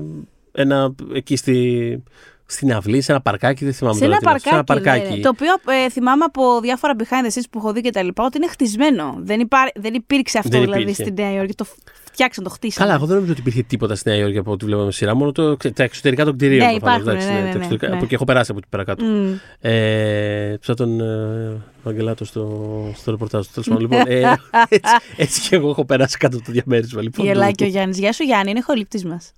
ένα 0.52 0.94
εκεί 1.14 1.36
στη, 1.36 2.02
στην 2.46 2.72
αυλή, 2.72 3.00
σε 3.00 3.12
ένα 3.12 3.20
παρκάκι, 3.20 3.64
δεν 3.64 3.74
θυμάμαι 3.74 3.96
Σε 3.96 4.04
ένα 4.04 4.18
τώρα 4.18 4.36
τι 4.36 4.48
είναι 4.48 4.58
αυτό, 4.58 4.72
παρκάκι. 4.74 5.08
ναι, 5.10 5.16
ναι. 5.16 5.22
Το 5.22 5.28
οποίο 5.28 5.74
ε, 5.84 5.90
θυμάμαι 5.90 6.24
από 6.24 6.60
διάφορα 6.60 6.94
behind 6.98 7.26
the 7.26 7.38
scenes 7.38 7.44
που 7.50 7.58
έχω 7.58 7.72
δει 7.72 7.80
και 7.80 7.90
τα 7.90 8.02
λοιπά 8.02 8.24
ότι 8.24 8.36
είναι 8.36 8.48
χτισμένο. 8.48 9.16
Δεν, 9.18 9.40
υπά... 9.40 9.58
δεν 9.74 9.94
υπήρξε 9.94 10.38
αυτό 10.38 10.50
Δεν 10.50 10.60
δηλαδή 10.60 10.80
υπήρχε. 10.80 11.02
στη 11.02 11.12
Νέα 11.12 11.32
Υόρκη. 11.32 11.54
Το 11.54 11.66
φτιάξαν, 12.12 12.44
το 12.44 12.50
χτίσαν. 12.50 12.82
Καλά, 12.84 12.96
εγώ 12.96 13.06
δεν 13.06 13.14
νομίζω 13.14 13.32
ότι 13.32 13.40
υπήρχε 13.40 13.62
τίποτα 13.62 13.94
στη 13.94 14.08
Νέα 14.08 14.18
Υόρκη 14.18 14.38
από 14.38 14.50
ό,τι 14.52 14.64
βλέπαμε 14.64 14.92
σειρά. 14.92 15.14
Μόνο 15.14 15.32
το, 15.32 15.56
τα 15.56 15.82
εξωτερικά 15.82 16.24
των 16.24 16.34
κτηρίων. 16.36 16.66
Ναι, 16.72 16.78
προφανώς, 16.78 17.00
υπάρχουν, 17.00 17.08
εντάξει, 17.10 17.26
ναι, 17.28 17.32
ναι, 17.34 17.40
τα 17.40 17.44
ναι, 17.44 17.56
εξωτερικά- 17.56 17.88
ναι. 17.88 17.94
Από 17.94 18.04
εκεί 18.04 18.14
έχω 18.14 18.24
περάσει 18.24 18.50
από 18.50 18.58
εκεί 18.60 18.68
πέρα 18.70 18.84
κάτω. 18.84 19.04
Μμ. 19.04 19.34
Ε, 19.60 20.58
σαν 20.60 20.76
τον 20.76 21.00
ε, 21.00 21.60
Βαγγελάτο 21.82 22.24
στο, 22.24 22.92
στο 22.96 23.10
ρεπορτάζ 23.10 23.46
του. 23.46 23.52
Τέλος 23.52 23.68
πάντων, 23.68 23.82
λοιπόν, 23.82 24.02
ε, 24.06 24.20
έτσι, 24.68 24.90
έτσι 25.16 25.48
και 25.48 25.56
εγώ 25.56 25.68
έχω 25.70 25.84
περάσει 25.84 26.16
κάτω 26.16 26.36
από 26.36 26.46
το 26.46 26.52
διαμέρισμα. 26.52 27.02
Λοιπόν, 27.02 27.26
Γελάει 27.26 27.48
του- 27.48 27.54
και 27.56 27.64
ο 27.64 27.66
Γιάννης. 27.66 27.98
Γεια 27.98 28.12
σου, 28.12 28.22
Γιάννη, 28.22 28.50
είναι 28.50 28.60
χολύπτης 28.62 29.04
μας. 29.04 29.32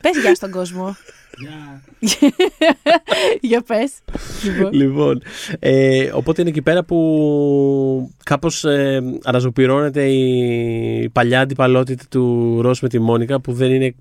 Πες 0.00 0.16
γεια 0.22 0.34
στον 0.34 0.50
κόσμο. 0.50 0.96
Για 3.40 3.62
πες. 3.62 3.92
Λοιπόν, 4.70 5.22
ε, 5.58 6.10
οπότε 6.14 6.40
είναι 6.40 6.50
εκεί 6.50 6.62
πέρα 6.62 6.84
που 6.84 8.10
κάπως 8.24 8.64
ε, 8.64 9.02
αναζωπυρώνεται 9.24 10.08
η 10.08 11.08
παλιά 11.12 11.40
αντιπαλότητα 11.40 12.04
του 12.10 12.58
Ρος 12.62 12.80
με 12.80 12.88
τη 12.88 12.98
Μόνικα 12.98 13.40
που 13.40 13.52
δεν 13.52 13.70
είναι 13.72 13.94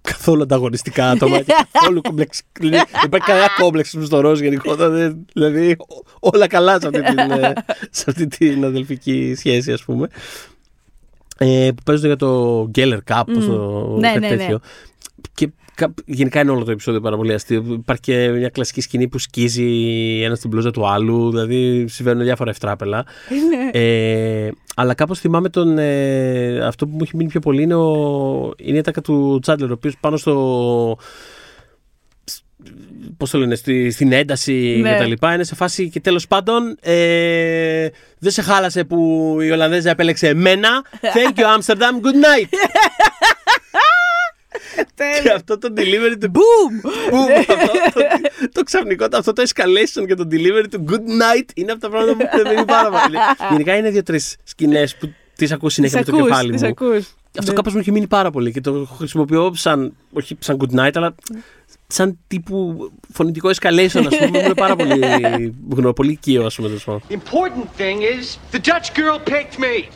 καθόλου 0.00 0.42
ανταγωνιστικά 0.42 1.10
άτομα 1.10 1.40
και 1.40 1.52
καθόλου 1.72 2.00
κόμπλεξ. 2.00 2.42
Δεν 2.60 2.72
υπάρχει 3.04 3.26
κανένα 3.26 3.46
κόμπλεξ 3.60 3.96
στο 4.02 4.20
Ρος 4.20 4.40
γενικότερα. 4.40 4.88
δεν- 4.88 5.26
Δηλαδή 5.32 5.70
ό- 5.78 6.28
όλα 6.32 6.46
καλά 6.46 6.80
σε 6.80 6.86
αυτή 6.86 7.02
την, 7.02 7.18
ε, 7.18 7.52
σε 7.90 8.04
αυτή 8.08 8.26
την 8.26 8.64
αδελφική 8.64 9.34
σχέση 9.36 9.72
ας 9.72 9.84
πούμε. 9.84 10.08
Ε, 11.38 11.68
που 11.76 11.82
παίζουν 11.84 12.06
για 12.06 12.16
το 12.16 12.62
Geller 12.74 12.98
Cup, 13.10 13.20
mm. 13.20 13.44
το 13.46 13.96
Ναι, 14.00 14.08
κάτι 14.08 14.18
ναι, 14.20 14.28
ναι. 14.28 14.36
τέτοιο. 14.36 14.60
Και 15.34 15.46
κα- 15.46 15.52
γενικά 16.04 16.40
είναι 16.40 16.50
όλο 16.50 16.64
το 16.64 16.70
επεισόδιο 16.70 17.00
πάρα 17.00 17.16
πολύ 17.16 17.32
αστείο. 17.32 17.64
Υπάρχει 17.70 18.02
και 18.02 18.28
μια 18.28 18.48
κλασική 18.48 18.80
σκηνή 18.80 19.08
που 19.08 19.18
σκίζει 19.18 19.64
ένας 20.24 20.38
στην 20.38 20.50
μπλούζα 20.50 20.70
του 20.70 20.86
άλλου. 20.88 21.30
Δηλαδή 21.30 21.84
συμβαίνουν 21.88 22.22
διάφορα 22.24 22.50
ευτράπελα. 22.50 23.04
ε, 23.72 24.48
αλλά 24.76 24.94
κάπως 24.94 25.18
θυμάμαι 25.20 25.48
τον, 25.48 25.78
ε, 25.78 26.58
αυτό 26.66 26.86
που 26.86 26.92
μου 26.92 27.02
έχει 27.02 27.16
μείνει 27.16 27.28
πιο 27.30 27.40
πολύ 27.40 27.62
είναι, 27.62 27.74
ο, 27.74 28.50
είναι 28.56 28.76
η 28.76 28.78
ατάκα 28.78 29.00
του 29.00 29.38
Τσάντλερ, 29.42 29.70
ο 29.70 29.74
οποίος 29.74 29.94
πάνω 30.00 30.16
στο. 30.16 30.98
Πώς 33.16 33.30
το 33.30 33.38
λένε, 33.38 33.54
στη, 33.54 33.90
στην 33.90 34.12
ένταση 34.12 34.78
Ναι. 34.82 34.92
και 34.92 34.98
τα 34.98 35.06
λοιπά. 35.06 35.34
Είναι 35.34 35.44
σε 35.44 35.54
φάση 35.54 35.88
και 35.88 36.00
τέλος 36.00 36.26
πάντων 36.26 36.76
ε, 36.80 37.88
δεν 38.18 38.32
σε 38.32 38.42
χάλασε 38.42 38.84
που 38.84 39.36
η 39.40 39.50
Ολλανδέζα 39.50 39.90
επέλεξε 39.90 40.28
εμένα. 40.28 40.68
Thank 41.14 41.38
you, 41.38 41.44
Amsterdam. 41.58 41.94
Good 42.06 42.14
night. 42.24 42.48
και 45.22 45.30
αυτό 45.34 45.58
το 45.58 45.72
delivery 45.76 46.16
του. 46.20 46.30
Boom! 46.34 46.86
Boom! 47.12 47.44
αυτό, 47.48 47.72
το, 47.94 48.00
το 48.52 48.62
ξαφνικό, 48.62 49.06
αυτό 49.12 49.32
το 49.32 49.42
escalation 49.48 50.06
και 50.06 50.14
το 50.14 50.28
delivery 50.30 50.64
του 50.70 50.84
Good 50.88 50.94
night 51.22 51.48
είναι 51.54 51.72
από 51.72 51.80
τα 51.80 51.90
πράγματα 51.90 52.16
που 52.28 52.42
μου 52.46 52.52
είναι 52.52 52.64
πάρα 52.64 52.90
πολύ. 52.90 53.16
Γενικά 53.50 53.76
είναι 53.76 53.90
δύο-τρεις 53.90 54.36
σκηνές 54.44 54.96
που 54.96 55.12
τις 55.36 55.52
ακούω 55.52 55.68
συνέχεια 55.68 55.98
με 55.98 56.04
το 56.04 56.22
κεφάλι 56.22 56.52
τις 56.52 56.62
μου. 56.62 56.68
ακούς. 56.68 57.14
Αυτό 57.38 57.50
Ναι. 57.50 57.56
κάπως 57.56 57.72
μου 57.72 57.78
έχει 57.78 57.90
μείνει 57.90 58.06
πάρα 58.06 58.30
πολύ 58.30 58.52
και 58.52 58.60
το 58.60 58.88
χρησιμοποιώ 58.96 59.52
σαν, 59.54 59.96
όχι 60.12 60.36
σαν 60.40 60.56
good 60.60 60.80
night, 60.80 60.90
αλλά 60.94 61.14
σαν 61.86 62.18
τύπου 62.26 62.76
φωνητικό 63.12 63.48
escalation, 63.48 64.04
ας 64.06 64.16
πούμε. 64.16 64.28
Μου 64.32 64.38
είναι 64.44 64.54
πάρα 64.54 64.76
πολύ 64.76 65.00
γνω, 65.70 65.92
πολύ 65.92 66.12
οικείο, 66.12 66.44
ας 66.46 66.54
πούμε. 66.54 66.68
τέλος 66.68 66.84
πάντων. 66.84 67.02
Important 67.10 67.80
thing 67.80 67.98
is, 68.00 68.56
the 68.56 68.60
Dutch 68.60 68.88
girl 68.98 69.30
picked 69.30 69.58
me. 69.58 69.88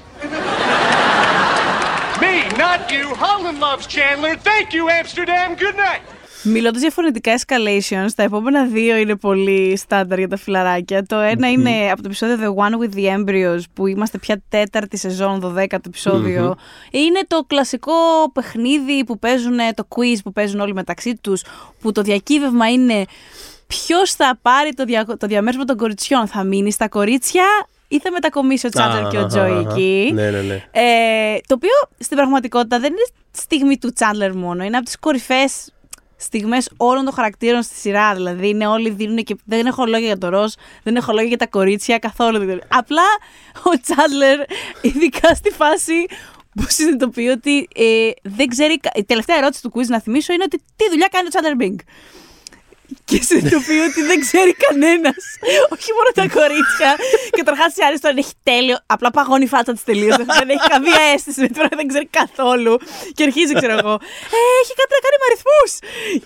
Me, 2.24 2.34
not 2.64 2.80
you. 2.94 3.04
Holland 3.24 3.58
loves 3.66 3.86
Chandler. 3.94 4.34
Thank 4.50 4.66
you, 4.76 4.84
Amsterdam. 5.00 5.48
Good 5.64 5.76
night. 5.76 6.02
Μιλώντας 6.42 6.80
για 6.80 6.90
φωνητικά 6.90 7.38
escalations, 7.38 8.08
τα 8.16 8.22
επόμενα 8.22 8.66
δύο 8.66 8.96
είναι 8.96 9.16
πολύ 9.16 9.76
στάνταρ 9.76 10.18
για 10.18 10.28
τα 10.28 10.36
φιλαράκια. 10.36 11.02
Το 11.02 11.16
ένα 11.16 11.50
είναι 11.50 11.90
από 11.90 12.02
το 12.02 12.02
επεισόδιο 12.04 12.54
The 12.56 12.64
One 12.64 12.82
with 12.82 12.96
the 12.96 13.16
Embryos, 13.16 13.60
που 13.74 13.86
είμαστε 13.86 14.18
πια 14.18 14.42
τέταρτη 14.48 14.96
σεζόν, 14.96 15.40
12ο 15.44 15.86
επεισόδιο. 15.86 16.56
Είναι 16.90 17.20
το 17.26 17.44
κλασικό 17.46 17.92
παιχνίδι 18.32 19.04
που 19.04 19.18
παίζουν, 19.18 19.56
το 19.74 19.88
quiz 19.88 20.16
που 20.24 20.32
παίζουν 20.32 20.60
όλοι 20.60 20.74
μεταξύ 20.74 21.18
τους, 21.20 21.42
που 21.80 21.92
το 21.92 22.02
διακύβευμα 22.02 22.70
είναι 22.70 23.04
ποιος 23.66 24.12
θα 24.12 24.38
πάρει 24.42 24.74
το, 24.74 24.84
δια, 24.84 25.04
το 25.04 25.26
διαμέρισμα 25.26 25.64
των 25.64 25.76
κοριτσιών. 25.76 26.26
Θα 26.26 26.44
μείνει 26.44 26.72
στα 26.72 26.88
κορίτσια 26.88 27.44
ή 27.88 27.98
θα 27.98 28.10
μετακομίσει 28.12 28.66
ο 28.66 28.68
Τσάντλερ 28.70 29.08
και 29.08 29.16
ο 29.16 29.18
Αχα, 29.18 29.28
Τζόι 29.28 29.50
αχα. 29.50 29.58
εκεί. 29.70 30.10
Ναι, 30.14 30.30
ναι, 30.30 30.40
ναι. 30.40 30.54
Ε, 30.70 31.38
το 31.46 31.54
οποίο 31.54 31.70
στην 31.98 32.16
πραγματικότητα 32.16 32.78
δεν 32.80 32.90
είναι 32.92 33.04
στιγμή 33.32 33.78
του 33.78 33.92
Τσάντλερ 33.92 34.34
μόνο. 34.34 34.64
Είναι 34.64 34.76
από 34.76 34.84
τις 34.86 34.98
κορυφαίε 34.98 35.44
στιγμές 36.16 36.70
όλων 36.76 37.04
των 37.04 37.14
χαρακτήρων 37.14 37.62
στη 37.62 37.74
σειρά. 37.74 38.14
Δηλαδή 38.14 38.48
είναι 38.48 38.66
όλοι 38.66 38.90
δίνουν 38.90 39.16
και. 39.24 39.36
Δεν 39.44 39.66
έχω 39.66 39.84
λόγια 39.86 40.06
για 40.06 40.18
το 40.18 40.28
ροζ, 40.28 40.52
δεν 40.82 40.96
έχω 40.96 41.12
λόγια 41.12 41.28
για 41.28 41.36
τα 41.38 41.46
κορίτσια 41.46 41.98
καθόλου. 41.98 42.38
δηλαδή. 42.38 42.60
Απλά 42.68 43.02
ο 43.62 43.80
Τσάντλερ, 43.80 44.38
ειδικά 44.82 45.34
στη 45.34 45.50
φάση 45.50 46.06
που 46.54 46.64
συνειδητοποιεί 46.68 47.28
ότι 47.36 47.68
ε, 47.74 48.10
δεν 48.22 48.46
ξέρει. 48.48 48.78
κα- 48.78 48.90
Η 48.94 49.04
τελευταία 49.04 49.36
ερώτηση 49.36 49.62
του 49.62 49.72
quiz 49.74 49.86
να 49.86 50.00
θυμίσω 50.00 50.32
είναι 50.32 50.42
ότι 50.46 50.56
τι 50.76 50.88
δουλειά 50.90 51.08
κάνει 51.10 51.26
ο 51.26 51.28
Τσάντλερ 51.28 51.54
Μπίνγκ. 51.54 51.78
Και 53.04 53.18
συνειδητοποιεί 53.22 53.80
ότι 53.90 54.02
δεν 54.10 54.18
ξέρει 54.20 54.52
κανένας. 54.66 55.22
Όχι 55.74 55.90
μόνο 55.96 56.10
τα 56.18 56.26
κορίτσια. 56.38 56.90
και 57.34 57.42
καταρχά 57.42 57.66
η 57.78 57.82
Άριστον 57.86 58.16
έχει 58.22 58.34
τέλειο. 58.42 58.76
Απλά 58.86 59.10
παγώνει 59.10 59.44
η 59.44 59.52
φάτσα 59.54 59.72
της 59.72 59.84
τελείως. 59.84 60.16
δεν 60.40 60.48
έχει 60.54 60.66
καμία 60.74 61.02
αίσθηση. 61.12 61.40
με 61.40 61.48
τίποτα, 61.48 61.76
δεν 61.80 61.86
ξέρει 61.90 62.06
καθόλου. 62.20 62.74
Και 63.16 63.22
αρχίζει, 63.28 63.52
ξέρω 63.60 63.74
εγώ. 63.82 63.94
«Ε, 64.36 64.38
έχει 64.62 64.74
κάτι 64.80 64.92
να 64.96 65.00
κάνει 65.04 65.16
με 65.22 65.26
αριθμούς. 65.30 65.70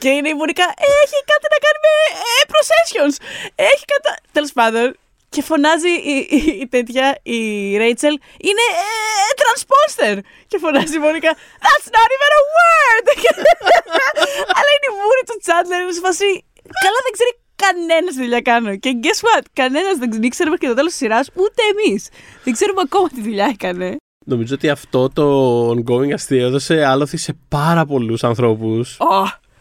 Και 0.03 0.11
είναι 0.17 0.29
η 0.35 0.37
Μονικά. 0.41 0.67
«Ε, 0.85 0.89
έχει 1.05 1.19
κάτι 1.33 1.47
να 1.55 1.59
κάνει 1.65 1.79
με 1.87 1.95
ε, 2.37 2.41
processions. 2.53 3.15
Έχει 3.73 3.85
κάτι. 3.93 4.09
Τέλος 4.37 4.53
πάντων. 4.59 4.87
Και 5.35 5.43
φωνάζει 5.43 5.93
η, 6.15 6.17
η, 6.39 6.39
η 6.63 6.67
τέτοια, 6.69 7.07
η 7.23 7.41
Ρέιτσελ, 7.77 8.15
είναι 8.49 8.67
ε, 8.83 9.33
transposter. 9.43 10.15
Και 10.47 10.59
φωνάζει 10.59 10.95
η 10.97 10.99
Μόνικα, 10.99 11.31
That's 11.65 11.89
not 11.97 12.09
even 12.17 12.33
a 12.41 12.43
word! 12.57 13.07
Αλλά 14.57 14.71
είναι 14.75 14.89
η 14.93 14.95
μούρη 14.99 15.23
του 15.27 15.37
Τσάντλερ, 15.43 15.81
είναι 15.83 15.93
σε 15.93 16.01
φάση, 16.01 16.45
καλά 16.85 16.99
δεν 17.07 17.13
ξέρει 17.17 17.33
κανένας 17.65 18.15
τι 18.15 18.21
δουλειά 18.23 18.41
κάνω. 18.41 18.77
Και 18.77 18.91
guess 19.03 19.21
what, 19.27 19.45
κανένας 19.53 19.97
δεν 19.99 20.23
ήξερε 20.23 20.51
μέχρι 20.51 20.65
και 20.65 20.71
το 20.73 20.79
τέλος 20.79 20.91
της 20.91 21.01
σειράς, 21.01 21.29
ούτε 21.35 21.63
εμείς. 21.73 22.09
Δεν 22.45 22.53
ξέρουμε 22.53 22.81
ακόμα 22.85 23.09
τι 23.09 23.21
δουλειά 23.23 23.47
έκανε. 23.53 23.97
Νομίζω 24.25 24.55
ότι 24.55 24.69
αυτό 24.69 25.09
το 25.09 25.27
ongoing 25.71 26.13
αστείο 26.13 26.47
έδωσε 26.47 26.85
άλοθη 26.85 27.17
σε 27.17 27.37
πάρα 27.49 27.87
πολλούς 27.87 28.25
ανθρώπους. 28.25 28.97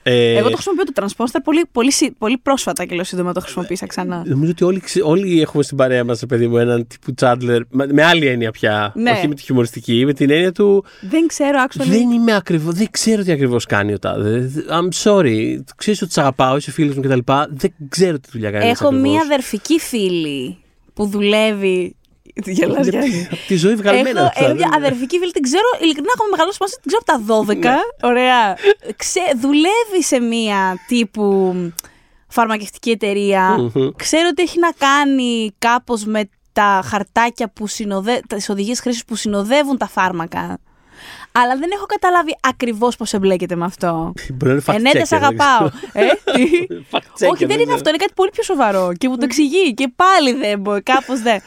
Ε, 0.04 0.36
Εγώ 0.38 0.50
το 0.50 0.54
χρησιμοποιώ 0.56 0.84
το 0.84 0.92
transposter 0.96 1.40
πολύ, 1.44 1.62
πολύ, 1.72 1.92
σι- 1.92 2.14
πολύ 2.18 2.38
πρόσφατα 2.38 2.86
και 2.86 2.96
λέω 2.96 3.04
σύντομα 3.04 3.34
το 3.34 3.40
χρησιμοποίησα 3.40 3.86
ξανά. 3.86 4.24
Νομίζω 4.26 4.52
ότι 4.52 4.64
όλοι, 4.64 4.80
ξε- 4.80 5.04
όλοι 5.06 5.42
έχουμε 5.42 5.64
στην 5.64 5.78
παρέα 5.78 6.04
μας, 6.04 6.24
παιδί 6.28 6.48
μου, 6.48 6.58
έναν 6.58 6.88
τύπου 6.88 7.14
Τσάντλερ. 7.14 7.62
Με, 7.70 7.88
με 7.92 8.04
άλλη 8.04 8.26
έννοια 8.28 8.52
πια. 8.52 8.92
Ναι. 8.96 9.12
Όχι 9.12 9.28
με 9.28 9.36
τη 9.36 9.42
χιουμοριστική, 9.42 10.06
με 10.06 10.14
την 10.14 10.30
έννοια 10.30 10.52
του. 10.52 10.86
Δεν 11.02 11.28
ξέρω, 11.28 11.58
actually. 11.70 11.86
Δεν 11.88 12.12
είμαι 12.12 12.36
ακριβώς. 12.36 12.74
Δεν 12.74 12.88
ξέρω 12.92 13.24
τι 13.24 13.32
ακριβώς 13.32 13.66
κάνει 13.66 13.94
ο 13.94 14.00
τάδε. 14.00 14.52
I'm 14.70 15.04
sorry. 15.04 15.60
Ξέρεις 15.76 16.02
ότι 16.02 16.12
σε 16.12 16.20
αγαπάω, 16.22 16.56
είσαι 16.56 16.72
φίλος 16.72 16.96
μου 16.96 17.02
κτλ. 17.02 17.20
Δεν 17.50 17.74
ξέρω 17.90 18.20
τι 18.20 18.30
δουλειά 18.32 18.52
κάνει. 18.52 18.70
Έχω 18.70 18.92
μία 18.92 19.22
αδερφική 19.22 19.80
φίλη 19.80 20.58
που 20.94 21.06
δουλεύει 21.06 21.96
Τι 22.01 22.01
γελάς, 22.36 22.88
Γιάννη. 22.88 23.28
Από 23.32 23.42
τη 23.48 23.56
ζωή 23.56 23.76
βγαλμένα. 23.76 24.20
Έχω, 24.20 24.28
αυτά, 24.28 24.46
έχω 24.46 24.54
μια 24.54 24.68
δεν 24.70 24.78
είναι. 24.78 24.86
αδερφική 24.86 25.18
φίλη, 25.20 25.32
την 25.32 25.42
ξέρω, 25.42 25.68
ειλικρινά 25.82 26.12
έχουμε 26.16 26.30
μεγαλώσει 26.32 26.58
μαζί, 26.62 26.74
την 26.82 26.92
ξέρω 26.92 27.04
από 27.06 27.46
τα 27.46 27.54
12. 27.54 27.58
Ναι. 27.58 28.10
Ωραία. 28.10 28.58
Ξε, 28.96 29.22
δουλεύει 29.40 30.04
σε 30.04 30.20
μια 30.20 30.78
τύπου 30.88 31.56
φαρμακευτική 32.28 32.90
εταιρεία. 32.90 33.72
Ξέρω 33.96 34.28
ότι 34.32 34.42
έχει 34.42 34.60
να 34.60 34.72
κάνει 34.72 35.52
κάπως 35.58 36.06
με 36.06 36.30
τα 36.54 36.82
χαρτάκια 36.86 37.50
που 37.50 37.68
συνοδε... 37.68 38.22
τις 38.28 38.50
οδηγίες 38.50 38.80
χρήσης 38.80 39.06
που 39.06 39.16
συνοδεύουν 39.16 39.78
τα 39.78 39.88
φάρμακα. 39.88 40.60
Αλλά 41.32 41.56
δεν 41.58 41.70
έχω 41.74 41.86
καταλάβει 41.86 42.36
ακριβώς 42.42 42.96
πώς 42.96 43.14
εμπλέκεται 43.14 43.56
με 43.56 43.66
αυτό. 43.66 44.14
Μπορεί 44.36 44.52
να 44.52 44.52
είναι 44.54 44.64
fact 44.66 44.74
Ενέτα, 44.76 45.00
checker, 45.00 45.06
σε 45.08 45.18
δεν 45.18 45.24
αγαπάω. 45.24 45.70
ε, 45.94 46.06
τι; 46.36 46.50
Fact 46.92 46.98
checker, 46.98 47.32
Όχι, 47.32 47.46
δεν 47.46 47.56
είναι 47.56 47.64
ξέρω. 47.64 47.74
αυτό. 47.76 47.90
Είναι 47.90 47.98
κάτι 47.98 48.14
πολύ 48.16 48.30
πιο 48.30 48.44
σοβαρό. 48.44 48.92
Και 48.98 49.10
μου 49.10 49.18
το 49.18 49.24
εξηγεί. 49.24 49.74
Και 49.74 49.92
πάλι 49.96 50.34
δεν 50.34 50.60
μπορεί. 50.60 50.82
Κάπως 50.82 51.22
δεν. 51.22 51.42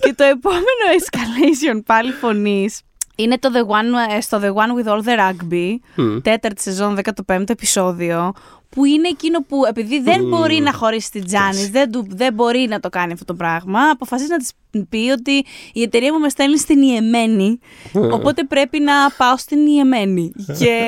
και 0.00 0.14
το 0.14 0.24
επόμενο 0.24 0.84
escalation 0.98 1.80
πάλι 1.86 2.12
φωνής 2.12 2.80
είναι 3.16 3.38
το 3.38 3.50
The 3.54 3.58
One, 3.60 4.16
ε, 4.16 4.20
στο 4.20 4.40
The 4.42 4.48
One 4.52 4.84
with 4.84 4.92
All 4.92 5.02
the 5.02 5.18
Rugby, 5.18 5.74
τέταρτη 6.22 6.62
σεζόν, 6.62 6.98
15ο 7.26 7.50
επεισόδιο, 7.50 8.32
που 8.68 8.84
είναι 8.84 9.08
εκείνο 9.08 9.42
που 9.42 9.64
επειδή 9.68 10.00
δεν 10.00 10.28
μπορεί 10.28 10.58
να 10.60 10.72
χωρίσει 10.72 11.10
την 11.10 11.24
Τζάνις, 11.24 11.70
δεν, 11.70 11.90
του- 11.90 12.06
δεν 12.10 12.34
μπορεί 12.34 12.66
να 12.68 12.80
το 12.80 12.88
κάνει 12.88 13.12
αυτό 13.12 13.24
το 13.24 13.34
πράγμα, 13.34 13.80
αποφασίζει 13.90 14.30
να 14.30 14.36
της 14.36 14.52
πει 14.88 15.10
ότι 15.18 15.44
η 15.72 15.82
εταιρεία 15.82 16.12
μου 16.12 16.18
με 16.18 16.28
στέλνει 16.28 16.58
στην 16.58 16.82
Ιεμένη, 16.82 17.58
οπότε 17.92 18.44
πρέπει 18.44 18.80
να 18.80 18.92
πάω 19.16 19.36
στην 19.36 19.66
Ιεμένη. 19.66 20.32
και 20.58 20.82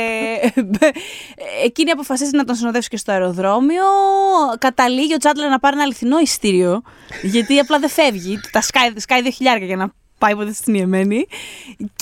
εκείνη 1.64 1.90
αποφασίζει 1.90 2.36
να 2.36 2.44
τον 2.44 2.54
συνοδεύσει 2.54 2.88
και 2.88 2.96
στο 2.96 3.12
αεροδρόμιο. 3.12 3.82
Καταλήγει 4.58 5.14
ο 5.14 5.16
Τσάντλερ 5.16 5.48
να 5.50 5.58
πάρει 5.58 5.74
ένα 5.74 5.84
αληθινό 5.84 6.18
ειστήριο, 6.18 6.82
γιατί 7.22 7.58
απλά 7.58 7.78
δεν 7.78 7.88
φεύγει. 7.88 8.40
Τα 8.52 8.60
σκάει, 8.60 8.90
σκάει 8.96 9.20
2.000 9.24 9.30
για 9.66 9.76
να 9.76 9.92
πάει 10.22 10.34
ποτέ 10.38 10.52
στην 10.52 10.74
Ιεμένη. 10.74 11.20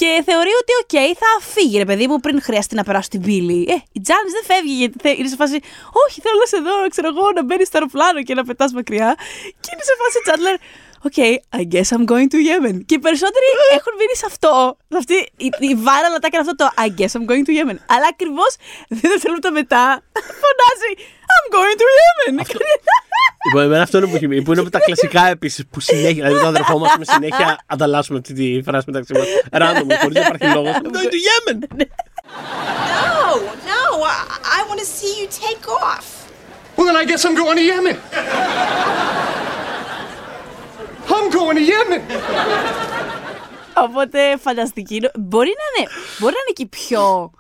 Και 0.00 0.11
θεωρεί 0.28 0.52
ότι, 0.62 0.72
οκ, 0.83 0.94
θα 1.22 1.31
φύγει, 1.52 1.76
ρε 1.78 1.85
παιδί 1.85 2.07
μου, 2.09 2.16
πριν 2.24 2.37
χρειαστεί 2.42 2.74
να 2.74 2.85
περάσει 2.88 3.09
την 3.14 3.20
πύλη. 3.26 3.59
Ε, 3.74 3.76
η 3.92 4.00
Τζάνις 4.04 4.33
δεν 4.37 4.44
φεύγει, 4.50 4.74
γιατί 4.83 4.96
θε- 5.02 5.18
είναι 5.18 5.28
σε 5.28 5.37
φάση, 5.42 5.57
Όχι, 6.07 6.16
θέλω 6.24 6.38
να 6.44 6.48
σε 6.52 6.59
δω, 6.66 6.74
ξέρω 6.94 7.09
εγώ, 7.12 7.24
να 7.37 7.42
μπαίνεις 7.44 7.66
στο 7.68 7.76
αεροπλάνο 7.78 8.22
και 8.26 8.35
να 8.35 8.44
πετάς 8.44 8.72
μακριά. 8.72 9.09
Και 9.62 9.70
είναι 9.72 9.85
σε 9.90 9.94
φάση 10.00 10.16
Τσάντλερ. 10.24 10.57
OK, 11.08 11.18
I 11.61 11.62
guess 11.72 11.88
I'm 11.96 12.04
going 12.12 12.28
to 12.35 12.38
Yemen. 12.48 12.76
Και 12.87 12.94
οι 12.98 13.02
περισσότεροι 13.07 13.48
έχουν 13.78 13.92
μείνει 14.00 14.16
σε 14.22 14.26
αυτό. 14.33 14.52
Σε 14.92 14.98
αυτή 15.02 15.14
η, 15.46 15.48
η 15.72 15.72
viral 15.87 16.12
ατάκα 16.18 16.32
είναι 16.35 16.44
αυτό 16.46 16.54
το 16.61 16.66
I 16.87 16.88
guess 16.98 17.12
I'm 17.16 17.24
going 17.31 17.44
to 17.48 17.52
Yemen. 17.59 17.78
Αλλά 17.94 18.07
ακριβώς 18.14 18.52
δύο 18.98 19.11
δευτερόλεπτα 19.12 19.50
μετά 19.61 19.85
φωνάζει 20.42 20.90
I'm 21.33 21.46
going 21.57 21.76
to 21.81 21.87
Yemen. 22.00 22.35
Λοιπόν, 23.46 23.62
εμένα 23.62 23.83
αυτό 23.83 23.98
είναι 23.98 24.07
που, 24.07 24.16
έχει 24.16 24.27
μείνει, 24.27 24.42
που 24.42 24.53
είναι 24.53 24.61
από 24.61 24.70
τα 24.70 24.79
κλασικά 24.79 25.27
επίσης 25.29 25.64
που 25.70 25.81
συνέχεια, 25.81 26.11
δηλαδή 26.12 26.33
με 26.35 26.38
τον 26.40 26.48
αδερφό 26.48 26.79
μας 26.79 26.94
με 26.98 27.05
συνέχεια 27.05 27.59
ανταλλάσσουμε 27.66 28.18
αυτή 28.18 28.33
τη 28.33 28.62
φράση 28.64 28.85
μεταξύ 28.90 29.12
μας. 29.12 29.27
Random, 29.53 29.87
χωρίς 30.03 30.14
να 30.14 30.20
υπάρχει 30.27 30.55
λόγος. 30.57 30.72
I'm 30.74 30.87
going 30.96 31.11
to 31.14 31.20
Yemen! 31.29 31.59
No, 31.79 33.37
no, 33.72 33.83
I, 34.12 34.14
I 34.57 34.59
want 34.68 34.81
to 34.85 34.88
see 34.98 35.12
you 35.20 35.27
take 35.44 35.64
off. 35.85 36.07
Well, 36.77 36.87
then 36.88 36.96
I 37.03 37.05
guess 37.11 37.22
I'm 37.27 37.35
going 37.42 37.57
to 37.62 37.66
Yemen. 37.72 37.96
I'm 41.14 41.27
going 41.38 41.57
to 41.61 41.64
Yemen. 41.72 42.03
Οπότε 43.74 44.18
φανταστική. 44.42 45.01
Νο- 45.01 45.11
Μπορεί 45.18 45.48
να 45.61 45.81
είναι, 45.83 45.90
μπορεί 46.18 46.33
να 46.33 46.40
είναι 46.40 46.53
και 46.55 46.62
η 46.62 46.66
πιο. 46.66 47.31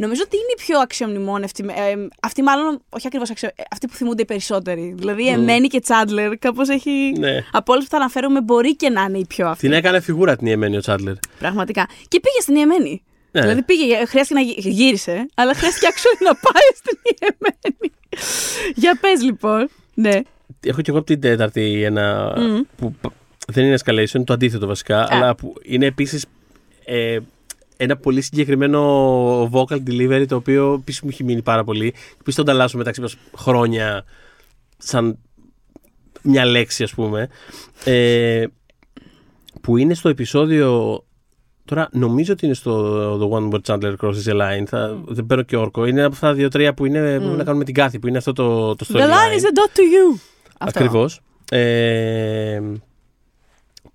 Νομίζω 0.00 0.22
ότι 0.24 0.36
είναι 0.36 0.52
η 0.58 0.60
πιο 0.66 0.78
αξιομνημόνευτη. 0.78 1.64
Ε, 1.68 2.06
αυτή 2.22 2.42
μάλλον, 2.42 2.80
όχι 2.88 3.06
ακριβώς 3.06 3.30
αξιο... 3.30 3.48
ε, 3.48 3.62
αυτή 3.72 3.86
που 3.86 3.94
θυμούνται 3.94 4.22
οι 4.22 4.24
περισσότεροι. 4.24 4.94
Δηλαδή, 4.96 5.24
η 5.24 5.28
Εμένη 5.28 5.66
και 5.68 5.80
Τσάντλερ, 5.80 6.36
κάπως 6.38 6.68
έχει. 6.68 7.12
Ναι. 7.18 7.44
Από 7.52 7.72
όλε 7.72 7.82
που 7.82 7.88
θα 7.88 7.96
αναφέρουμε, 7.96 8.40
μπορεί 8.40 8.76
και 8.76 8.88
να 8.90 9.02
είναι 9.02 9.18
η 9.18 9.26
πιο 9.26 9.48
αυτή. 9.48 9.66
Την 9.66 9.76
έκανε 9.76 10.00
φιγούρα 10.00 10.36
την 10.36 10.46
Ιεμένη 10.46 10.76
ο 10.76 10.80
Τσάντλερ. 10.80 11.14
Πραγματικά. 11.38 11.88
Και 12.08 12.20
πήγε 12.20 12.40
στην 12.40 12.54
Ιεμένη. 12.54 13.02
Ναι. 13.30 13.40
Δηλαδή 13.40 13.62
πήγε, 13.62 14.04
χρειάστηκε 14.04 14.40
να 14.40 14.46
γυ- 14.46 14.58
γύρισε, 14.66 15.26
αλλά 15.34 15.54
χρειάστηκε 15.54 15.86
actually 15.92 16.22
να 16.24 16.34
πάει 16.34 16.68
στην 16.74 16.98
Ιεμένη. 17.20 17.92
Για 18.74 18.98
πες 19.00 19.22
λοιπόν. 19.22 19.68
Ναι. 19.94 20.20
Έχω 20.60 20.80
και 20.82 20.90
εγώ 20.90 20.98
από 20.98 21.06
την 21.06 21.20
τέταρτη 21.20 21.82
ένα. 21.82 22.32
που 22.76 22.92
π- 23.00 23.12
δεν 23.46 23.64
είναι 23.64 23.76
escalation, 23.84 24.24
το 24.24 24.32
αντίθετο 24.32 24.66
βασικά, 24.66 25.06
αλλά 25.10 25.34
που 25.34 25.54
είναι 25.62 25.86
επίσης 25.86 26.24
ε, 26.84 27.18
ένα 27.80 27.96
πολύ 27.96 28.20
συγκεκριμένο 28.20 29.50
vocal 29.52 29.78
delivery 29.86 30.24
το 30.28 30.36
οποίο 30.36 30.72
επίση 30.80 31.00
μου 31.02 31.10
έχει 31.12 31.24
μείνει 31.24 31.42
πάρα 31.42 31.64
πολύ. 31.64 31.94
Επίσης 32.20 32.34
το 32.34 32.42
ανταλλάσσουμε 32.42 32.78
μεταξύ 32.78 33.00
μας 33.00 33.16
χρόνια 33.36 34.04
σαν 34.78 35.18
μια 36.22 36.44
λέξη, 36.44 36.82
ας 36.82 36.94
πούμε. 36.94 37.28
Ε, 37.84 38.44
που 39.60 39.76
είναι 39.76 39.94
στο 39.94 40.08
επεισόδιο. 40.08 41.02
Τώρα 41.64 41.88
νομίζω 41.92 42.32
ότι 42.32 42.44
είναι 42.44 42.54
στο 42.54 43.14
The 43.18 43.38
One 43.38 43.50
Where 43.50 43.60
Chandler 43.66 43.94
Crosses 44.00 44.24
the 44.24 44.40
Line. 44.40 44.64
Θα, 44.66 45.00
Δεν 45.06 45.26
παίρνω 45.26 45.42
και 45.42 45.56
όρκο. 45.56 45.86
Είναι 45.86 46.02
από 46.02 46.14
αυτά 46.14 46.26
τα 46.26 46.34
δύο-τρία 46.34 46.74
που, 46.74 46.84
είναι, 46.86 47.18
που 47.18 47.24
έχουν 47.24 47.36
να 47.36 47.44
κάνουν 47.44 47.58
με 47.58 47.64
την 47.64 47.74
κάθη, 47.74 47.98
που 47.98 48.08
είναι 48.08 48.18
αυτό 48.18 48.32
το, 48.32 48.76
το 48.76 48.86
The 48.88 48.94
line 48.94 48.98
storyline. 48.98 49.36
is 49.38 49.42
a 49.42 49.52
dot 49.58 49.76
to 49.76 49.80
you. 49.80 50.20
Αυτό. 50.58 50.78
Ακριβώς. 50.78 51.20
Ε, 51.50 52.60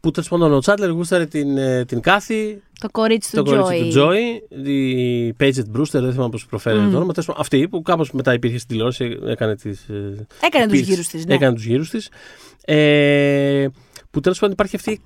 που 0.04 0.12
τέλος 0.12 0.30
πάντων 0.30 0.54
ο 0.54 0.60
Τσάντλερ 0.60 0.90
γούσταρε 0.90 1.26
την, 1.26 1.58
ε, 1.58 1.86
την 1.86 2.00
Κάθη, 2.00 2.62
Το 2.80 2.90
κορίτσι 2.92 3.32
το 3.32 3.44
του 3.44 3.52
κορίτσι 3.52 3.74
Joey. 3.76 3.82
του 3.84 3.88
Τζόι, 3.90 4.74
η 4.74 5.36
Paget 5.40 5.78
Brewster, 5.78 6.02
δεν 6.02 6.12
θυμάμαι 6.12 6.30
πώς 6.30 6.46
προφέρεται 6.46 6.82
το 6.90 6.96
όνομα. 6.96 7.12
τέλος 7.14 7.26
πάντων, 7.26 7.42
Αυτή 7.42 7.68
που 7.68 7.82
κάπως 7.82 8.12
μετά 8.12 8.34
υπήρχε 8.34 8.58
στην 8.58 8.70
τηλεόραση, 8.70 9.18
έκανε 9.26 9.56
τις, 9.56 9.80
ε, 9.90 10.26
Έκανε 10.42 10.64
τους 10.64 10.74
υπήρξε- 10.74 10.90
γύρους 10.90 11.08
της, 11.08 11.26
ναι. 11.26 11.34
Έκανε 11.34 11.56
τους 11.56 11.66
γύρους 11.66 11.90
της. 11.90 12.10
Ε, 12.66 13.66
που 14.12 14.20
τέλος 14.20 14.40
πάντων 14.40 14.54
υπάρχει 14.54 14.76
αυτή 14.76 15.00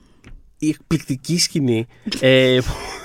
η 0.58 0.70
εκπληκτική 0.70 1.40
σκηνή. 1.40 1.86
ε, 2.20 2.58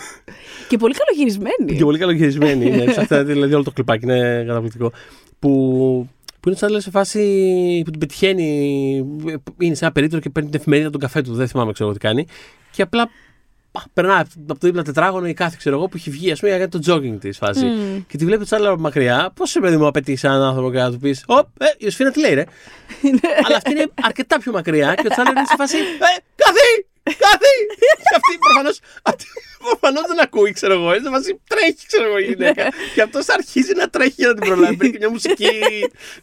Και 0.69 0.77
πολύ 0.77 0.95
καλογυρισμένη. 0.95 1.77
και 1.79 1.85
πολύ 1.85 1.99
καλογυρισμένη. 1.99 2.67
είναι. 2.67 2.85
Ψάχτε, 2.85 3.23
δηλαδή 3.23 3.55
όλο 3.55 3.63
το 3.65 3.71
κλιπάκι 3.71 4.05
είναι 4.05 4.45
καταπληκτικό. 4.47 4.93
Που, 5.39 6.09
που 6.43 6.49
είναι 6.49 6.59
σαν 6.59 6.81
σε 6.81 6.91
φάση 6.91 7.83
που 7.85 7.91
την 7.91 8.01
πετυχαίνει. 8.01 8.97
Είναι 9.59 9.75
σε 9.75 9.85
ένα 9.85 9.93
περίπτωρο 9.93 10.23
και 10.23 10.31
παίρνει 10.31 10.51
την 10.51 10.61
εφημερίδα 10.61 10.91
τον 10.91 11.01
καφέ 11.01 11.23
του. 11.23 11.35
Δεν 11.35 11.49
θυμάμαι 11.49 11.73
ξέρω 11.73 11.89
εγώ 11.89 11.99
τι 11.99 12.07
κάνει. 12.07 12.27
Και 12.71 12.83
απλά 12.83 13.11
πα, 13.71 13.85
περνάει 13.93 14.21
από 14.21 14.47
το 14.47 14.67
δίπλα 14.67 14.83
τετράγωνο 14.83 15.27
η 15.27 15.35
κάθε 15.35 15.57
ξέρω 15.59 15.77
εγώ 15.77 15.89
που 15.89 15.97
έχει 15.97 16.11
βγει, 16.11 16.31
ας 16.31 16.41
πούμε, 16.41 16.57
για 16.57 16.69
το 16.69 16.79
jogging 16.87 17.17
της 17.21 17.39
φάση. 17.39 17.67
Και 18.09 18.17
τη 18.17 18.25
βλέπεις 18.25 18.41
το 18.41 18.45
Τσάντλερ 18.45 18.73
από 18.73 18.81
μακριά. 18.81 19.33
Πώς 19.35 19.51
σε 19.51 19.61
παιδί 19.61 19.77
μου 19.77 19.87
απαιτεί 19.87 20.19
έναν 20.23 20.43
άνθρωπο 20.43 20.71
και 20.71 20.79
να 20.79 20.91
του 20.91 20.99
πεις: 20.99 21.25
Ωπ, 21.27 21.47
ε, 21.59 21.67
η 21.67 21.77
Ιωσήφινα 21.79 22.11
τι 22.11 22.21
λέει, 22.21 22.35
ρε. 22.35 22.45
Αλλά 23.45 23.57
αυτή 23.57 23.71
είναι 23.71 23.87
αρκετά 24.03 24.39
πιο 24.39 24.53
μακριά 24.53 24.95
και 24.95 25.07
ο 25.07 25.11
Τσάντλερ 25.11 25.37
είναι 25.37 25.47
σε 25.47 25.55
φάση. 25.57 25.77
Ε, 25.77 26.21
καθί! 26.35 26.92
Καθί! 27.03 27.55
και 27.79 28.15
αυτή 28.17 28.39
προφανώ. 28.39 28.71
Προφανώς 29.69 30.07
δεν 30.07 30.21
ακούει, 30.23 30.53
ξέρω 30.53 30.73
εγώ. 30.73 30.95
Είναι 30.95 31.03
σε 31.05 31.11
φάση 31.11 31.41
τρέχει, 31.47 31.87
ξέρω 31.87 32.05
εγώ 32.07 32.19
η 32.19 32.25
γυναίκα. 32.25 32.69
και 32.95 33.03
αυτός 33.03 33.29
αρχίζει 33.29 33.73
να 33.77 33.89
τρέχει 33.89 34.15
για 34.17 34.29
να 34.29 34.35
την 34.35 34.45
προλάβει. 34.47 34.77
Παίρνει 34.77 34.93
και 34.93 34.99
μια 34.99 35.11
μουσική 35.11 35.49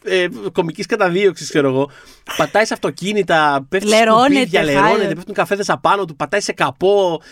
ε, 0.04 0.26
κομικής 0.52 0.86
καταδίωξης, 0.86 1.48
ξέρω 1.48 1.68
εγώ. 1.68 1.90
Πατάει 2.36 2.64
σε 2.64 2.74
αυτοκίνητα, 2.74 3.66
πέφτει 3.68 3.88
σε 3.88 3.94
Λερώνεται, 3.96 4.24
σκουπίδια, 4.34 4.62
λερώνεται, 4.62 4.90
χάλια. 4.98 5.14
πέφτουν 5.14 5.34
καφέδες 5.34 5.68
απάνω 5.68 6.04
του, 6.04 6.16
πατάει 6.16 6.40
σε 6.40 6.52
καπό. 6.52 7.22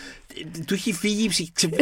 ε, 0.59 0.63
Του 0.67 0.75
έχει 0.75 0.93
φύγει, 0.93 1.25
η 1.25 1.29
ψυχ- 1.29 1.53
ξε- 1.55 1.75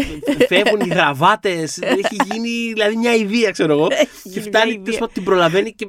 φεύγουν 0.48 0.80
οι 0.80 0.88
γραβάτες. 0.88 1.78
Έχει 1.82 2.16
γίνει 2.32 2.72
δηλαδή 2.72 2.96
μια 2.96 3.14
ιδέα, 3.14 3.50
ξέρω 3.50 3.72
εγώ. 3.72 3.86
Έχει 3.90 4.06
και 4.22 4.28
γίνει 4.28 4.40
φτάνει, 4.42 4.70
μια 4.72 4.82
τέλος 4.82 4.98
πάντων, 4.98 5.14
την 5.14 5.24
προλαβαίνει 5.24 5.72
και 5.74 5.88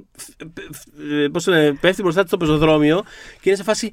ε, 1.23 1.27
πώς 1.27 1.43
το 1.43 1.51
λένε, 1.51 1.73
πέφτει 1.73 2.01
μπροστά 2.01 2.19
της 2.21 2.29
στο 2.29 2.37
πεζοδρόμιο 2.37 3.03
και 3.41 3.49
είναι 3.49 3.55
σε 3.55 3.63
φάση. 3.63 3.89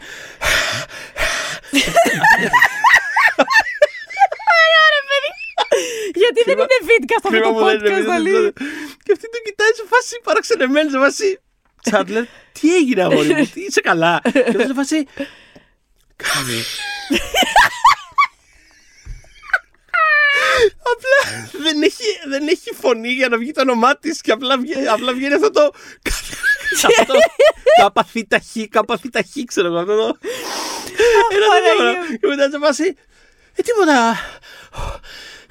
Γιατί 6.14 6.42
δεν 6.44 6.54
είναι 6.58 6.78
βίντεο 6.80 7.16
αυτό 7.16 7.28
Κρίμα 7.28 7.44
το 7.44 7.50
μου 7.52 7.64
δεν 7.64 7.74
είναι 7.74 7.88
podcast, 7.88 7.98
βίντεο, 7.98 8.12
Αλή. 8.14 8.30
δεν- 8.30 8.52
Και 9.04 9.12
αυτή 9.12 9.28
τον 9.30 9.40
κοιτάει 9.44 9.72
σε 9.74 9.84
φάση 9.88 10.20
παραξενεμένη, 10.22 10.90
σε 10.90 10.98
φάση. 10.98 11.38
Τσάντλερ, 11.82 12.24
τι 12.60 12.76
έγινε 12.76 13.02
αγόρι 13.02 13.35
μου, 13.35 13.46
τι 13.46 13.60
είσαι 13.60 13.81
καλά; 13.81 14.20
Και 14.33 14.38
αυτό 14.48 14.60
σε 14.60 14.75
φάση. 14.75 15.06
Κάνε. 16.16 16.58
Απλά 20.92 21.48
δεν 21.62 21.83
έχει, 21.83 22.04
δεν 22.29 22.48
έχει 22.48 22.70
φωνή 22.81 23.08
για 23.08 23.29
να 23.29 23.37
βγει 23.38 23.50
το 23.52 23.60
όνομά 23.60 23.96
της 23.98 24.20
και 24.20 24.33
απλά, 24.33 24.58
βγαίνει- 24.58 24.87
απλά 24.88 25.12
βγαίνει 25.12 25.35
αυτό 25.35 25.50
το. 25.50 25.70
αυτό 26.98 27.04
το 27.12 27.18
Κάπαθη 27.81 28.27
ταχύ, 28.27 28.68
κάπαθη 28.68 29.10
ταχύ, 29.10 29.44
ξέρω 29.44 29.66
εγώ. 29.66 29.79
Αυτό 29.79 29.96
το. 29.96 30.18
Ένα 31.37 31.46
Παναγία 31.52 32.00
τέτοιο. 32.00 32.17
Και 32.21 32.27
μετά 32.27 32.50
σε 32.50 32.59
φάση. 32.65 32.87
Ε, 33.55 33.63
τίποτα. 33.63 33.98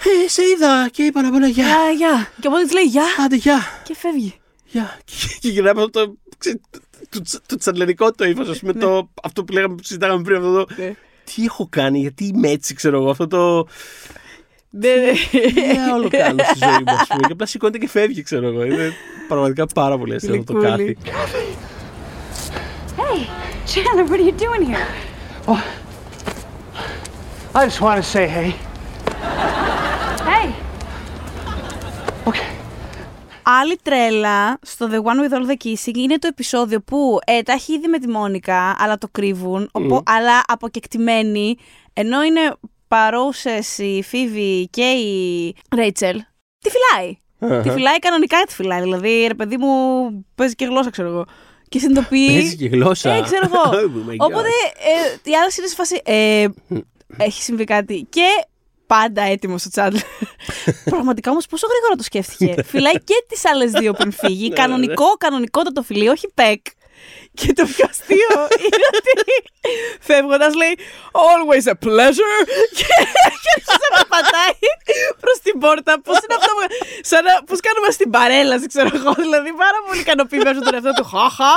Ε, 0.05 0.27
σε 0.29 0.41
είδα 0.55 0.89
και 0.91 1.03
είπα 1.03 1.21
να 1.21 1.29
πω 1.29 1.35
ένα 1.35 1.47
γεια. 1.47 1.65
Γεια, 1.65 1.89
γεια. 1.97 2.31
Και 2.41 2.47
οπότε 2.47 2.63
της 2.63 2.73
λέει 2.73 2.83
γεια 2.83 3.03
Άντε, 3.25 3.35
γεια. 3.35 3.59
και 3.83 3.95
φεύγει. 3.95 4.33
Γεια. 4.65 4.97
Και, 5.05 5.13
και 5.39 5.49
γυρνάει 5.49 5.71
από 5.71 5.79
αυτό 5.81 6.05
το. 6.05 6.13
ξε- 6.37 6.59
το, 7.09 7.21
το, 7.21 7.39
το 7.45 7.55
τσαντλερικό 7.57 8.11
το 8.11 8.25
ύφος, 8.25 8.49
ας 8.49 8.59
πούμε, 8.59 8.73
το, 8.73 9.09
αυτό 9.23 9.43
που 9.43 9.53
λέγαμε 9.53 9.75
που 9.75 9.83
συζητάγαμε 9.83 10.21
πριν. 10.23 10.37
Αυτό 10.37 10.53
το. 10.65 10.73
Ναι. 10.77 10.93
Τι 11.35 11.43
έχω 11.43 11.67
κάνει, 11.71 11.99
γιατί 11.99 12.23
είμαι 12.25 12.49
έτσι, 12.49 12.73
ξέρω 12.73 12.97
εγώ. 12.97 13.09
Αυτό 13.09 13.27
το. 13.27 13.67
Ναι, 14.69 14.89
ναι. 14.95 15.11
Τι 15.51 15.61
άλλο 15.93 16.07
κάνω 16.09 16.43
στη 16.43 16.59
ζωή 16.63 16.83
μου, 16.85 16.91
ας 16.99 17.07
πούμε. 17.07 17.21
Και 17.27 17.31
απλά 17.33 17.45
σηκώνεται 17.45 17.77
και 17.77 17.87
φεύγει, 17.89 18.21
ξέρω 18.23 18.47
εγώ. 18.47 18.63
Είναι 18.63 18.93
πραγματικά 19.27 19.65
πάρα 19.65 19.97
πολύ 19.97 20.15
αστείο 20.15 20.35
αυτό 20.39 20.53
το 20.53 20.59
Γλυκούλη. 20.59 20.93
κάτι. 20.93 21.13
Hey, 22.97 23.19
Chandler, 23.71 24.05
what 24.09 24.19
are 24.19 24.27
you 24.29 24.35
doing 24.45 24.63
here? 24.71 25.12
I 27.55 27.65
just 27.67 27.81
want 27.81 27.97
to 28.03 28.03
say 28.03 28.27
hey. 28.27 28.51
Hey. 30.29 30.47
Okay. 32.25 32.49
Άλλη 33.43 33.77
τρέλα 33.83 34.57
στο 34.61 34.87
The 34.91 34.95
One 34.95 35.19
with 35.29 35.33
All 35.33 35.49
the 35.51 35.55
Kissing 35.65 35.95
είναι 35.95 36.17
το 36.19 36.27
επεισόδιο 36.27 36.81
που 36.81 37.19
ε, 37.25 37.41
τα 37.41 37.53
έχει 37.53 37.73
ήδη 37.73 37.87
με 37.87 37.99
τη 37.99 38.07
Μόνικα, 38.07 38.75
αλλά 38.79 38.97
το 38.97 39.07
κρύβουν, 39.11 39.69
οπό- 39.71 40.03
αλλά 40.05 40.41
αποκεκτημένοι, 40.47 41.57
ενώ 41.93 42.23
είναι 42.23 42.53
παρούσες 42.87 43.77
η 43.77 44.03
Φίβη 44.03 44.67
και 44.71 44.83
η 44.91 45.55
Ρέιτσελ, 45.75 46.21
τη 46.59 46.69
φυλάει. 46.69 47.17
Τη 47.63 47.69
φυλάει 47.69 47.99
κανονικά 47.99 48.37
τη 48.47 48.53
φυλάει. 48.53 48.81
Δηλαδή, 48.81 49.25
ρε 49.27 49.33
παιδί 49.33 49.57
μου, 49.57 49.69
παίζει 50.35 50.55
και 50.55 50.65
γλώσσα, 50.65 50.89
ξέρω 50.89 51.07
εγώ. 51.09 51.25
Και 51.73 51.79
συνειδητοποιεί. 51.79 52.27
Παίζει 52.27 52.55
και 52.55 52.67
γλώσσα. 52.67 53.11
Ε, 53.11 53.21
ξέρω 53.21 53.45
εγώ. 53.45 53.63
Oh 53.71 54.09
my 54.09 54.13
God. 54.13 54.17
Οπότε 54.17 54.47
ε, 55.23 55.29
οι 55.29 55.35
άλλε 55.35 55.51
είναι 55.57 55.67
σε 55.67 55.75
φάση. 55.75 56.01
Ε, 56.05 56.45
έχει 57.17 57.41
συμβεί 57.41 57.63
κάτι. 57.63 58.07
Και 58.09 58.27
πάντα 58.87 59.21
έτοιμος 59.21 59.65
ο 59.65 59.69
Τσάντλερ. 59.69 60.01
Πραγματικά 60.93 61.31
όμως 61.31 61.45
πόσο 61.45 61.67
γρήγορα 61.67 61.95
το 61.95 62.03
σκέφτηκε. 62.03 62.63
Φυλάει 62.63 62.93
και 62.93 63.25
τις 63.27 63.45
άλλες 63.45 63.71
δύο 63.71 63.93
πριν 63.93 64.11
φύγει. 64.11 64.53
κανονικό, 64.53 65.05
κανονικότατο 65.17 65.81
φιλί, 65.83 66.07
όχι 66.07 66.27
πεκ. 66.33 66.65
Και 67.39 67.53
το 67.53 67.63
πιο 67.73 67.85
αστείο 67.89 68.35
είναι 68.65 68.87
ότι 68.99 69.13
φεύγοντας 70.09 70.53
λέει 70.61 70.75
Always 71.27 71.65
a 71.73 71.75
pleasure. 71.87 72.39
Και 72.77 72.85
αρχίζει 73.29 73.77
να 73.97 74.01
πατάει 74.13 74.59
προς 75.23 75.37
την 75.43 75.59
πόρτα. 75.59 76.01
Πώς 76.01 76.17
είναι 76.23 76.35
αυτό, 76.39 76.51
που- 76.57 76.75
σαν 77.01 77.23
να. 77.23 77.43
Πώς 77.43 77.59
κάνουμε 77.67 77.89
στην 77.91 78.09
παρέλαση, 78.09 78.67
ξέρω 78.67 78.89
εγώ. 78.93 79.13
Δηλαδή 79.25 79.51
πάρα 79.63 79.79
πολύ 79.87 79.99
ικανοποιημένος 79.99 80.57
με 80.57 80.63
τον 80.65 80.73
εαυτό 80.73 80.91
του. 80.97 81.03
Χαχά, 81.13 81.55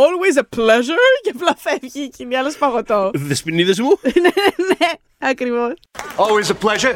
always 0.00 0.36
a 0.44 0.46
pleasure. 0.58 1.12
Και 1.24 1.32
απλά 1.34 1.52
φεύγει 1.64 2.08
και 2.08 2.22
είναι 2.22 2.36
άλλο 2.38 2.52
παγωτό. 2.58 3.10
Δεσποινίδες 3.14 3.78
μου. 3.80 3.98
ναι, 4.24 4.32
ναι, 4.78 4.88
ακριβώς. 5.30 5.72
Always 6.16 6.48
a 6.54 6.56
pleasure. 6.64 6.94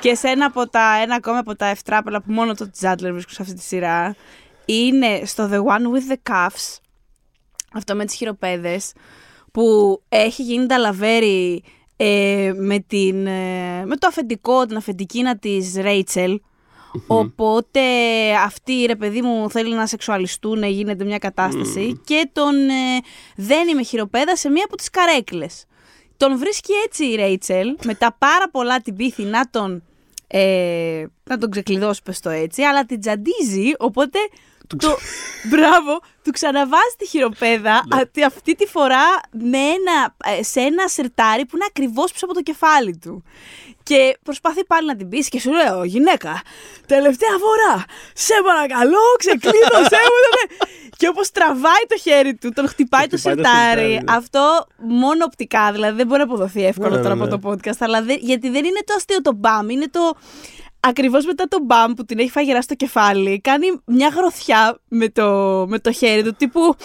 Και 0.00 0.14
σε 0.14 0.28
ένα, 0.28 0.44
από 0.44 0.68
τα, 0.68 0.98
ένα 1.02 1.14
ακόμα 1.14 1.38
από 1.38 1.56
τα 1.56 1.66
ευτράπελα 1.66 2.18
που 2.20 2.32
μόνο 2.32 2.54
το 2.54 2.70
Τζάντλερ 2.70 3.12
βρίσκω 3.12 3.32
σε 3.32 3.42
αυτή 3.42 3.54
τη 3.54 3.62
σειρά 3.62 4.16
είναι 4.76 5.22
στο 5.24 5.48
The 5.52 5.56
One 5.56 5.82
with 5.82 6.12
the 6.12 6.32
Cuffs, 6.32 6.78
αυτό 7.72 7.94
με 7.94 8.04
τις 8.04 8.14
χειροπέδες, 8.14 8.92
που 9.52 9.96
έχει 10.08 10.42
γίνει 10.42 10.66
ταλαβέρι 10.66 11.62
ε, 11.96 12.52
με, 12.56 12.78
την, 12.78 13.26
ε, 13.26 13.84
με 13.86 13.96
το 13.96 14.06
αφεντικό, 14.06 14.66
την 14.66 14.76
αφεντικίνα 14.76 15.38
της 15.38 15.74
Ρέιτσελ. 15.74 16.40
Οπότε 17.06 17.80
αυτή 18.44 18.84
ρε 18.86 18.96
παιδί 18.96 19.22
μου 19.22 19.50
θέλει 19.50 19.74
να 19.74 19.86
σεξουαλιστούν, 19.86 20.62
γίνεται 20.62 21.04
μια 21.04 21.18
κατάσταση 21.18 22.00
και 22.04 22.30
τον 22.32 22.68
ε, 22.68 23.00
δένει 23.36 23.74
με 23.74 23.82
χειροπέδα 23.82 24.36
σε 24.36 24.50
μία 24.50 24.64
από 24.64 24.76
τις 24.76 24.90
καρέκλες. 24.90 25.64
Τον 26.16 26.38
βρίσκει 26.38 26.72
έτσι 26.84 27.04
η 27.04 27.14
Ρέιτσελ, 27.14 27.76
μετά 27.84 28.16
πάρα 28.18 28.50
πολλά 28.50 28.80
την 28.80 28.96
πείθει 28.96 29.22
να 29.22 29.50
τον, 29.50 29.82
ε, 30.26 31.04
να 31.24 31.38
τον 31.38 31.50
ξεκλειδώσει, 31.50 32.02
πες 32.02 32.20
το 32.20 32.30
έτσι, 32.30 32.62
αλλά 32.62 32.84
την 32.84 33.00
τζαντίζει, 33.00 33.72
οπότε 33.78 34.18
το, 34.76 34.96
μπράβο, 35.50 36.00
του 36.24 36.30
ξαναβάζει 36.30 36.94
τη 36.98 37.06
χειροπέδα 37.06 37.82
αυτή, 37.92 38.24
αυτή 38.24 38.54
τη 38.54 38.66
φορά 38.66 39.04
με 39.30 39.58
ένα, 39.58 40.14
ε, 40.38 40.42
σε 40.42 40.60
ένα 40.60 40.88
σερτάρι 40.88 41.46
που 41.46 41.56
είναι 41.56 41.64
ακριβώς 41.68 42.12
πίσω 42.12 42.24
από 42.24 42.34
το 42.34 42.42
κεφάλι 42.42 42.96
του. 42.98 43.24
Και 43.82 44.18
προσπαθεί 44.22 44.64
πάλι 44.64 44.86
να 44.86 44.96
την 44.96 45.08
πείσει 45.08 45.28
και 45.28 45.40
σου 45.40 45.50
λέω, 45.52 45.84
γυναίκα, 45.84 46.42
τελευταία 46.86 47.30
φορά, 47.40 47.84
σε 48.14 48.34
παρακαλώ, 48.44 48.98
ξεκλείδωσέ 49.18 49.96
μου. 50.10 50.18
ναι». 50.34 50.66
και 50.96 51.08
όπως 51.08 51.30
τραβάει 51.30 51.84
το 51.88 51.98
χέρι 51.98 52.34
του, 52.34 52.52
τον 52.52 52.68
χτυπάει 52.68 53.06
το 53.06 53.16
χτυπάει 53.16 53.34
το 53.34 53.42
σερτάρι. 53.42 53.80
σερτάρι, 53.80 53.94
ναι. 54.04 54.12
Αυτό 54.16 54.66
μόνο 54.76 55.24
οπτικά, 55.24 55.72
δηλαδή 55.72 55.96
δεν 55.96 56.06
μπορεί 56.06 56.18
να 56.18 56.24
αποδοθεί 56.24 56.64
εύκολα 56.64 56.96
Ναι, 56.96 57.02
τώρα 57.02 57.14
ναι, 57.14 57.22
από 57.24 57.36
ναι. 57.36 57.38
το 57.38 57.48
podcast, 57.50 57.76
αλλά 57.78 58.02
δεν- 58.02 58.18
γιατί 58.20 58.50
δεν 58.50 58.64
είναι 58.64 58.80
το 58.84 58.94
αστείο 58.96 59.20
το 59.22 59.32
μπαμ, 59.32 59.68
είναι 59.68 59.88
το... 59.88 60.16
Ακριβώς 60.80 61.24
μετά 61.26 61.44
το 61.48 61.58
μπαμ 61.62 61.92
που 61.92 62.04
την 62.04 62.18
έχει 62.18 62.30
φάει 62.30 62.44
γερά 62.44 62.62
στο 62.62 62.74
κεφάλι, 62.74 63.40
κάνει 63.40 63.66
μια 63.84 64.08
γροθιά 64.08 64.78
με 64.88 65.08
το, 65.08 65.28
με 65.68 65.78
το 65.78 65.92
χέρι 65.92 66.22
του, 66.22 66.34
τύπου 66.34 66.76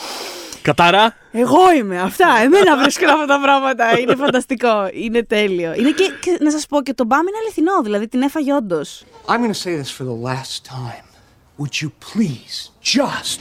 Κατάρα. 0.62 1.16
εγώ 1.32 1.72
είμαι 1.72 2.02
αυτά. 2.02 2.28
Εμένα 2.44 2.78
βρίσκουν 2.78 3.08
αυτά 3.10 3.26
τα 3.26 3.40
πράγματα. 3.42 4.00
Είναι 4.00 4.16
φανταστικό. 4.26 4.90
Είναι 4.94 5.24
τέλειο. 5.24 5.74
Είναι 5.74 5.92
και, 5.92 6.12
και 6.22 6.38
να 6.40 6.52
σας 6.52 6.66
πω 6.66 6.82
και 6.82 6.94
το 6.94 7.06
μπαμ 7.06 7.20
είναι 7.20 7.38
αληθινό. 7.42 7.82
Δηλαδή 7.82 8.08
την 8.08 8.22
έφαγε 8.22 8.54
όντως. 8.54 9.04
I'm 9.28 9.32
going 9.32 9.54
to 9.54 9.68
say 9.68 9.76
this 9.82 9.92
for 10.00 10.04
the 10.04 10.20
last 10.30 10.64
time. 10.66 11.06
Would 11.60 11.76
you 11.82 11.90
please 12.12 12.56
just 12.96 13.40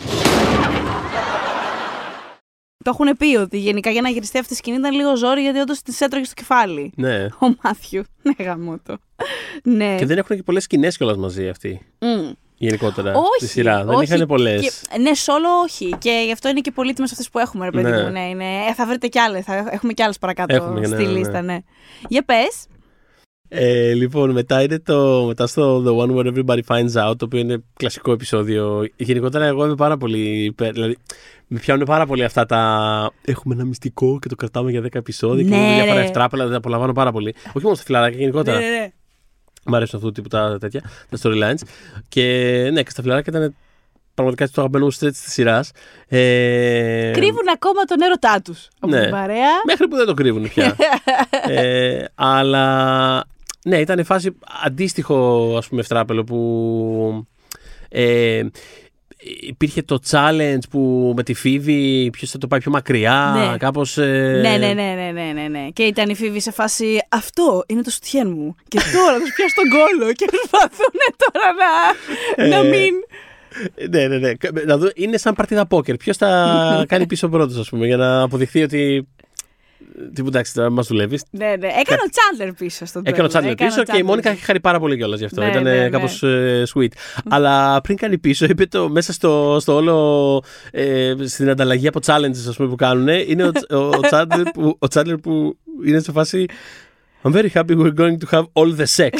Το 2.84 2.90
έχουν 2.94 3.16
πει 3.16 3.36
ότι 3.36 3.58
γενικά 3.58 3.90
για 3.90 4.00
να 4.00 4.08
γυριστεί 4.08 4.38
αυτή 4.38 4.52
η 4.52 4.56
σκηνή 4.56 4.76
ήταν 4.76 4.94
λίγο 4.94 5.16
ζόρι 5.16 5.40
γιατί 5.42 5.58
όντως 5.58 5.82
τη 5.82 5.96
έτρωγες 5.98 6.26
στο 6.26 6.34
κεφάλι. 6.36 6.92
Ναι. 6.96 7.24
Ο 7.44 7.54
Μάθιου. 7.62 8.02
Ναι, 8.22 8.44
γαμώ 8.44 8.78
το. 8.82 8.96
Ναι. 9.62 9.94
Και 9.98 10.06
δεν 10.06 10.18
έχουν 10.18 10.36
και 10.36 10.42
πολλές 10.42 10.62
σκηνές 10.62 10.96
κιόλας 10.96 11.16
μαζί 11.16 11.48
αυτοί. 11.48 11.80
Μμ. 11.98 12.30
Γενικότερα. 12.56 13.12
Όχι. 13.14 13.26
Στη 13.38 13.46
σειρά. 13.46 13.84
δεν 13.84 13.94
όχι. 13.94 14.04
είχαν 14.14 14.26
πολλές. 14.26 14.60
Και- 14.90 14.98
ναι, 14.98 15.14
σόλο 15.14 15.48
όχι. 15.64 15.96
Και 15.98 16.22
γι' 16.26 16.32
αυτό 16.32 16.48
είναι 16.48 16.60
και 16.60 16.70
πολύτιμε 16.70 17.06
αυτές 17.10 17.28
που 17.30 17.38
έχουμε, 17.38 17.64
ρε 17.64 17.70
παιδί 17.70 17.90
Ναι. 17.90 18.02
μου. 18.02 18.10
Ναι, 18.10 18.28
είναι, 18.28 18.44
ε, 18.68 18.74
θα 18.74 18.86
βρείτε 18.86 19.06
κι 19.06 19.18
άλλες. 19.18 19.44
Θα 19.44 19.68
έχουμε 19.70 19.92
κι 19.92 20.02
άλλες 20.02 20.18
παρακάτω 20.18 20.54
Έχουμε, 20.54 20.80
ναι, 20.80 20.86
στη 20.86 20.96
ναι, 20.96 21.02
ναι. 21.02 21.08
λίστα, 21.18 21.42
ναι. 21.42 21.58
Για 22.08 22.22
πες. 22.24 22.66
Ε, 23.56 23.92
λοιπόν, 23.92 24.30
μετά 24.30 24.62
είναι 24.62 24.78
το. 24.78 25.24
Μετά 25.26 25.46
στο 25.46 25.82
The 25.86 26.04
One 26.06 26.16
Where 26.16 26.32
Everybody 26.34 26.60
Finds 26.66 27.08
Out, 27.10 27.14
το 27.16 27.24
οποίο 27.24 27.38
είναι 27.38 27.62
κλασικό 27.76 28.12
επεισόδιο. 28.12 28.88
Γενικότερα, 28.96 29.44
εγώ 29.44 29.64
είμαι 29.64 29.74
πάρα 29.74 29.96
πολύ. 29.96 30.44
υπέρ- 30.44 30.72
Δηλαδή, 30.72 30.96
με 31.46 31.58
πιάνουν 31.58 31.86
πάρα 31.86 32.06
πολύ 32.06 32.24
αυτά 32.24 32.46
τα. 32.46 33.10
Έχουμε 33.24 33.54
ένα 33.54 33.64
μυστικό 33.64 34.18
και 34.18 34.28
το 34.28 34.34
κρατάμε 34.36 34.70
για 34.70 34.80
10 34.80 34.98
επεισόδια 34.98 35.42
και 35.42 35.48
Ναι, 35.48 35.56
είναι 35.56 35.74
διάφορα 35.74 35.94
ρε. 35.98 36.04
ευτράπελα, 36.04 36.48
τα 36.48 36.56
απολαμβάνω 36.56 36.92
πάρα 36.92 37.12
πολύ. 37.12 37.34
Όχι 37.52 37.64
μόνο 37.64 37.74
στα 37.74 37.84
φιλαράκια, 37.84 38.18
γενικότερα. 38.18 38.58
Ναι, 38.58 38.64
ναι, 38.66 38.70
ναι. 38.78 38.88
Μ' 39.66 39.74
αρέσουν 39.74 39.98
αυτού 39.98 40.08
του 40.12 40.14
τύπου 40.14 40.28
τα 40.28 40.56
τέτοια, 40.60 40.82
τα 41.10 41.18
storylines. 41.22 41.60
Και 42.08 42.22
ναι, 42.72 42.82
και 42.82 42.90
στα 42.90 43.02
φιλαράκια 43.02 43.32
ήταν 43.38 43.54
πραγματικά 44.14 44.46
το 44.46 44.52
αγαπημένο 44.56 44.84
μου 44.84 44.92
stretch 44.92 45.12
της 45.12 45.32
σειράς. 45.32 45.70
Ε, 46.08 47.10
Κρύβουν 47.14 47.48
ακόμα 47.54 47.82
τον 47.86 48.02
έρωτά 48.02 48.40
τους 48.44 48.68
από 48.80 48.92
ναι. 48.92 49.00
την 49.00 49.10
παρέα. 49.10 49.50
Μέχρι 49.66 49.88
που 49.88 49.96
δεν 49.96 50.06
το 50.06 50.14
κρύβουν 50.14 50.42
πια. 50.48 50.76
ε, 51.48 52.04
αλλά 52.14 53.24
ναι, 53.64 53.78
ήταν 53.78 53.98
η 53.98 54.04
φάση 54.04 54.30
αντίστοιχο 54.64 55.54
ας 55.58 55.68
πούμε 55.68 55.80
ευτράπελο 55.80 56.24
που 56.24 57.26
ε, 57.88 58.42
υπήρχε 59.40 59.82
το 59.82 59.98
challenge 60.10 60.58
που 60.70 61.12
με 61.16 61.22
τη 61.22 61.34
Φίβη 61.34 62.10
ποιος 62.12 62.30
θα 62.30 62.38
το 62.38 62.46
πάει 62.46 62.60
πιο 62.60 62.70
μακριά, 62.70 63.34
Ναι. 63.50 63.56
κάπως... 63.56 63.98
ε, 63.98 64.38
Ναι, 64.42 64.56
ναι, 64.56 64.72
ναι, 64.72 64.94
ναι, 64.94 65.10
ναι, 65.12 65.32
ναι, 65.32 65.48
ναι. 65.48 65.68
Και 65.72 65.82
ήταν 65.82 66.08
η 66.10 66.14
Φίβη 66.14 66.40
σε 66.40 66.50
φάση 66.52 66.98
Αυτό 67.08 67.64
είναι 67.66 67.82
το 67.82 67.90
σουτιέν 67.90 68.28
μου. 68.30 68.54
Και 68.68 68.78
τώρα 68.92 69.18
θα 69.18 69.26
σου 69.26 69.32
πιάσω 69.36 69.54
τον 69.54 69.68
κόλο. 69.78 70.12
Και 70.12 70.24
προσπαθούν 70.30 70.94
τώρα 71.16 71.46
να, 71.58 72.48
να 72.48 72.66
Ε, 72.66 72.70
μην. 72.70 72.94
Ναι, 73.90 74.06
ναι, 74.08 74.18
ναι. 74.18 74.32
Να 74.66 74.76
δω, 74.76 74.88
είναι 74.94 75.16
σαν 75.18 75.34
παρτίδα 75.34 75.66
πόκερ. 75.66 75.96
Ποιος 75.96 76.16
θα 76.16 76.84
κάνει 76.88 77.06
πίσω 77.06 77.28
πρώτος, 77.28 77.58
ας 77.58 77.68
πούμε, 77.68 77.86
για 77.86 77.96
να 77.96 78.22
αποδειχθεί 78.22 78.62
ότι. 78.62 79.08
Τίποτα, 80.14 80.38
εντάξει, 80.38 80.54
τώρα 80.54 80.70
μας 80.70 80.86
δουλεύεις. 80.86 81.24
Ναι, 81.30 81.46
ναι. 81.46 81.66
Έκανε 81.66 82.00
ο 82.06 82.10
Τσάντλερ 82.10 82.52
πίσω 82.52 82.84
στον 82.84 83.02
Έκανε 83.06 83.26
ο 83.26 83.28
τέλος. 83.28 83.30
Τσάντλερ 83.30 83.54
πίσω 83.54 83.82
και 83.82 83.98
η 83.98 84.02
Μόνικα 84.02 84.30
έχει 84.30 84.44
χαρεί 84.44 84.60
πάρα 84.60 84.78
πολύ 84.78 84.96
κιόλας 84.96 85.18
γι' 85.18 85.24
αυτό. 85.24 85.40
Ναι, 85.40 85.48
Ήταν 85.48 85.62
ναι, 85.62 85.78
ναι. 85.78 85.88
κάπως 85.88 86.22
sweet. 86.74 86.88
Αλλά 87.28 87.80
πριν 87.80 87.96
κάνει 87.96 88.18
πίσω, 88.18 88.44
είπε 88.44 88.66
το 88.66 88.88
μέσα 88.88 89.12
στο, 89.12 89.56
στο 89.60 89.74
όλο. 89.74 90.42
Ε, 90.70 91.14
στην 91.24 91.50
ανταλλαγή 91.50 91.88
από 91.88 92.00
challenges 92.06 92.48
ας 92.48 92.56
πούμε, 92.56 92.68
που 92.68 92.76
κάνουν, 92.76 93.08
είναι 93.08 93.44
ο, 93.44 93.50
ο, 93.70 93.76
ο, 93.76 94.00
Chandler 94.10 94.44
που, 94.52 94.78
ο 94.78 94.86
Chandler 94.94 95.16
που 95.22 95.58
είναι 95.84 96.00
σε 96.00 96.12
φάση. 96.12 96.46
I'm 97.22 97.32
very 97.32 97.48
happy 97.54 97.74
we're 97.74 97.98
going 98.02 98.18
to 98.18 98.26
have 98.26 98.46
all 98.52 98.70
the 98.80 98.86
sex. 98.96 99.12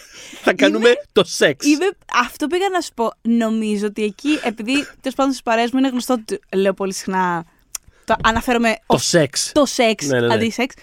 Θα 0.42 0.54
κάνουμε 0.54 0.90
το 1.12 1.24
σεξ. 1.24 1.66
Είμαι, 1.66 1.88
αυτό 2.24 2.46
πήγα 2.46 2.68
να 2.72 2.80
σου 2.80 2.90
πω. 2.94 3.12
Νομίζω 3.22 3.86
ότι 3.86 4.02
εκεί, 4.02 4.38
επειδή 4.44 4.72
τέλος 4.72 5.16
πάντων 5.16 5.32
στις 5.32 5.42
παρέες 5.42 5.70
μου 5.70 5.78
είναι 5.78 5.88
γνωστό 5.88 6.12
ότι 6.12 6.40
λέω 6.56 6.72
πολύ 6.72 6.94
συχνά. 6.94 7.44
Το 8.14 8.16
αναφέρομαι 8.28 8.68
Το 8.86 8.94
ως 8.94 9.04
σεξ. 9.06 9.52
το 9.54 9.66
σεξ 9.66 10.06
Ναι, 10.06 10.20
ναι, 10.20 10.26
ναι. 10.26 10.34
αντί 10.34 10.50
σεξ. 10.50 10.74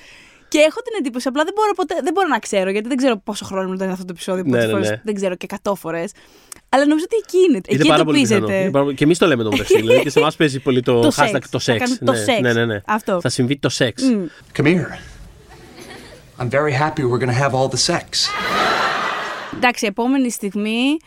Και 0.48 0.58
έχω 0.58 0.82
την 0.82 0.94
εντύπωση, 1.00 1.28
απλά 1.28 1.44
δεν 1.44 1.54
μπορώ, 1.56 1.72
ποτέ, 1.74 1.96
δεν 2.04 2.14
μπορώ 2.14 2.28
να 2.28 2.40
ξέρω, 2.40 2.70
γιατί 2.70 2.88
δεν 2.88 2.98
ξέρω 2.98 3.18
πόσο 3.18 3.46
χρόνο 3.46 3.68
μου 3.68 3.74
ήταν 3.74 3.90
αυτό 3.90 4.04
το 4.06 4.12
επεισόδιο. 4.16 4.44
Ναι, 4.44 4.50
πολλές 4.50 4.66
ναι, 4.66 4.72
φορές, 4.72 4.90
ναι. 4.90 5.02
δεν 5.04 5.16
ξέρω 5.16 5.36
και 5.36 5.48
100 5.64 5.74
φορές. 5.76 6.12
Αλλά 6.70 6.86
νομίζω 6.86 7.06
ότι 7.12 7.16
εκεί 7.26 7.38
είναι. 7.38 7.62
Είναι 7.68 7.80
εκεί 7.80 7.88
πάρα 7.88 8.04
πολύ 8.04 8.18
εντοπίζεται. 8.18 8.46
πιθανό. 8.46 8.62
Είναι 8.62 8.72
πάρα 8.72 8.84
πολύ- 8.84 8.96
Και 8.98 9.04
εμείς 9.04 9.18
το 9.18 9.28
λέμε 9.28 9.44
το 9.44 9.50
μεταξύ. 9.52 9.78
δηλαδή 9.78 10.02
και 10.02 10.10
σε 10.10 10.20
εμάς 10.20 10.36
παίζει 10.36 10.60
πολύ 10.60 10.82
το, 10.82 11.02
Το 11.02 11.08
hashtag 11.08 11.30
σεξ. 11.32 11.50
το 11.50 11.60
Θα 11.60 11.60
σεξ. 11.60 11.78
κάνουμε 11.80 11.98
το 12.06 12.12
ναι, 12.12 12.18
σεξ. 12.18 12.40
ναι, 12.40 12.54
ναι, 12.54 12.66
ναι. 12.66 12.82
Αυτό. 12.86 13.22
Θα 13.22 13.30
συμβεί 13.30 13.58
το 13.58 13.70
σεξ. 13.70 14.04
Come 14.58 14.64
here. 14.66 15.00
I'm 16.42 16.50
very 16.50 16.74
happy 16.82 17.02
we're 17.10 17.20
going 17.24 17.34
to 17.36 17.42
have 17.44 17.52
all 17.52 17.68
the 17.70 17.94
sex. 17.96 18.04
Εντάξει, 19.56 19.86
η 19.86 19.88
επόμενη 19.88 20.32
στιγμή 20.32 20.98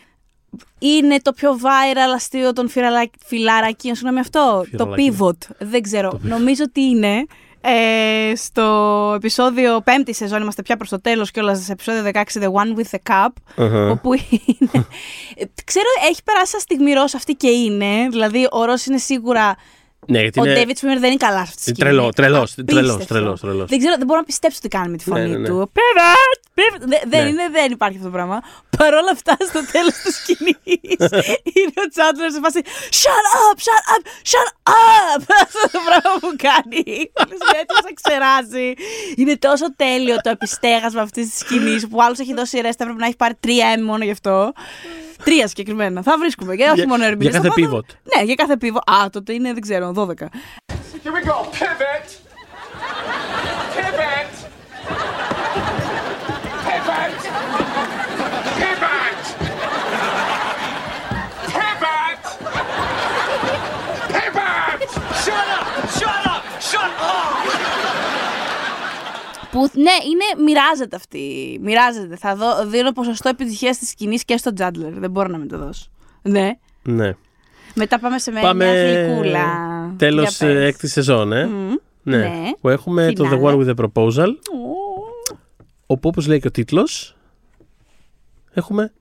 είναι 0.79 1.19
το 1.23 1.33
πιο 1.33 1.59
viral 1.63 2.15
αστείο 2.15 2.53
των 2.53 2.69
φυραλα- 2.69 3.11
φιλαρακίων. 3.27 3.95
Συγγνώμη 3.95 4.21
αυτό; 4.21 4.63
Φυραλακίων. 4.71 5.17
Το 5.17 5.27
pivot. 5.27 5.55
Δεν 5.59 5.83
ξέρω. 5.83 6.19
Νομίζω 6.23 6.63
ότι 6.67 6.81
είναι. 6.81 7.27
Ε, 7.63 8.33
στο 8.37 9.13
επεισόδιο 9.17 9.83
5η 9.85 10.11
σεζόν 10.11 10.43
είμαστε 10.43 10.63
πια 10.63 10.77
προς 10.77 10.89
το 10.89 11.01
τέλος 11.01 11.31
και 11.31 11.41
όλα 11.41 11.55
σε 11.55 11.73
επεισόδιο 11.73 12.11
16 12.15 12.23
The 12.43 12.47
One 12.53 12.79
with 12.79 12.91
the 12.91 13.13
Cup 13.13 13.29
όπου 13.91 14.13
είναι 14.13 14.87
ε, 15.35 15.45
ξέρω 15.65 15.87
έχει 16.11 16.23
περάσει 16.25 16.51
σαν 16.51 16.61
στιγμή 16.61 16.93
Ρώση 16.93 17.17
αυτή 17.17 17.35
και 17.35 17.49
είναι 17.49 18.09
δηλαδή 18.11 18.49
ο 18.51 18.65
Ρώση 18.65 18.91
είναι 18.91 18.99
σίγουρα 18.99 19.57
Ναι, 20.13 20.21
γιατί 20.21 20.41
ο 20.41 20.45
είναι- 20.45 20.63
David 20.65 20.71
Schwimmer 20.79 20.99
δεν 21.05 21.11
είναι 21.11 21.17
καλά 21.29 21.43
σε 21.47 21.53
αυτή 21.57 21.57
τη 21.57 21.71
Είναι 21.71 21.75
σκηνή. 21.91 22.13
τρελός, 22.13 22.15
τρελός, 22.15 22.41
Απίστευτο. 22.53 22.75
τρελός, 22.75 23.07
τρελός, 23.07 23.41
τρελός. 23.41 23.69
Δεν 23.69 23.79
ξέρω, 23.79 23.95
δεν 23.97 24.07
μπορώ 24.07 24.19
να 24.19 24.25
πιστέψω 24.27 24.59
τι 24.61 24.69
κάνει 24.69 24.89
με 24.91 24.97
τη 24.97 25.05
φωνή 25.05 25.21
Ναι, 25.21 25.27
ναι, 25.29 25.37
ναι. 25.39 25.49
του. 25.49 25.71
Pivot, 25.77 26.35
pivot. 26.59 26.81
Δε- 26.93 27.05
Δεν, 27.13 27.23
Ναι. 27.23 27.29
είναι, 27.29 27.49
δεν 27.53 27.73
υπάρχει 27.73 27.97
αυτό 27.97 28.09
το 28.11 28.15
πράγμα. 28.17 28.41
Παρ' 28.79 28.95
όλα 28.95 29.11
αυτά, 29.13 29.37
στο 29.51 29.61
τέλος 29.73 29.93
της 30.05 30.15
σκηνής 30.17 30.57
είναι 31.57 31.77
ο 31.85 31.87
Chandler 31.97 32.31
σε 32.35 32.41
φάση 32.45 32.61
Shut 33.01 33.27
up, 33.41 33.57
shut 33.67 33.85
up, 33.95 34.03
shut 34.33 34.51
up! 34.73 35.21
Αυτό 35.45 35.61
το 35.75 35.79
πράγμα 35.89 36.13
που 36.21 36.31
κάνει. 36.49 36.83
Όλη 37.21 37.37
η 37.55 37.57
έτοιμο 37.61 37.81
να 37.89 37.93
ξεράσει. 38.01 38.75
Είναι 39.17 39.37
τόσο 39.37 39.75
τέλειο 39.77 40.17
το 40.17 40.31
επιστέγασμα 40.31 41.03
αυτής 41.03 41.29
της 41.31 41.39
σκηνής 41.39 41.89
που 41.89 42.03
άλλος 42.03 42.19
έχει 42.19 42.35
δώσει 42.35 42.61
ρέστα, 42.61 42.85
πρέπει 42.85 42.99
να 43.01 43.07
έχει 43.07 43.17
πάρει 43.17 43.35
3 43.47 43.49
M 43.79 43.83
μόνο 43.83 44.05
γι' 44.05 44.11
αυτό. 44.11 44.53
Τρία 45.25 45.49
συγκεκριμένα. 45.49 46.03
Θα 46.03 46.19
βρίσκουμε. 46.19 46.57
Και 46.57 46.65
όχι 46.65 46.75
Για- 46.75 46.87
μόνο 46.89 47.05
ερμηνεία. 47.05 47.31
για 47.31 47.41
κάθε 47.41 47.63
pivot. 47.63 47.85
Ναι, 48.17 48.23
για 48.25 48.35
κάθε 48.35 48.57
pivot. 48.61 48.95
Α, 48.95 49.11
τότε 49.11 49.33
είναι, 49.33 49.53
δεν 49.53 49.61
ξέρω, 49.63 49.93
12. 49.93 50.29
Here 51.05 51.13
we 51.13 51.23
go. 51.29 51.37
Pivot. 51.59 52.07
Pivot. 53.75 54.31
Pivot. 56.67 57.21
Pivot. 58.61 59.23
Pivot. 61.55 62.23
Pivot. 64.15 64.91
Shut 65.25 65.49
up. 65.57 65.67
Shut 65.99 66.23
up. 66.35 66.43
Shut 66.71 66.93
up. 67.01 68.31
Που 69.51 69.59
ναι, 69.73 69.91
είναι, 70.11 70.43
μοιράζεται 70.45 70.97
αυτή. 70.97 71.59
Μοιράζεται. 71.63 72.17
Θα 72.17 72.37
δω, 72.37 72.67
δίνω 72.67 72.93
ποσοστό 72.93 73.29
επιτυχίας 73.29 73.79
της 73.79 73.89
σκηνής 73.89 74.25
και 74.25 74.37
στο 74.37 74.53
Τζάντλερ. 74.53 74.93
Δεν 74.93 75.11
μπορώ 75.11 75.29
να 75.29 75.39
μην 75.39 75.49
το 75.49 75.59
δώσω. 75.59 75.87
Ναι. 76.23 76.51
Ναι. 76.83 77.13
Μετά 77.75 77.99
πάμε 77.99 78.19
σε 78.19 78.31
μια 78.31 78.41
Πάμε 78.41 78.65
γλυκούλα. 78.65 79.45
τέλος 79.97 80.37
Για 80.39 80.47
πες. 80.49 80.67
έκτη 80.69 80.89
σεζόν, 80.89 81.33
ε. 81.33 81.45
Ναι. 82.03 82.17
Ναι. 82.17 82.33
Που 82.61 82.69
έχουμε 82.69 83.13
το 83.13 83.25
The 83.25 83.29
Φινάλε. 83.29 83.57
One 83.57 83.67
with 83.67 83.75
the 83.75 83.85
Proposal. 83.85 84.29
Όπου 85.87 86.09
όπως 86.09 86.27
λέει 86.27 86.41
και 86.41 86.47
ο 86.47 86.51
τίτλος, 86.51 87.17
έχουμε 88.53 88.93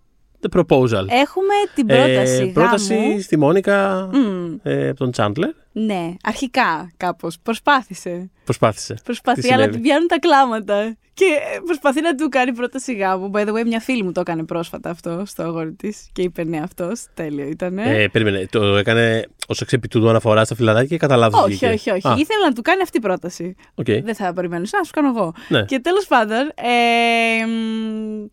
The 0.42 0.60
Proposal. 0.60 1.06
Έχουμε 1.10 1.54
την 1.76 1.86
πρόταση. 1.86 2.44
Ε, 2.44 2.52
πρόταση 2.54 2.96
γάμου. 2.96 3.20
στη 3.20 3.38
Μόνικα 3.38 4.10
Μμ. 4.14 4.56
ε, 4.64 4.90
από 4.90 4.98
τον 4.98 5.12
Τσάντλερ. 5.12 5.50
Ναι, 5.72 6.14
αρχικά 6.24 6.92
κάπως. 6.98 7.38
Προσπάθησε. 7.44 8.30
Προσπάθησε. 8.44 8.94
Τι 8.94 9.02
Προσπαθεί, 9.04 9.48
αλλά 9.48 9.56
συνέβη; 9.56 9.72
την 9.72 9.82
πιάνουν 9.82 10.08
τα 10.08 10.20
κλάματα. 10.20 10.96
Και 11.14 11.26
ε, 11.26 11.60
προσπαθεί 11.66 12.02
να 12.02 12.16
του 12.16 12.30
κάνει 12.30 12.54
πρόταση 12.54 12.94
γάμου. 12.94 13.32
By 13.34 13.48
the 13.48 13.54
way, 13.54 13.64
μια 13.66 13.80
φίλη 13.80 14.04
μου 14.04 14.12
το 14.12 14.20
έκανε 14.20 14.44
πρόσφατα 14.44 14.90
αυτό 14.90 15.24
στο 15.26 15.44
αγόρι 15.44 15.72
της 15.72 16.10
και 16.14 16.22
είπε 16.22 16.44
ναι, 16.44 16.58
αυτός. 16.60 17.06
Τέλειο 17.14 17.48
ήταν. 17.48 17.78
Ε, 17.78 18.08
περίμενε, 18.08 18.48
το 18.52 18.78
έκανε 18.78 19.26
ως 19.48 19.62
εξ 19.62 19.74
επί 19.74 19.86
τούτου 19.86 20.10
αναφορά 20.10 20.46
στα 20.46 20.56
φιλαράκια 20.56 20.88
και 20.88 20.98
κατά 20.98 21.16
λάθος 21.16 21.40
όχι, 21.42 21.50
βγήκε; 21.50 21.66
όχι, 21.68 21.90
όχι. 21.92 22.08
Α, 22.08 22.16
Ήθελα 22.18 22.46
να 22.46 22.54
του 22.54 22.62
κάνει 22.62 22.82
αυτή 22.82 22.98
η 22.98 23.02
πρόταση. 23.02 23.56
οκ. 23.76 23.86
Δεν 23.86 24.16
θα 24.16 24.34
περιμένω 24.34 24.66
να 24.78 24.84
σου 24.84 24.92
κάνω 24.94 25.08
εγώ. 25.18 25.34
Ναι. 25.48 25.64
Και 25.64 25.80
τέλος 25.80 26.06
πάντων, 26.08 26.52
ε, 26.56 27.46
μ, 27.46 28.26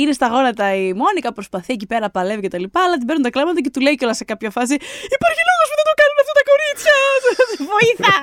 είναι 0.00 0.12
στα 0.12 0.26
γόνατα 0.26 0.74
η 0.74 0.92
Μόνικα, 0.92 1.32
προσπαθεί 1.32 1.72
εκεί 1.72 1.86
πέρα, 1.86 2.10
παλεύει 2.10 2.40
και 2.40 2.48
τα 2.48 2.58
λοιπά, 2.58 2.80
αλλά 2.84 2.96
την 2.96 3.06
παίρνουν 3.06 3.24
τα 3.24 3.30
κλάματα 3.30 3.60
και 3.60 3.70
του 3.70 3.80
λέει 3.80 3.94
κιόλας 3.94 4.16
σε 4.16 4.24
κάποια 4.24 4.50
φάση: 4.50 4.74
Υπάρχει 5.16 5.40
λόγος 5.50 5.68
που 5.70 5.76
δεν 5.80 5.86
το 5.90 5.94
κάνουν 6.00 6.18
αυτά 6.22 6.34
τα 6.38 6.44
κορίτσια! 6.50 6.96
Βοήθα! 7.72 8.16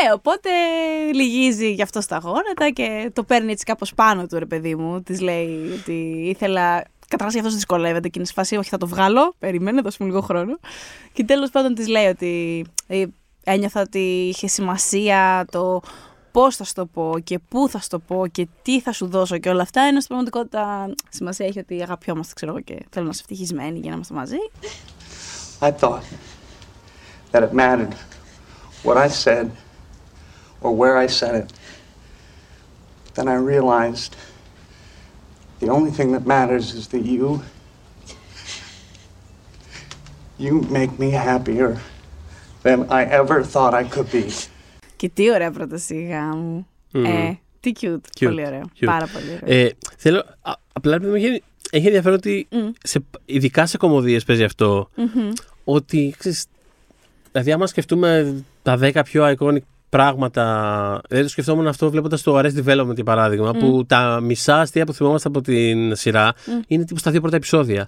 ε, 0.00 0.12
οπότε 0.12 0.50
λυγίζει 1.12 1.72
γι' 1.72 1.82
αυτό 1.82 2.00
στα 2.00 2.18
γόνατα 2.18 2.70
και 2.70 3.10
το 3.12 3.24
παίρνει 3.24 3.52
έτσι 3.52 3.64
κάπως 3.64 3.94
πάνω 3.94 4.26
του, 4.26 4.38
ρε 4.38 4.46
παιδί 4.46 4.74
μου. 4.74 5.02
Της 5.02 5.20
λέει 5.20 5.78
ότι 5.80 6.22
ήθελα. 6.24 6.84
Καταρχάς 7.08 7.34
γι' 7.34 7.40
αυτό 7.40 7.54
δυσκολεύεται 7.54 8.08
και 8.08 8.18
είναι 8.18 8.26
σε 8.26 8.32
φάση, 8.32 8.56
όχι 8.56 8.68
θα 8.68 8.78
το 8.78 8.86
βγάλω. 8.86 9.34
Περίμενε, 9.38 9.80
δώσε 9.80 9.96
μου 10.00 10.06
λίγο 10.06 10.20
χρόνο. 10.20 10.58
Και 11.12 11.24
τέλος 11.24 11.50
πάντων 11.50 11.74
της 11.74 11.88
λέει 11.88 12.06
ότι 12.06 12.64
ε, 12.86 13.04
ένιωθα 13.44 13.80
ότι 13.80 13.98
είχε 14.28 14.46
σημασία 14.46 15.46
το 15.50 15.80
πώς 16.32 16.56
θα 16.56 16.64
σου 16.64 16.72
το 16.72 16.86
πω 16.86 17.14
και 17.24 17.38
πού 17.38 17.68
θα 17.68 17.80
σου 17.80 17.88
το 17.88 17.98
πω 17.98 18.26
και 18.26 18.48
τι 18.62 18.80
θα 18.80 18.92
σου 18.92 19.06
δώσω 19.06 19.38
και 19.38 19.48
όλα 19.48 19.62
αυτά. 19.62 19.80
Ενώ 19.80 20.00
στην 20.00 20.14
πραγματικότητα 20.14 20.94
σημασία 21.08 21.46
έχει 21.46 21.58
ότι 21.58 21.82
αγαπιόμαστε, 21.82 22.32
ξέρω 22.34 22.50
εγώ, 22.50 22.60
και 22.60 22.84
θέλω 22.90 23.04
να 23.04 23.10
είσαι 23.10 23.20
ευτυχισμένοι 23.20 23.78
για 23.78 23.88
να 23.88 23.94
είμαστε 23.94 24.14
μαζί. 24.14 24.36
I 25.60 25.70
thought 25.70 26.02
that 27.30 27.42
it 27.42 27.52
mattered 27.52 27.94
what 28.82 28.96
I 28.96 29.08
said 29.08 29.50
or 30.60 30.70
where 30.80 30.96
I 30.96 31.06
said 31.06 31.34
it. 31.42 31.52
Then 33.14 33.28
I 33.28 33.36
realized 33.52 34.16
the 35.60 35.68
only 35.76 35.92
thing 35.98 36.12
that 36.12 36.24
matters 36.26 36.66
is 36.78 36.88
that 36.88 37.04
you. 37.04 37.42
You 40.38 40.54
make 40.78 40.92
me 40.98 41.10
happier 41.10 41.70
than 42.64 42.78
I 42.90 43.02
ever 43.20 43.44
thought 43.44 43.72
I 43.82 43.84
could 43.94 44.10
be. 44.10 44.26
Και 45.02 45.08
τι 45.14 45.30
ωραία 45.32 45.50
πρόταση 45.50 46.02
γάμου. 46.02 46.66
Ε, 46.92 47.32
τι 47.60 47.72
cute. 47.80 47.86
Cute, 47.86 48.24
Πολύ 48.24 48.46
ωραίο. 48.46 48.62
cute. 48.80 48.84
Πάρα 48.84 49.06
πολύ 49.12 49.24
ωραίο. 49.42 49.58
Ε, 49.64 49.70
θέλω, 49.96 50.18
α, 50.40 50.52
απλά 50.72 50.94
επειδή 50.94 51.10
μου 51.10 51.16
έχει, 51.16 51.42
έχει 51.70 51.86
ενδιαφέρον 51.86 52.16
ότι 52.16 52.48
σε, 52.82 53.04
ειδικά 53.24 53.66
σε 53.66 53.76
κομμωδίες 53.76 54.24
παίζει 54.24 54.44
αυτό, 54.44 54.88
ότι 55.64 56.14
ξέρεις, 56.18 56.46
δηλαδή 57.32 57.52
άμα 57.52 57.66
σκεφτούμε 57.66 58.34
τα 58.62 58.78
10 58.82 59.00
πιο 59.04 59.34
iconic 59.38 59.62
πράγματα, 59.88 60.44
δηλαδή 61.08 61.24
το 61.26 61.30
σκεφτόμουν 61.32 61.66
αυτό 61.66 61.90
βλέποντας 61.90 62.22
το 62.22 62.38
Arrest 62.38 62.64
Development 62.64 62.94
για 62.94 63.04
παράδειγμα, 63.04 63.52
που 63.52 63.84
τα 63.86 64.20
μισά 64.22 64.60
αστεία 64.60 64.86
που 64.86 64.92
θυμόμαστε 64.92 65.28
από 65.28 65.40
την 65.40 65.94
σειρά 65.96 66.32
είναι 66.66 66.84
τύπου 66.84 66.98
στα 66.98 67.10
δύο 67.10 67.20
πρώτα 67.20 67.36
επεισόδια. 67.36 67.86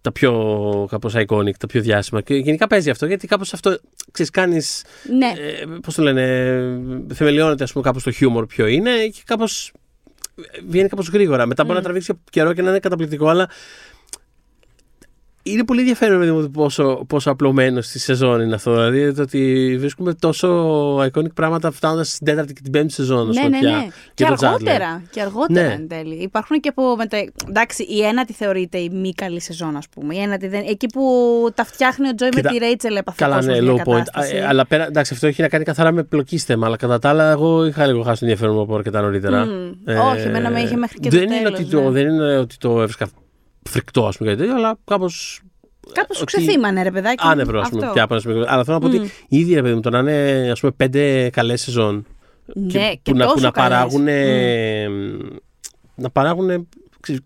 Τα 0.00 0.12
πιο 0.12 0.86
κάπως 0.90 1.14
iconic, 1.16 1.56
τα 1.58 1.66
πιο 1.66 1.80
διάσημα. 1.80 2.20
Και 2.20 2.34
γενικά 2.34 2.66
παίζει 2.66 2.90
αυτό, 2.90 3.06
γιατί 3.06 3.26
κάπως 3.26 3.52
αυτό, 3.52 3.78
ξέρεις, 4.12 4.30
κάνεις 4.30 4.84
ναι. 5.16 5.26
ε, 5.26 5.64
πώς 5.82 5.94
το 5.94 6.02
λένε, 6.02 6.24
θεμελιώνεται 7.14 7.64
ας 7.64 7.72
πούμε 7.72 7.84
κάπως 7.84 8.02
το 8.02 8.10
χιούμορ 8.10 8.46
ποιο 8.46 8.66
είναι 8.66 9.06
και 9.06 9.22
κάπως 9.26 9.72
ε, 10.36 10.42
βγαίνει 10.68 10.88
κάπως 10.88 11.08
γρήγορα. 11.08 11.46
Μετά 11.46 11.64
μπορεί 11.64 11.76
να 11.76 11.82
τραβήξει 11.82 12.12
καιρό 12.30 12.52
και 12.52 12.62
να 12.62 12.68
είναι 12.68 12.78
καταπληκτικό, 12.78 13.28
αλλά 13.28 13.48
είναι 15.46 15.64
πολύ 15.64 15.80
ενδιαφέρον 15.80 16.18
παιδί 16.18 16.30
μου, 16.30 16.50
πόσο, 16.50 17.04
πόσο 17.06 17.30
απλωμένος 17.30 17.86
στη 17.86 17.98
σεζόν 17.98 18.40
είναι 18.40 18.54
αυτό. 18.54 18.74
Δηλαδή 18.74 19.14
το 19.14 19.22
ότι 19.22 19.76
βρίσκουμε 19.78 20.14
τόσο 20.14 20.48
iconic 20.98 21.32
πράγματα 21.34 21.70
φτάνοντας 21.70 22.08
στην 22.08 22.26
τέταρτη 22.26 22.52
και 22.52 22.60
την 22.62 22.72
πέμπτη 22.72 22.92
σεζόν. 22.92 23.28
ας 23.28 23.36
Ναι, 23.36 23.42
πούμε, 23.42 23.58
ναι, 23.58 23.58
πια, 23.58 23.76
ναι. 23.76 23.82
για 23.82 23.92
Και 24.14 24.24
τον 24.24 24.34
Chandler. 24.36 24.44
αργότερα. 24.44 25.02
Και 25.10 25.20
αργότερα 25.20 25.66
Ναι. 25.66 25.72
εν 25.72 25.88
τέλει. 25.88 26.14
Υπάρχουν 26.14 26.60
και 26.60 26.68
από. 26.68 26.96
Μετα... 26.96 27.16
Εντάξει, 27.48 27.82
η 27.82 28.02
ένατη 28.02 28.32
θεωρείται 28.32 28.78
η 28.78 28.90
μη 28.90 29.12
καλή 29.12 29.40
σεζόν, 29.40 29.76
ας 29.76 29.88
πούμε. 29.88 30.14
Η 30.14 30.18
ένατη 30.18 30.48
δεν... 30.48 30.62
Εκεί 30.68 30.86
που 30.86 31.02
τα 31.54 31.64
φτιάχνει 31.64 32.08
ο 32.08 32.14
Τζόι 32.14 32.28
με 32.34 32.40
Κοίτα, 32.40 32.50
τη 32.52 32.58
Ρέιτσελ 32.58 32.96
επαφή. 32.96 33.18
Καλά, 33.18 33.42
ναι, 33.42 33.58
low 33.60 33.76
point. 33.76 34.04
Α, 34.12 34.24
ε, 34.24 34.46
αλλά 34.46 34.66
πέρα, 34.66 34.86
εντάξει, 34.86 35.14
αυτό 35.14 35.26
έχει 35.26 35.42
να 35.42 35.48
κάνει 35.48 35.64
καθαρά 35.64 35.92
με 35.92 36.02
πλοκή 36.02 36.38
θέμα. 36.38 36.66
Αλλά 36.66 36.76
κατά 36.76 36.98
τα 36.98 37.08
άλλα, 37.08 37.30
εγώ 37.30 37.66
είχα 37.66 37.86
λίγο 37.86 38.02
χάσει 38.02 38.18
το 38.20 38.24
ενδιαφέρον 38.26 38.54
μου 38.54 38.60
από 38.60 38.74
αρκετά 38.74 39.00
νωρίτερα. 39.00 39.40
Ε, 39.40 39.44
Μμ. 39.94 39.98
Όχι, 40.12 40.26
εμένα 40.26 40.50
με 40.50 40.60
είχε 40.60 40.76
μέχρι 40.76 40.98
και 40.98 41.08
το 41.10 41.16
δεν 41.16 41.24
είναι 41.30 41.42
τέλος, 41.42 41.58
ότι 41.60 41.68
το, 41.70 41.80
ναι. 41.80 41.90
Δεν 41.90 42.08
είναι 42.08 42.36
ότι 42.38 42.56
το 42.56 42.80
έβρισκα 42.80 43.06
φρικτό, 43.70 44.06
ας 44.06 44.16
πούμε, 44.16 44.30
κάτι 44.30 44.40
τέτοιο, 44.42 44.56
αλλά 44.56 44.78
κάπως. 44.84 45.40
Κάπως 45.92 46.16
σου 46.16 46.24
ξεθύμανε, 46.24 46.82
ρε 46.82 46.90
παιδάκι. 46.90 47.24
Άνευρο, 47.26 47.60
α 47.60 47.68
πούμε, 47.68 47.80
Αυτό. 47.80 47.92
πια 47.92 48.02
από 48.02 48.14
ένα 48.14 48.22
σημείο. 48.22 48.44
Αλλά 48.48 48.64
θέλω 48.64 48.78
να 48.78 48.88
πω 48.88 48.96
ότι 48.96 49.10
ήδη, 49.28 49.54
ρε 49.54 49.62
παιδί 49.62 49.74
μου, 49.74 49.80
το 49.80 49.90
να 49.90 49.98
είναι 49.98 50.48
ας 50.50 50.60
πούμε, 50.60 50.72
πέντε 50.76 51.30
καλές 51.30 51.60
σεζόν. 51.60 52.06
Ναι, 52.54 52.66
και, 52.66 52.98
και 53.02 53.10
που, 53.10 53.16
να, 53.18 53.26
που 53.26 53.32
τόσο 53.32 53.44
να 53.44 53.50
καλές. 53.50 53.70
παράγουν. 53.78 54.04
Να 55.94 56.10
παράγουν. 56.10 56.68
ξέρεις, 57.00 57.20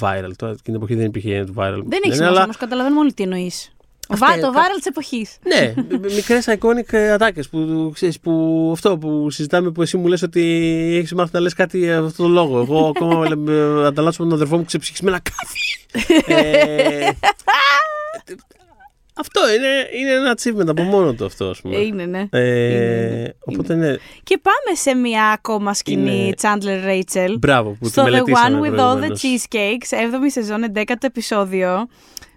viral. 0.00 0.30
Τώρα 0.36 0.52
εκείνη 0.52 0.56
την 0.62 0.74
εποχή 0.74 0.94
δεν 0.94 1.06
υπήρχε 1.06 1.44
το 1.44 1.52
viral. 1.56 1.70
Δεν 1.70 1.72
έχει 1.74 1.86
είναι, 2.04 2.14
σημασία 2.14 2.26
αλλά- 2.26 2.42
όμως, 2.42 2.56
καταλαβαίνουμε 2.56 3.00
όλοι 3.00 3.12
τι 3.12 3.22
εννοείς. 3.22 3.72
Αυτά 4.12 4.26
Βά, 4.26 4.32
είναι 4.32 4.40
το 4.46 4.50
κα- 4.52 4.58
viral 4.60 4.76
της 4.76 4.86
εποχής. 4.86 5.36
Ναι, 5.42 5.74
μικρές 6.14 6.46
iconic 6.48 6.96
ατάκες 6.96 7.48
που, 7.48 7.90
ξέρεις, 7.94 8.20
που 8.20 8.68
αυτό 8.72 8.98
που 8.98 9.30
συζητάμε 9.30 9.70
που 9.70 9.82
εσύ 9.82 9.96
μου 9.96 10.06
λες 10.06 10.22
ότι 10.22 10.42
έχεις 10.98 11.12
μάθει 11.14 11.30
να 11.32 11.40
λες 11.40 11.54
κάτι 11.54 11.78
για 11.78 11.98
αυτό 11.98 12.22
το 12.22 12.28
λόγο. 12.28 12.58
Εγώ 12.60 12.92
ακόμα 12.96 13.26
ε, 13.52 13.86
ανταλλάσσω 13.86 14.22
με 14.22 14.28
τον 14.28 14.38
αδερφό 14.38 14.56
μου 14.56 14.64
ξεψυχισμένα 14.64 15.20
κάθι. 15.20 15.86
ε, 16.26 17.08
αυτό 19.14 19.40
είναι, 19.54 19.68
είναι 20.00 20.12
ένα 20.12 20.34
achievement 20.38 20.68
από 20.68 20.82
μόνο 20.82 21.12
του 21.12 21.24
αυτό, 21.24 21.44
ας 21.44 21.60
πούμε. 21.60 21.76
Είναι, 21.76 22.04
ναι. 22.04 22.26
Ε, 22.30 22.64
Είναι, 22.70 23.18
ναι. 23.22 23.28
οπότε 23.44 23.74
ναι, 23.74 23.94
Και 24.22 24.38
πάμε 24.42 24.76
σε 24.76 24.94
μια 24.94 25.24
ακόμα 25.26 25.74
σκηνή 25.74 26.24
Είναι- 26.26 26.34
Chandler 26.40 26.88
Rachel. 26.90 27.34
μπράβο 27.38 27.70
που 27.80 27.88
στο 27.88 28.02
τη 28.02 28.08
The 28.08 28.10
μελετήσαμε 28.12 28.58
One 28.58 28.62
with 28.62 28.66
All 28.66 28.72
the 28.72 28.76
προηγουμένως. 28.76 29.20
Cheesecakes, 29.22 29.96
7η 29.98 30.30
σεζόν, 30.30 30.64
11ο 30.74 30.94
επεισόδιο. 31.00 31.88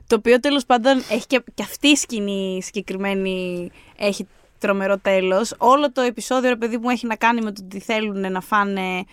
Το 0.08 0.16
οποίο 0.16 0.39
τέλος 0.39 0.66
πάντων 0.66 0.97
έχει 1.10 1.28
και, 1.28 1.43
και 1.54 1.64
αυτή 1.64 1.88
η 1.88 1.95
σκηνή 1.95 2.60
συγκεκριμένη 2.64 3.72
έχει 3.97 4.28
τρομερό 4.58 4.97
τέλος. 4.97 5.54
Όλο 5.58 5.91
το 5.91 6.01
επεισόδιο, 6.01 6.49
ρε 6.49 6.56
παιδί 6.56 6.78
μου, 6.78 6.89
έχει 6.89 7.08
να 7.08 7.16
κάνει 7.16 7.41
με 7.41 7.51
το 7.51 7.62
ότι 7.66 7.80
θέλουν 7.80 8.32
να 8.32 8.41
φάνε 8.41 9.06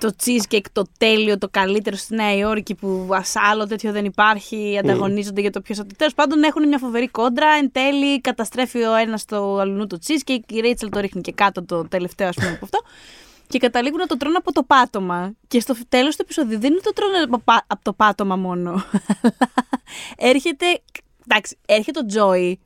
το 0.00 0.14
cheesecake 0.24 0.64
το 0.72 0.84
τέλειο, 0.98 1.38
το 1.38 1.48
καλύτερο 1.50 1.96
στη 1.96 2.14
Νέα 2.14 2.36
Υόρκη 2.36 2.74
που 2.74 3.08
ας 3.12 3.32
άλλο 3.36 3.66
τέτοιο 3.66 3.92
δεν 3.92 4.04
υπάρχει, 4.04 4.78
ανταγωνίζονται 4.78 5.40
για 5.40 5.50
το 5.50 5.60
ποιος 5.60 5.78
θα 5.78 5.86
το 5.86 5.94
τέλος. 5.96 6.14
Πάντων 6.14 6.42
έχουν 6.42 6.68
μια 6.68 6.78
φοβερή 6.78 7.08
κόντρα. 7.08 7.46
Εν 7.60 7.72
τέλει 7.72 8.20
καταστρέφει 8.20 8.82
ο 8.82 8.94
ένας 8.94 9.24
το 9.24 9.58
αλλού 9.58 9.86
το 9.86 9.98
cheesecake. 10.06 10.52
Η 10.52 10.60
Ρέιτσελ 10.60 10.88
το 10.88 11.00
ρίχνει 11.00 11.20
και 11.20 11.32
κάτω 11.32 11.64
το 11.64 11.88
τελευταίο, 11.88 12.28
ας 12.28 12.34
πούμε, 12.34 12.50
από 12.50 12.64
αυτό. 12.64 12.78
Και 13.50 13.58
καταλήγουν 13.58 13.98
να 13.98 14.06
το 14.06 14.16
τρώνε 14.16 14.36
από 14.36 14.52
το 14.52 14.62
πάτωμα. 14.62 15.32
Και 15.48 15.60
στο 15.60 15.74
τέλος 15.88 16.16
του 16.16 16.22
επεισοδίου 16.22 16.58
δεν 16.60 16.72
είναι 16.72 16.80
το 16.82 16.92
τρώνε 16.92 17.18
από, 17.18 17.38
πα- 17.38 17.64
από 17.66 17.82
το 17.84 17.92
πάτωμα 17.92 18.36
μόνο. 18.36 18.84
έρχεται. 20.16 20.66
Εντάξει, 21.28 21.56
έρχεται 21.66 21.98
ο 21.98 22.04
Τζόι 22.06 22.60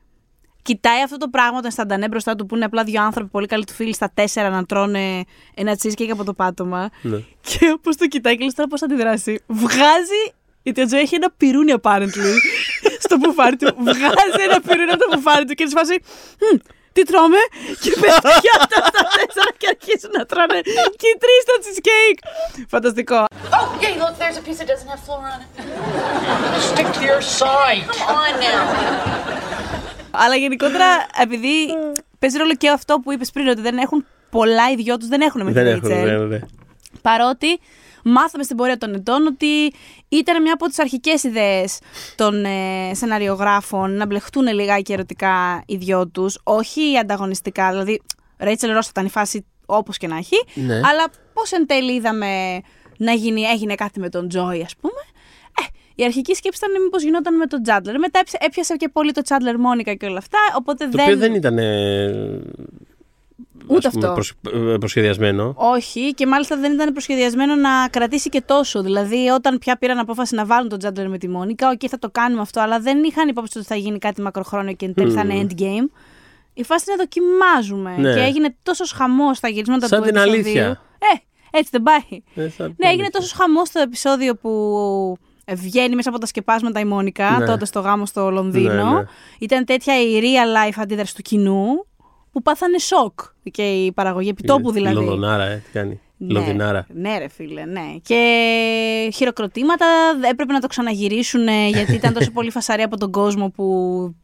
κοιτάει 0.61 1.01
αυτό 1.01 1.17
το 1.17 1.27
πράγμα 1.29 1.61
το 1.61 1.67
αισθαντανέ 1.67 2.07
μπροστά 2.07 2.35
του 2.35 2.45
που 2.45 2.55
είναι 2.55 2.65
απλά 2.65 2.83
δύο 2.83 3.03
άνθρωποι 3.03 3.29
πολύ 3.29 3.47
καλοί 3.47 3.63
του 3.65 3.73
φίλοι 3.73 3.93
στα 3.93 4.11
τέσσερα 4.13 4.49
να 4.49 4.65
τρώνε 4.65 5.23
ένα 5.53 5.77
cheesecake 5.81 6.09
από 6.11 6.23
το 6.23 6.33
πάτωμα. 6.33 6.89
Ναι. 7.01 7.17
Και 7.41 7.71
όπως 7.75 7.95
το 7.95 8.07
κοιτάει 8.07 8.37
και 8.37 8.43
λες 8.43 8.53
τώρα 8.53 8.69
πώς 8.69 8.79
θα 8.79 8.85
αντιδράσει. 8.85 9.43
Βγάζει. 9.47 10.33
Γιατί 10.63 10.81
ο 10.81 10.85
Τζο 10.85 10.97
έχει 10.97 11.15
ένα 11.15 11.31
πυρούνι 11.37 11.73
apparently 11.81 12.33
στο 13.05 13.17
πουφάρι 13.17 13.55
του. 13.55 13.75
Βγάζει 13.79 14.43
ένα 14.49 14.61
πυρούνι 14.61 14.91
από 14.91 15.03
το 15.09 15.15
πουφάρι 15.15 15.45
του 15.45 15.53
και 15.53 15.63
της 15.63 15.73
φάση. 15.73 15.99
«Μμ, 16.95 17.01
Τι 17.01 17.01
τρώμε, 17.09 17.41
και 17.83 17.91
πέφτει 18.01 18.33
για 18.45 18.53
αυτά 18.59 18.77
τα 18.95 19.01
τέσσερα 19.17 19.51
και 19.61 19.67
αρχίζουν 19.75 20.11
να 20.19 20.23
τρώνε 20.31 20.59
και 21.01 21.07
οι 21.13 21.17
τρεις 21.23 21.41
το 21.49 21.53
cheesecake. 21.63 22.19
Φανταστικό. 22.73 23.19
Oh, 23.57 23.65
hey, 23.83 23.93
look, 24.01 24.13
there's 24.21 24.37
a 24.41 24.43
piece 24.47 24.59
that 24.61 24.67
doesn't 24.73 24.89
have 24.93 25.01
flour 25.07 25.27
on 25.35 25.39
it. 25.45 25.49
Stick 26.69 26.87
to 26.97 27.01
your 27.11 27.21
side. 27.41 27.83
Come 27.99 28.19
on 28.27 28.33
now. 28.45 28.61
Αλλά 30.11 30.35
γενικότερα, 30.35 30.85
επειδή 31.21 31.53
παίζει 32.19 32.37
ρόλο 32.37 32.55
και 32.55 32.69
αυτό 32.69 32.99
που 32.99 33.11
είπες 33.11 33.31
πριν, 33.31 33.47
ότι 33.47 33.61
δεν 33.61 33.77
έχουν 33.77 34.05
πολλά 34.29 34.69
οι 34.71 34.75
δυο 34.75 34.97
του, 34.97 35.07
δεν 35.07 35.21
έχουν 35.21 35.43
με 35.43 35.51
Δεν 35.51 35.63
τη 35.63 35.69
έχουν, 35.69 35.89
Rachel. 35.89 36.05
ναι, 36.05 36.17
ναι. 36.17 36.39
Παρότι 37.01 37.59
μάθαμε 38.07 38.43
στην 38.43 38.57
πορεία 38.57 38.77
των 38.77 38.93
ετών 38.93 39.25
ότι 39.27 39.73
ήταν 40.09 40.41
μια 40.41 40.53
από 40.53 40.65
τις 40.67 40.79
αρχικές 40.79 41.23
ιδέες 41.23 41.79
των 42.15 42.45
ε, 42.45 42.91
σεναριογράφων 42.93 43.91
να 43.97 44.05
μπλεχτούν 44.05 44.47
λιγάκι 44.53 44.93
ερωτικά 44.93 45.63
οι 45.65 45.75
δυο 45.75 46.07
τους, 46.07 46.39
όχι 46.43 46.97
ανταγωνιστικά, 46.97 47.69
δηλαδή 47.69 48.01
Ρέιτσελ 48.39 48.71
Ρος 48.73 48.87
ήταν 48.87 49.05
η 49.05 49.09
φάση 49.09 49.45
όπως 49.65 49.97
και 49.97 50.07
να 50.07 50.17
έχει, 50.17 50.35
Ναι. 50.53 50.75
αλλά 50.75 51.05
πώς 51.33 51.51
εν 51.51 51.65
τέλει 51.67 51.93
είδαμε 51.93 52.61
να 52.97 53.11
γίνει, 53.11 53.41
έγινε 53.41 53.75
κάτι 53.75 53.99
με 53.99 54.09
τον 54.09 54.27
Τζόι 54.29 54.61
ας 54.61 54.75
πούμε. 54.81 55.01
Ε, 55.61 55.63
η 55.95 56.03
αρχική 56.03 56.33
σκέψη 56.33 56.59
ήταν 56.65 56.81
μήπως 56.83 57.03
γινόταν 57.03 57.35
με 57.37 57.45
τον 57.45 57.63
Τσάντλερ. 57.63 57.99
Μετά 57.99 58.19
έπιασε- 58.19 58.43
έπιασε 58.43 58.75
και 58.75 58.89
πολύ 58.89 59.11
το 59.11 59.21
Τσάντλερ 59.21 59.57
Μόνικα 59.59 59.93
και 59.93 60.05
όλα 60.05 60.17
αυτά, 60.17 60.37
οπότε 60.57 60.85
Το 60.85 60.91
δεν... 60.91 61.05
οποίο 61.05 61.17
δεν 61.17 61.33
ήταν. 61.33 61.57
ε, 61.57 62.41
Ούτε 63.67 63.87
ας 63.87 63.93
πούμε, 63.93 64.07
αυτό. 64.07 64.13
προσ- 64.13 64.71
ε, 64.73 64.77
προσχεδιασμένο. 64.77 65.53
Όχι, 65.57 66.13
και 66.13 66.27
μάλιστα 66.27 66.57
δεν 66.57 66.73
ήταν 66.73 66.91
προσχεδιασμένο 66.93 67.55
να 67.55 67.87
κρατήσει 67.89 68.29
και 68.29 68.41
τόσο. 68.41 68.81
Δηλαδή, 68.83 69.27
όταν 69.29 69.57
πια 69.57 69.77
πήραν 69.77 69.97
απόφαση 69.97 70.35
να 70.35 70.45
βάλουν 70.45 70.69
τον 70.69 70.79
Τσάντλερ 70.79 71.09
με 71.09 71.17
τη 71.17 71.27
Μόνικα, 71.29 71.69
οκ, 71.69 71.81
θα 71.89 71.99
το 71.99 72.09
κάνουμε 72.09 72.41
αυτό, 72.41 72.59
αλλά 72.61 72.79
δεν 72.79 73.03
είχαν 73.03 73.27
υπόψη 73.27 73.57
ότι 73.57 73.67
θα 73.67 73.75
γίνει 73.75 73.97
κάτι 73.97 74.21
μακροχρόνιο 74.21 74.73
και 74.73 74.85
εν 74.85 74.93
τέλει 74.93 75.11
θα 75.11 75.21
είναι 75.21 75.47
endgame. 75.49 75.89
Η 76.53 76.63
φάση 76.63 76.85
είναι 76.87 76.95
να 76.97 77.03
δοκιμάζουμε. 77.03 77.95
Ναι. 77.97 78.13
Και 78.13 78.19
έγινε 78.19 78.55
τόσος 78.63 78.91
χαμός 78.91 79.37
στα 79.37 79.47
γυρίσματα 79.47 79.87
Σαν 79.87 79.99
του 80.01 80.05
την 80.07 80.15
επεισοδίου. 80.15 80.41
αλήθεια. 80.41 80.81
Ε, 80.99 81.57
έτσι 81.57 81.69
δεν 81.71 81.83
πάει. 81.83 82.21
Ε, 82.45 82.49
σαν 82.49 82.67
Ναι, 82.67 82.73
την 82.75 82.89
έγινε 82.89 83.09
τόσος 83.09 83.31
χαμός 83.31 83.67
στο 83.67 83.79
επεισόδιο 83.79 84.35
που 84.35 84.51
βγαίνει 85.53 85.95
μέσα 85.95 86.09
από 86.09 86.19
τα 86.19 86.25
σκεπάσματα 86.25 86.79
η 86.79 86.85
Μόνικα, 86.85 87.37
Ναι. 87.39 87.45
τότε 87.45 87.65
στο 87.65 87.79
γάμο 87.79 88.05
στο 88.05 88.29
Λονδίνο. 88.31 88.73
Ναι, 88.73 88.99
ναι. 88.99 89.05
Ήταν 89.39 89.65
τέτοια 89.65 90.01
η 90.01 90.19
real 90.21 90.69
life 90.69 90.77
αντίδραση 90.81 91.15
του 91.15 91.21
κοινού 91.21 91.85
που 92.35 92.41
πάθανε 92.41 92.79
σοκ 92.79 93.19
και 93.51 93.85
η 93.85 93.91
παραγωγή 93.91 94.29
επιτόπου 94.29 94.71
δηλαδή. 94.71 94.95
Λονδονάρα, 94.95 95.43
ε, 95.43 95.61
τι 95.65 95.71
κάνει. 95.71 95.99
Λονδινάρα. 96.17 96.85
Ναι, 96.93 97.09
ναι, 97.09 97.17
ρε 97.17 97.27
φίλε, 97.27 97.65
ναι. 97.65 97.95
Και 98.01 99.09
χειροκροτήματα 99.13 99.85
έπρεπε 100.31 100.53
να 100.53 100.59
το 100.59 100.67
ξαναγυρίσουν 100.67 101.47
ε, 101.47 101.67
γιατί 101.67 101.93
ήταν 101.93 102.13
τόσο 102.13 102.31
πολύ 102.31 102.51
φασαρή 102.51 102.81
από 102.81 102.97
τον 102.97 103.11
κόσμο 103.11 103.49
που 103.49 103.65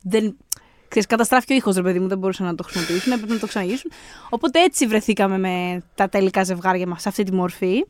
δεν. 0.04 0.38
Ξέρεις, 0.88 1.08
καταστράφηκε 1.08 1.54
ο 1.54 1.56
ήχος, 1.56 1.76
ρε 1.76 1.82
παιδί 1.82 2.00
μου, 2.00 2.08
δεν 2.08 2.18
μπορούσαν 2.18 2.46
να 2.46 2.56
το 2.56 2.64
χρησιμοποιήσουν, 2.64 3.12
έπρεπε 3.12 3.34
να 3.34 3.40
το 3.40 3.48
ξαναγυρίσουν. 3.48 3.92
Οπότε 4.30 4.64
έτσι 4.64 4.88
βρεθήκαμε 4.88 5.38
με 5.38 5.84
τα 5.96 6.10
τελικά 6.10 6.44
ζευγάρια 6.44 6.88
μας 6.88 7.02
σε 7.02 7.10
αυτή 7.10 7.24
τη 7.24 7.34
μορφή. 7.34 7.86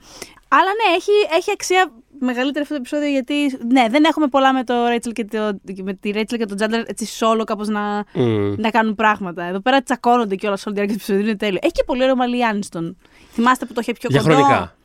Αλλά 0.47 0.71
ναι, 0.79 0.95
έχει, 0.95 1.11
έχει 1.37 1.51
αξία 1.51 1.91
μεγαλύτερη 2.25 2.61
αυτό 2.61 2.73
το 2.73 2.79
επεισόδιο 2.79 3.09
γιατί 3.09 3.33
ναι, 3.71 3.85
δεν 3.89 4.03
έχουμε 4.03 4.27
πολλά 4.27 4.53
με, 4.53 4.63
το 4.63 4.73
Rachel 4.95 5.11
και 5.13 5.25
το, 5.25 5.59
με 5.83 5.93
τη 5.93 6.11
Rachel 6.13 6.37
και 6.37 6.45
τον 6.45 6.57
Τζάντλερ 6.57 6.83
έτσι 6.89 7.07
solo 7.19 7.43
κάπως 7.45 7.67
να, 7.67 8.03
Μμ. 8.13 8.53
να 8.57 8.69
κάνουν 8.69 8.95
πράγματα. 8.95 9.43
Εδώ 9.43 9.59
πέρα 9.59 9.81
τσακώνονται 9.81 10.35
κιόλα 10.35 10.57
όλη 10.65 10.75
τη 10.75 10.81
διάρκεια 10.81 10.95
του 10.95 11.01
επεισοδίου, 11.03 11.27
είναι 11.27 11.35
τέλειο. 11.37 11.59
Έχει 11.61 11.71
και 11.71 11.83
πολύ 11.83 12.03
ωραίο 12.03 12.15
μαλλί 12.15 12.45
Άνιστον. 12.45 12.97
Θυμάστε 13.31 13.65
που 13.65 13.73
το 13.73 13.79
είχε 13.83 13.93
πιο 13.93 14.09
κοντό; 14.09 14.23
Διαχρονικά. 14.23 14.75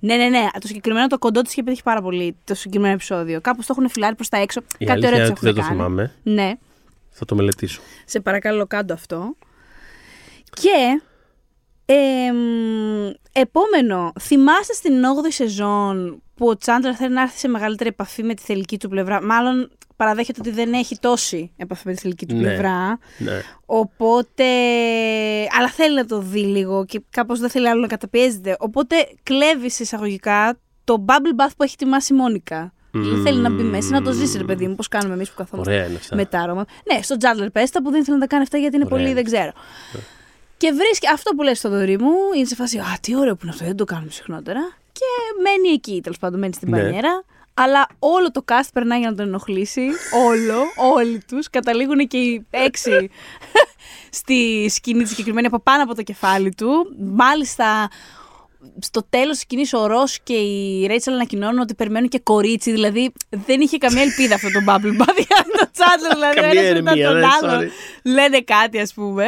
Ναι, 0.00 0.16
ναι, 0.16 0.28
ναι. 0.28 0.46
Το 0.60 0.66
συγκεκριμένο 0.66 1.06
το 1.06 1.18
κοντό 1.18 1.42
της 1.42 1.52
είχε 1.52 1.62
πετύχει 1.62 1.82
πάρα 1.82 2.02
πολύ 2.02 2.36
το 2.44 2.54
συγκεκριμένο 2.54 2.94
επεισόδιο. 2.94 3.40
Κάπως 3.40 3.66
το 3.66 3.74
έχουν 3.76 3.90
φιλάρει 3.90 4.14
προς 4.14 4.28
τα 4.28 4.36
έξω. 4.36 4.60
Η 4.78 4.84
Κάτι 4.84 4.90
αλήθεια 4.90 5.08
ωραίο 5.08 5.24
είναι 5.24 5.34
της 5.34 5.42
ότι 5.42 5.52
δεν 5.52 5.64
έχουν 5.64 5.76
το 5.76 5.84
κάνει. 5.84 5.94
θυμάμαι. 5.94 6.12
Ναι. 6.22 6.52
Θα 7.10 7.24
το 7.24 7.34
μελετήσω. 7.34 7.80
Σε 8.04 8.20
παρακαλώ, 8.20 8.66
κάντο 8.66 8.92
αυτό. 8.94 9.36
Και 10.50 11.02
εμ, 11.84 13.10
επόμενο, 13.32 14.12
θυμάστε 14.20 14.72
στην 14.72 14.92
8η 14.94 15.28
σεζόν 15.32 16.22
που 16.34 16.46
ο 16.48 16.56
Τσάντλερ 16.56 16.94
θέλει 16.96 17.14
να 17.14 17.22
έρθει 17.22 17.38
σε 17.38 17.48
μεγαλύτερη 17.48 17.88
επαφή 17.88 18.22
με 18.22 18.34
τη 18.34 18.42
θελική 18.42 18.78
του 18.78 18.88
πλευρά; 18.88 19.22
Μάλλον 19.24 19.70
παραδέχεται 19.96 20.40
ότι 20.40 20.50
δεν 20.50 20.72
έχει 20.72 20.98
τόση 20.98 21.52
επαφή 21.56 21.82
με 21.86 21.92
τη 21.94 22.00
θελική 22.00 22.26
του 22.26 22.34
Ναι. 22.34 22.42
πλευρά. 22.42 22.98
Ναι. 23.18 23.40
Οπότε. 23.66 24.44
Αλλά 25.58 25.68
θέλει 25.68 25.94
να 25.94 26.04
το 26.06 26.18
δει 26.18 26.40
λίγο 26.40 26.84
και 26.84 27.02
κάπως 27.10 27.40
δεν 27.40 27.50
θέλει 27.50 27.68
άλλο 27.68 27.80
να 27.80 27.86
καταπιέζεται. 27.86 28.56
Οπότε 28.58 28.96
κλέβει 29.22 29.70
σε 29.70 29.82
εισαγωγικά 29.82 30.58
το 30.84 31.04
bubble 31.08 31.40
bath 31.46 31.50
που 31.56 31.62
έχει 31.62 31.74
ετοιμάσει 31.80 32.12
η 32.12 32.16
Μόνικα. 32.16 32.72
Δεν 32.94 33.22
θέλει 33.22 33.38
να 33.40 33.50
μπει 33.50 33.62
μέσα, 33.62 33.90
να 33.90 34.02
το 34.02 34.12
ζήσει, 34.12 34.38
ρε 34.38 34.44
παιδί 34.44 34.68
μου, 34.68 34.74
πώς 34.74 34.88
κάνουμε 34.88 35.14
εμείς 35.14 35.28
που 35.28 35.34
καθόμαστε 35.36 35.72
Ωραία 35.72 35.86
είναι 35.86 35.96
αυτά. 35.96 36.16
με 36.16 36.24
τα 36.24 36.40
άρωμα. 36.40 36.64
Ναι, 36.92 37.02
στο 37.02 37.16
Τζάντλερ 37.16 37.50
Πέστα 37.50 37.82
που 37.82 37.90
δεν 37.90 38.00
ήθελε 38.00 38.16
να 38.16 38.22
τα 38.22 38.28
κάνει 38.28 38.42
αυτά 38.42 38.58
γιατί 38.58 38.76
είναι 38.76 38.84
Ωραία 38.84 38.96
πολύ, 38.98 39.10
είναι. 39.10 39.22
δεν 39.22 39.24
ξέρω. 39.32 39.52
Και 40.62 40.72
βρίσκει 40.72 41.06
αυτό 41.12 41.30
που 41.30 41.42
λέει 41.42 41.54
στο 41.54 41.68
δωρή 41.68 41.98
μου, 41.98 42.12
είναι 42.36 42.46
σε 42.46 42.54
φάση 42.54 42.78
Α, 42.78 42.98
τι 43.00 43.16
ωραίο 43.16 43.32
που 43.34 43.40
είναι 43.42 43.50
αυτό, 43.52 43.64
δεν 43.64 43.76
το 43.76 43.84
κάνουμε 43.84 44.10
συχνότερα. 44.10 44.60
Και 44.92 45.40
μένει 45.42 45.68
εκεί, 45.74 46.00
τέλος 46.02 46.18
πάντων, 46.18 46.38
μένει 46.38 46.54
στην 46.54 46.70
Ναι. 46.70 46.80
πανιέρα. 46.82 47.24
Αλλά 47.54 47.86
όλο 47.98 48.30
το 48.30 48.44
cast 48.48 48.68
περνάει 48.72 48.98
για 48.98 49.10
να 49.10 49.16
τον 49.16 49.26
ενοχλήσει. 49.26 49.86
Όλο, 50.26 50.62
όλοι 50.94 51.22
τους. 51.28 51.50
Καταλήγουν 51.50 52.08
και 52.08 52.16
οι 52.16 52.46
έξι 52.50 53.10
στη 54.20 54.68
σκηνή 54.70 55.00
της 55.02 55.10
συγκεκριμένη 55.10 55.46
από 55.46 55.60
πάνω 55.60 55.82
από 55.82 55.94
το 55.94 56.02
κεφάλι 56.02 56.54
του. 56.54 56.94
Μάλιστα, 56.98 57.88
στο 58.78 59.06
τέλος 59.10 59.30
της 59.32 59.40
σκηνής 59.40 59.72
ο 59.72 59.86
Ρος 59.86 60.18
και 60.22 60.32
η 60.34 60.86
Ρέιτσελ 60.86 61.14
ανακοινώνουν 61.14 61.58
ότι 61.58 61.74
περιμένουν 61.74 62.08
και 62.08 62.18
κορίτσι. 62.18 62.70
Δηλαδή 62.72 63.12
δεν 63.28 63.60
είχε 63.60 63.78
καμία 63.78 64.02
ελπίδα 64.02 64.34
αυτό 64.34 64.48
το 64.50 64.60
bubble 64.66 65.00
bath 65.02 65.16
για 65.26 65.44
το 65.58 65.70
Chandler. 65.76 66.14
Δηλαδή 66.14 66.34
Καμία 66.40 66.60
ένας 66.62 66.80
μετά 66.82 66.96
ηρεμία, 66.96 67.08
τον 67.08 67.18
ναι, 67.18 67.26
άλλο 67.42 67.60
sorry. 67.62 67.68
λένε 68.02 68.40
κάτι 68.40 68.78
ας 68.80 68.94
πούμε. 68.94 69.26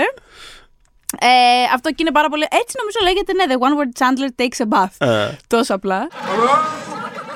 Ε, 1.21 1.63
αυτό 1.75 1.89
και 1.91 1.97
είναι 1.99 2.11
πάρα 2.13 2.29
πολύ. 2.29 2.47
Έτσι 2.51 2.77
νομίζω 2.81 2.99
λέγεται, 3.03 3.33
ναι, 3.33 3.45
The 3.49 3.59
One 3.67 3.75
Where 3.79 3.93
Chandler 4.01 4.31
takes 4.43 4.67
a 4.67 4.79
bath. 4.79 5.09
Α. 5.09 5.31
Τόσο 5.47 5.75
απλά. 5.75 6.09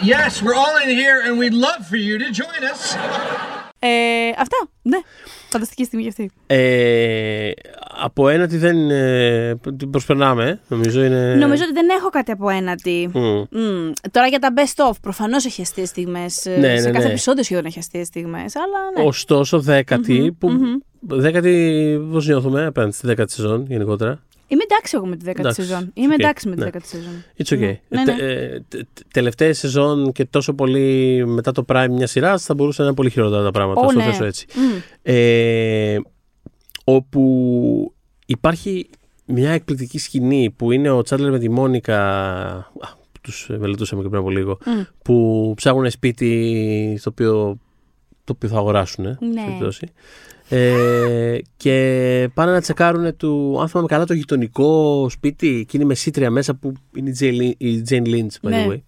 Yes, 0.01 0.43
we're 0.43 0.55
all 0.55 0.77
in 0.85 0.91
here 1.03 1.19
and 1.27 1.33
we'd 1.41 1.59
love 1.67 1.81
for 1.91 1.97
you 1.97 2.15
to 2.19 2.29
join 2.43 2.61
us. 2.73 2.97
Ε, 3.79 3.89
αυτά, 4.39 4.69
ναι. 4.83 4.99
Φανταστική 5.49 5.85
στιγμή 5.85 6.03
και 6.05 6.09
αυτή. 6.09 6.31
Ε, 6.47 7.51
από 8.01 8.29
ένα 8.29 8.47
τι 8.47 8.57
δεν 8.57 8.91
ε, 8.91 9.55
την 9.77 9.91
προσπερνάμε, 9.91 10.49
ε. 10.49 10.59
νομίζω 10.69 11.05
είναι. 11.05 11.35
Νομίζω 11.35 11.63
ότι 11.65 11.73
δεν 11.73 11.89
έχω 11.89 12.09
κάτι 12.09 12.31
από 12.31 12.49
ένατη. 12.49 13.11
Μμ. 13.15 13.21
Μμ. 13.51 13.91
Τώρα 14.11 14.27
για 14.27 14.39
τα 14.39 14.53
best 14.57 14.89
of, 14.89 14.93
προφανώς 15.03 15.45
έχει 15.45 15.61
αστείες 15.61 15.89
στιγμές. 15.89 16.47
Ναι, 16.59 16.77
σε 16.77 16.87
ναι, 16.87 16.91
κάθε 16.91 17.05
ναι. 17.05 17.11
επεισόδιο 17.11 17.43
σχεδόν 17.43 17.65
έχει 17.65 17.79
αστείες 17.79 18.07
στιγμές. 18.07 18.57
Αλλά 18.57 18.79
ναι. 18.97 19.09
Ωστόσο, 19.09 19.61
δέκατη, 19.61 20.37
που. 20.39 20.51
Δέκατη, 21.01 22.07
πώς 22.11 22.27
νιώθουμε 22.27 22.67
απέναντι 22.67 22.95
στη 22.95 23.07
δέκατη 23.07 23.33
σεζόν 23.33 23.67
γενικότερα; 23.69 24.23
Είμαι 24.51 24.63
εντάξει 24.71 24.93
εγώ 24.97 25.07
με 25.07 25.17
τη 25.17 25.25
δέκατη 25.25 25.41
Εντάξει, 25.41 25.63
σεζόν. 25.63 25.91
Είμαι 25.95 26.15
οκ, 26.15 26.21
εντάξει 26.21 26.49
με 26.49 26.55
τη 26.55 26.59
ναι. 26.59 26.65
δέκατη 26.65 26.87
σεζόν. 26.89 27.25
It's 27.37 27.53
okay. 27.55 27.77
Ναι, 27.89 28.05
Τε- 28.05 28.17
ναι. 28.17 28.23
ε, 28.33 28.49
τε- 28.49 28.61
τε- 28.69 29.07
τελευταία 29.13 29.55
σεζόν 29.55 30.13
και 30.13 30.25
τόσο 30.25 30.55
πολύ 30.55 31.25
μετά 31.27 31.53
το 31.53 31.65
prime 31.69 31.87
μια 31.91 32.07
σειρά 32.07 32.39
θα 32.39 32.55
μπορούσαν 32.55 32.83
να 32.85 32.87
είναι 32.91 32.97
πολύ 32.97 33.11
χειρότερα 33.11 33.43
τα 33.43 33.51
πράγματα. 33.51 33.81
Ω, 33.81 33.85
ας 33.85 33.93
το 33.93 33.99
ναι. 33.99 34.05
θέσω 34.05 34.25
έτσι. 34.25 34.47
Μμ. 34.55 34.79
Ε, 35.03 35.97
όπου 36.85 37.95
υπάρχει 38.27 38.91
μια 39.27 39.51
εκπληκτική 39.51 39.99
σκηνή 39.99 40.51
που 40.57 40.73
είναι 40.73 40.91
ο 40.91 41.03
Τσάντλερ 41.03 41.31
με 41.31 41.39
τη 41.39 41.51
Μόνικα. 41.51 41.99
α, 42.57 42.67
που 43.13 43.21
τους 43.21 43.47
μελετούσαμε 43.59 44.03
και 44.03 44.09
πριν 44.09 44.21
από 44.21 44.31
λίγο. 44.31 44.59
Μμ. 44.67 44.81
Που 45.05 45.53
ψάχνουν 45.57 45.81
ένα 45.83 45.91
σπίτι 45.91 46.97
στο 47.01 47.11
οποίο, 47.11 47.59
το 48.25 48.33
οποίο 48.33 48.49
θα 48.49 48.57
αγοράσουν. 48.57 49.07
Ε, 49.07 49.19
Ναι. 49.21 49.69
Σε 50.49 50.55
περιπτώσει. 50.55 51.33
Ε, 51.35 51.39
και 51.57 52.29
πάνε 52.35 52.53
να 52.53 52.61
τσεκάρουν 52.61 53.17
του, 53.17 53.59
αν 53.61 53.69
θυμάμαι 53.69 53.89
καλά, 53.89 54.05
το 54.05 54.15
γειτονικό 54.15 55.07
σπίτι. 55.11 55.59
Εκείνη 55.61 55.85
με 55.85 55.95
σύτρια 55.95 56.31
μέσα 56.31 56.55
που 56.55 56.73
είναι 56.97 57.11
η 57.11 57.15
Jane, 57.21 57.63
η 57.65 57.83
Jane 57.91 58.07
Lynch, 58.07 58.41
by 58.43 58.47
the 58.47 58.51
Ναι. 58.51 58.67
way. 58.71 58.81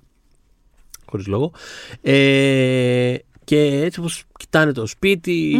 Χωρίς 1.06 1.26
λόγο. 1.26 1.52
Ε, 2.02 3.14
και 3.44 3.58
έτσι 3.84 4.00
όπως 4.00 4.24
κοιτάνε 4.38 4.72
το 4.72 4.86
σπίτι, 4.86 5.58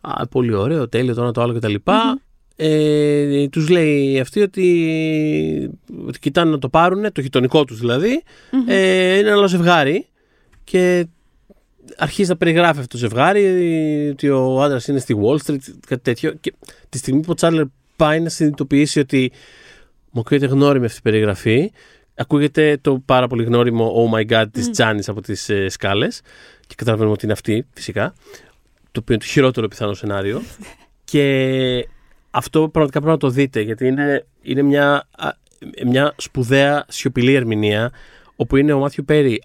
α, 0.00 0.26
πολύ 0.26 0.54
ωραίο, 0.54 0.88
τέλειο, 0.88 1.14
το 1.14 1.22
ένα 1.22 1.32
το 1.32 1.42
άλλο 1.42 1.54
κτλ. 1.54 1.74
Ε, 2.58 3.48
τους 3.48 3.68
λέει 3.68 4.20
αυτή 4.20 4.40
ότι, 4.40 5.70
ότι 6.06 6.18
κοιτάνε 6.18 6.50
να 6.50 6.58
το 6.58 6.68
πάρουν, 6.68 7.12
το 7.12 7.20
γειτονικό 7.20 7.64
τους 7.64 7.78
δηλαδη 7.78 8.22
ε, 8.66 9.18
είναι 9.18 9.28
ένα 9.28 9.32
άλλο 9.36 9.48
ζευγάρι 9.48 10.06
και 10.64 11.06
αρχίζει 11.96 12.28
να 12.28 12.36
περιγράφει 12.36 12.78
αυτό 12.78 12.86
το 12.88 12.96
ζευγάρι 12.96 14.08
ότι 14.10 14.28
ο 14.28 14.62
άντρας 14.62 14.86
είναι 14.86 14.98
στη 14.98 15.16
Wall 15.22 15.36
Street, 15.46 15.58
κάτι 15.86 16.02
τέτοιο. 16.02 16.32
Και 16.32 16.54
τη 16.88 16.98
στιγμή 16.98 17.20
που 17.20 17.28
ο 17.30 17.34
Τσάρλερ 17.34 17.64
πάει 17.96 18.20
να 18.20 18.28
συνειδητοποιήσει 18.28 18.98
ότι 18.98 19.32
μου 20.10 20.20
ακούγεται 20.20 20.46
γνώριμη 20.46 20.84
αυτή 20.84 20.98
η 20.98 21.02
περιγραφή, 21.02 21.72
ακούγεται 22.14 22.78
το 22.80 23.02
πάρα 23.04 23.26
πολύ 23.26 23.44
γνώριμο 23.44 23.94
Oh 23.96 24.16
my 24.16 24.32
God 24.32 24.44
της 24.52 24.70
Τζάνης 24.70 25.08
από 25.08 25.20
τις 25.20 25.48
ε, 25.48 25.68
σκάλες 25.68 26.20
και 26.66 26.74
καταλαβαίνουμε 26.76 27.14
ότι 27.14 27.24
είναι 27.24 27.32
αυτή 27.32 27.66
φυσικά, 27.72 28.14
το 28.92 29.00
οποίο 29.00 29.14
είναι 29.14 29.18
το 29.18 29.30
χειρότερο 29.30 29.68
πιθανό 29.68 29.94
σενάριο. 29.94 30.42
Και 31.10 31.88
αυτό 32.30 32.68
πραγματικά 32.68 33.00
πρέπει 33.00 33.12
να 33.12 33.18
το 33.18 33.28
δείτε, 33.28 33.60
γιατί 33.60 33.86
είναι, 33.86 34.26
είναι 34.42 34.62
μια, 34.62 35.08
α, 35.18 35.30
μια 35.86 36.14
σπουδαία 36.16 36.84
σιωπηλή 36.88 37.34
ερμηνεία, 37.34 37.92
όπου 38.36 38.56
είναι 38.56 38.72
ο 38.72 38.78
Μάθιου 38.78 39.04
Πέρι 39.04 39.42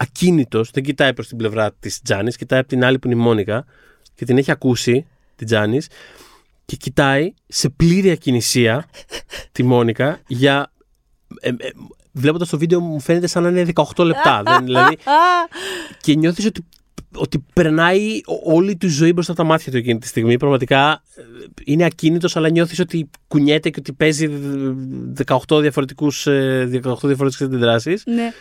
ακίνητος, 0.00 0.70
δεν 0.70 0.82
κοιτάει 0.82 1.14
προς 1.14 1.28
την 1.28 1.36
πλευρά 1.36 1.72
της 1.72 2.02
Τζάνης, 2.02 2.36
κοιτάει 2.36 2.58
από 2.58 2.68
την 2.68 2.84
άλλη 2.84 2.98
που 2.98 3.08
είναι 3.08 3.20
η 3.20 3.22
Μόνικα 3.22 3.64
και 4.14 4.24
την 4.24 4.38
έχει 4.38 4.50
ακούσει, 4.50 5.06
την 5.36 5.46
Τζάνης, 5.46 5.88
και 6.64 6.76
κοιτάει 6.76 7.34
σε 7.46 7.68
πλήρη 7.68 8.10
ακινησία 8.10 8.88
τη 9.52 9.62
Μόνικα 9.62 10.20
για... 10.26 10.72
Ε, 11.40 11.48
ε, 11.48 11.54
Βλέποντας 12.12 12.48
το 12.48 12.58
βίντεο 12.58 12.80
μου 12.80 13.00
φαίνεται 13.00 13.26
σαν 13.26 13.42
να 13.42 13.48
είναι 13.48 13.72
18 13.96 14.04
λεπτά. 14.04 14.42
δεν, 14.44 14.64
δηλαδή, 14.64 14.98
και 16.00 16.14
νιώθεις 16.14 16.46
ότι, 16.46 16.64
ότι 17.14 17.44
περνάει 17.52 18.20
όλη 18.44 18.76
τη 18.76 18.88
ζωή 18.88 19.12
μπροστά 19.12 19.32
από 19.32 19.40
τα 19.40 19.46
μάτια 19.46 19.72
του 19.72 19.78
εκείνη 19.78 19.98
τη 19.98 20.06
στιγμή. 20.06 20.36
Πραγματικά 20.36 21.02
ε, 21.16 21.22
είναι 21.64 21.84
ακίνητος 21.84 22.36
αλλά 22.36 22.48
νιώθεις 22.48 22.78
ότι 22.78 23.10
κουνιέται 23.28 23.70
και 23.70 23.78
ότι 23.78 23.92
παίζει 23.92 24.28
18 25.48 25.60
διαφορετικούς, 25.60 26.26
ε, 26.26 26.68
18 26.84 26.96
διαφορετικές 27.02 27.46
αντιδράσεις. 27.46 28.02
Ναι. 28.06 28.32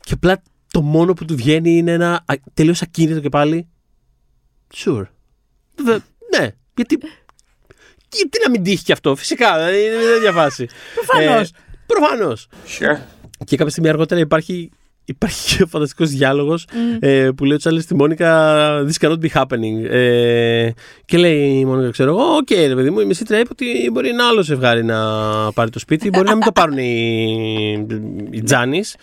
Και 0.00 0.12
απλά 0.14 0.42
το 0.72 0.82
μόνο 0.82 1.12
που 1.12 1.24
του 1.24 1.36
βγαίνει 1.36 1.76
είναι 1.76 1.92
ένα 1.92 2.14
α- 2.26 2.34
τελείως 2.54 2.82
ακίνητο 2.82 3.20
και 3.20 3.28
πάλι. 3.28 3.68
Sure. 4.74 5.06
Βε- 5.84 6.02
ναι, 6.38 6.48
γιατί. 6.74 6.98
Γιατί 8.12 8.38
να 8.44 8.50
μην 8.50 8.62
τύχει 8.62 8.84
και 8.84 8.92
αυτό, 8.92 9.14
φυσικά. 9.16 9.54
δηλαδή, 9.56 9.84
Είναι 9.84 9.96
μια 9.96 10.06
τέτοια 10.14 10.32
φάση. 10.32 10.68
Προφανώς. 10.94 11.50
Ε, 11.50 11.54
Προφανώς. 11.86 12.48
Sure. 12.78 12.98
Και 13.44 13.56
κάποια 13.56 13.70
στιγμή 13.70 13.88
αργότερα 13.88 14.20
υπάρχει, 14.20 14.70
υπάρχει 15.04 15.56
και 15.56 15.62
ο 15.62 15.66
φανταστικός 15.66 16.10
διάλογος 16.10 16.66
ε, 17.00 17.30
που 17.36 17.44
λέει 17.44 17.54
ο 17.54 17.58
Τσάρλι 17.58 17.80
στη 17.80 17.94
Μόνικα 17.94 18.84
This 18.86 19.06
cannot 19.06 19.18
be 19.18 19.28
happening. 19.34 19.90
Ε, 19.90 20.70
και 21.04 21.18
λέει 21.18 21.58
η 21.58 21.64
Μόνικα, 21.64 21.90
ξέρω 21.90 22.10
εγώ, 22.10 22.36
Οκ, 22.36 22.50
ρε 22.50 22.74
παιδί 22.74 22.90
μου, 22.90 23.00
η 23.00 23.04
μεσίτρια 23.04 23.38
είπε 23.38 23.48
ότι 23.52 23.90
μπορεί 23.92 24.08
ένα 24.08 24.26
άλλο 24.26 24.42
ζευγάρι 24.42 24.84
να 24.84 24.98
πάρει 25.52 25.70
το 25.70 25.78
σπίτι, 25.78 26.08
μπορεί 26.08 26.26
να 26.26 26.34
μην 26.34 26.44
το 26.44 26.52
πάρουν 26.52 26.78
η, 26.78 27.86
η 28.30 28.42
Τζάνις. 28.42 28.96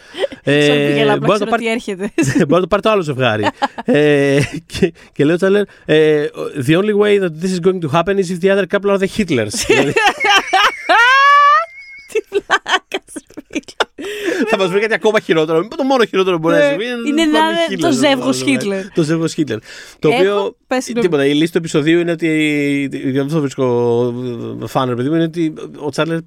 Σαν 0.44 0.54
πήγε 0.54 1.06
μπορεί, 1.06 1.32
να 1.32 1.40
το 1.40 1.46
πάρει, 1.46 1.64
τι 1.64 1.70
έρχεται. 1.70 2.12
μπορεί 2.48 2.54
να 2.54 2.60
το 2.60 2.68
πάρει 2.68 2.82
το 2.82 2.90
άλλο 2.90 3.02
ζευγάρι. 3.02 3.48
ε, 3.86 4.40
και, 4.66 4.94
και 5.12 5.26
λέει 5.26 5.34
ο 5.34 5.38
Τσάντλερ, 5.38 5.64
ε, 5.86 6.26
The 6.68 6.78
only 6.78 6.96
way 6.96 7.20
that 7.20 7.32
this 7.42 7.52
is 7.52 7.60
going 7.60 7.80
to 7.82 7.90
happen 7.90 8.18
is 8.18 8.30
if 8.32 8.40
the 8.42 8.50
other 8.50 8.66
couple 8.66 8.92
are 8.92 8.98
the 8.98 9.08
Hitlers. 9.18 9.66
Δηλαδή, 9.68 9.94
Τι 12.12 12.20
πλάκα 12.30 12.72
σου 12.72 12.79
θα 14.48 14.58
μας 14.58 14.70
βρει 14.70 14.80
κάτι 14.80 14.94
ακόμα 14.94 15.20
χειρότερο. 15.20 15.60
Μην 15.60 15.68
πω 15.68 15.78
το 15.78 15.84
μόνο 15.84 16.04
χειρότερο 16.06 16.36
που 16.36 16.42
μπορεί 16.42 16.56
να 16.56 16.62
Ναι. 16.62 16.68
συμβεί. 16.70 16.86
Είναι 17.10 17.24
το 17.26 17.32
να 17.32 17.40
πάρουν 17.40 17.56
είναι 17.56 17.66
Hitler, 17.70 17.80
το 17.80 17.88
να 17.88 17.92
ζεύγος 17.94 18.44
βάλουμε. 18.44 18.82
Hitler. 18.86 18.92
Το 18.94 19.04
ζεύγος 19.04 19.34
Χίτλερ. 19.34 19.60
Το 20.00 20.10
Έχω- 20.10 20.18
οποίο. 20.20 20.56
πες, 20.68 20.84
συγγνώμη. 20.84 21.08
Τίποτα. 21.08 21.26
Η 21.26 21.34
λύση 21.34 21.52
του 21.52 21.58
επεισοδίου 21.58 22.00
είναι 22.00 22.12
ότι. 22.12 22.90
Για 23.06 23.22
αυτό 23.22 23.34
το 23.36 23.42
βρίσκω 23.42 24.14
φάνερ, 24.68 24.96
παιδί 24.96 25.10
μου, 25.10 25.16
είναι 25.16 25.24
ότι 25.24 25.54
ο 25.78 25.90
Τσάρλερ 25.90 26.18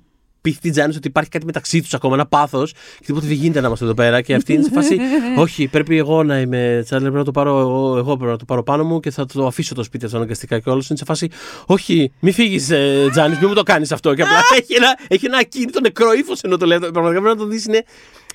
πείθει 0.43 0.61
την 0.61 0.72
Τζάνη 0.72 0.97
ότι 0.97 1.09
υπάρχει 1.09 1.30
κάτι 1.30 1.45
μεταξύ 1.45 1.82
τους 1.82 1.95
ακόμα, 1.95 2.14
ένα 2.14 2.26
πάθος. 2.26 2.72
Και 2.72 3.05
τίποτα 3.07 3.26
δεν 3.26 3.36
γίνεται 3.36 3.61
να 3.61 3.66
είμαστε 3.66 3.84
εδώ 3.84 3.95
πέρα. 3.95 4.20
Και 4.20 4.34
αυτή 4.34 4.53
είναι 4.53 4.62
σε 4.62 4.70
φάση. 4.70 4.99
Όχι, 5.45 5.68
πρέπει 5.68 5.99
εγώ 5.99 6.22
να 6.22 6.40
είμαι 6.40 6.80
Τσάρλερ, 6.84 7.11
πρέπει 7.11 7.16
να 7.16 7.24
το 7.24 7.30
πάρω 7.30 7.61
εγώ, 7.61 7.97
εγώ 7.97 8.16
πρέπει 8.16 8.30
να 8.30 8.38
το 8.38 8.45
πάρω 8.45 8.62
πάνω 8.62 8.84
μου 8.84 9.01
και 9.01 9.11
θα 9.11 9.26
το 9.26 9.47
αφήσω 9.47 9.74
το 9.74 9.82
σπίτι 9.82 10.05
αυτό 10.05 10.16
αναγκαστικά. 10.16 10.59
Και 10.59 10.70
όλος 10.70 10.88
είναι 10.88 10.99
σε 10.99 11.05
φάση. 11.05 11.28
Όχι, 11.66 12.12
μη 12.20 12.32
φύγεις, 12.32 12.70
Τζάνη, 13.11 13.36
μην 13.40 13.49
μου 13.49 13.55
το 13.55 13.62
κάνεις 13.62 13.93
αυτό. 13.93 14.14
Και 14.14 14.22
απλά 14.22 14.38
έχει 14.61 14.74
ένα, 14.74 14.99
έχει 15.09 15.26
ένα 15.26 15.38
ακίνητο 15.38 15.80
νεκρό 15.80 16.12
ύφος 16.12 16.40
ενώ 16.40 16.57
το 16.57 16.66
λέω. 16.66 16.78
Πραγματικά 16.78 17.20
πρέπει 17.20 17.36
να 17.36 17.43
το 17.45 17.47
δεις. 17.47 17.64
Είναι. 17.64 17.84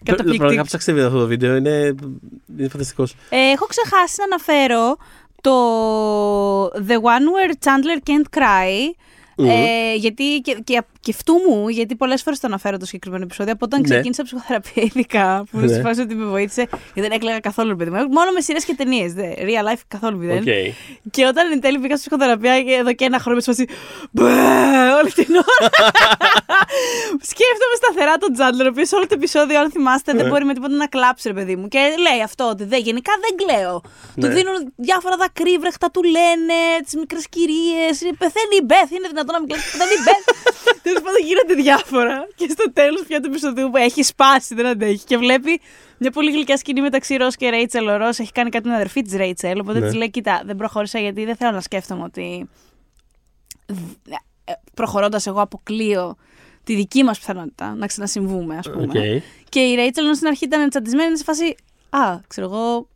Καταπληκτικό. 0.04 0.38
Πραγματικά 0.38 0.64
ψάξτε 0.64 0.92
να 0.92 0.98
δείτε 0.98 1.10
αυτό 1.10 1.20
το 1.20 1.28
βίντεο. 1.28 1.56
Είναι, 1.56 1.96
είναι 2.58 2.68
φανταστικός. 2.68 3.16
Ε, 3.30 3.38
έχω 3.38 3.66
ξεχάσει 3.66 4.16
να 4.18 4.24
αναφέρω 4.24 4.98
το 5.42 6.66
The 6.88 6.98
One 7.14 7.26
Where 7.34 7.54
Chandler 7.66 8.10
Can't 8.10 8.40
Cry. 8.40 8.96
Ε, 9.46 9.96
γιατί 9.96 10.42
και, 10.44 10.54
και, 10.64 10.82
και 11.00 11.12
αυτού 11.16 11.34
μου, 11.50 11.70
γιατί 11.70 11.96
πολλές 11.96 12.22
φορές 12.22 12.40
το 12.40 12.48
αναφέρω 12.48 12.78
το 12.78 12.86
συγκεκριμένο 12.86 13.24
επεισόδιο. 13.24 13.54
Από 13.54 13.66
όταν 13.66 13.82
Ναι. 13.82 13.88
ξεκίνησα 13.90 14.24
ψυχοθεραπεία, 14.24 14.84
ειδικά 14.84 15.44
που 15.52 15.58
Ναι. 15.60 15.66
ναι. 15.66 15.80
φάση 15.82 16.02
ότι 16.02 16.16
με 16.16 16.26
βοήθησε, 16.26 16.62
γιατί 16.94 17.02
δεν 17.02 17.12
έκλαιγα 17.12 17.40
καθόλου, 17.40 17.76
παιδί 17.76 17.90
μου. 17.90 17.98
Μόνο 17.98 18.32
με 18.32 18.42
σειρές 18.42 18.66
και 18.66 18.74
ταινίες. 18.76 19.14
Real 19.18 19.72
life 19.74 19.82
καθόλου 19.88 20.18
μηδέν. 20.18 20.38
Οκ. 20.38 20.44
Και 21.12 21.26
όταν 21.26 21.52
εν 21.52 21.60
τέλει 21.62 21.80
πήγα 21.80 21.96
στη 21.98 22.08
ψυχοθεραπεία 22.10 22.64
και 22.64 22.74
εδώ 22.74 22.94
και 22.94 23.06
ένα 23.06 23.20
χρόνο 23.20 23.36
με 23.36 23.42
στη 23.42 23.52
φάση. 23.52 23.66
Μπε, 24.12 24.24
όλη 25.02 25.12
την 25.12 25.28
ώρα. 25.36 25.70
Σκέφτομαι 27.32 27.76
σταθερά 27.82 28.18
τον 28.18 28.34
Τσάντλερ, 28.34 28.66
ο 28.66 28.70
οποίος 28.70 28.92
όλο 28.92 29.08
το 29.08 29.14
επεισόδιο, 29.20 29.60
αν 29.60 29.72
θυμάστε, 29.72 30.14
Ναι. 30.14 30.22
δεν 30.22 30.30
μπορεί 30.32 30.46
με 30.46 30.54
τίποτα 30.54 30.76
να 30.76 30.88
κλάψει, 30.88 31.28
ρε 31.28 31.34
παιδί 31.34 31.56
μου. 31.56 31.68
Και 31.68 31.80
λέει 32.06 32.22
αυτό, 32.24 32.44
ότι 32.50 32.64
δεν, 32.64 32.80
γενικά 32.82 33.12
δεν 33.24 33.34
κλαίω. 33.48 33.82
Του 34.22 34.28
Ναι. 34.28 34.34
δίνουν 34.34 34.74
διάφορα 34.76 35.16
δακρύβρεχτα, 35.18 35.92
του 35.92 36.04
λένε 36.04 36.58
τις 36.84 36.96
μικρές 36.96 37.26
κυρίες. 37.30 37.96
Πεθαίνει 38.18 38.56
η 38.62 38.64
Μπεθ, 38.66 38.90
είναι 38.92 39.08
δυνατόν 39.08 39.27
να 39.32 39.40
μην 39.40 39.50
κλάψεις. 39.50 39.72
Πεθαίνει 39.72 39.92
η 39.94 40.04
Μπεθ. 40.06 40.26
Τέλος 40.82 41.02
πάντων 41.02 41.22
γίνονται 41.26 41.54
διάφορα. 41.54 42.28
Και 42.36 42.48
στο 42.50 42.72
τέλος 42.74 43.04
πια 43.08 43.22
του 43.22 43.28
επεισοδίου 43.30 43.70
που 43.70 43.78
έχει 43.78 44.04
σπάσει, 44.04 44.56
δεν 44.56 44.66
αντέχει. 44.66 45.04
Και 45.06 45.18
βλέπει 45.18 45.62
μια 45.98 46.12
πολύ 46.12 46.32
γλυκιά 46.32 46.58
σκηνή 46.58 46.82
μεταξύ 46.82 47.16
Ρος 47.16 47.36
και 47.36 47.50
Ρέιτσελ. 47.50 47.88
Ο 47.88 47.98
Ρος 47.98 48.20
έχει 48.20 48.32
κάνει 48.32 48.50
κάτι 48.50 48.64
με 48.64 48.70
την 48.70 48.80
αδερφή 48.82 49.02
της 49.02 49.14
Ρέιτσελ. 49.16 49.60
Οπότε 49.60 49.80
Ναι. 49.80 49.86
της 49.86 49.96
λέει: 49.96 50.10
Κοίτα, 50.10 50.42
δεν 50.46 50.56
προχώρησα 50.56 51.00
γιατί 51.00 51.26
δεν 51.26 51.36
θέλω 51.36 51.52
να 51.52 51.62
σκέφτομαι 51.62 52.04
ότι 52.04 52.50
προχωρώντας 54.74 55.28
εγώ 55.28 55.42
αποκλείω 55.42 56.16
τη 56.64 56.76
δική 56.76 57.04
μας 57.04 57.20
πιθανότητα 57.20 57.76
να 57.76 57.88
ξανασυμβούμε, 57.88 58.58
ας 58.58 58.70
πούμε. 58.70 58.84
Οκ. 58.84 59.22
Και 59.50 59.60
η 59.60 59.76
Ρέιτσελ, 59.76 60.06
ενώ 60.06 60.14
στην 60.14 60.28
αρχή 60.28 60.46
ήταν 60.46 60.62
εντσαντισμένη, 60.62 61.08
είναι 61.08 61.18
σε 61.18 61.24
φάση. 61.24 61.56
Α, 61.90 62.20
ξέρω 62.28 62.48
εγώ. 62.48 62.88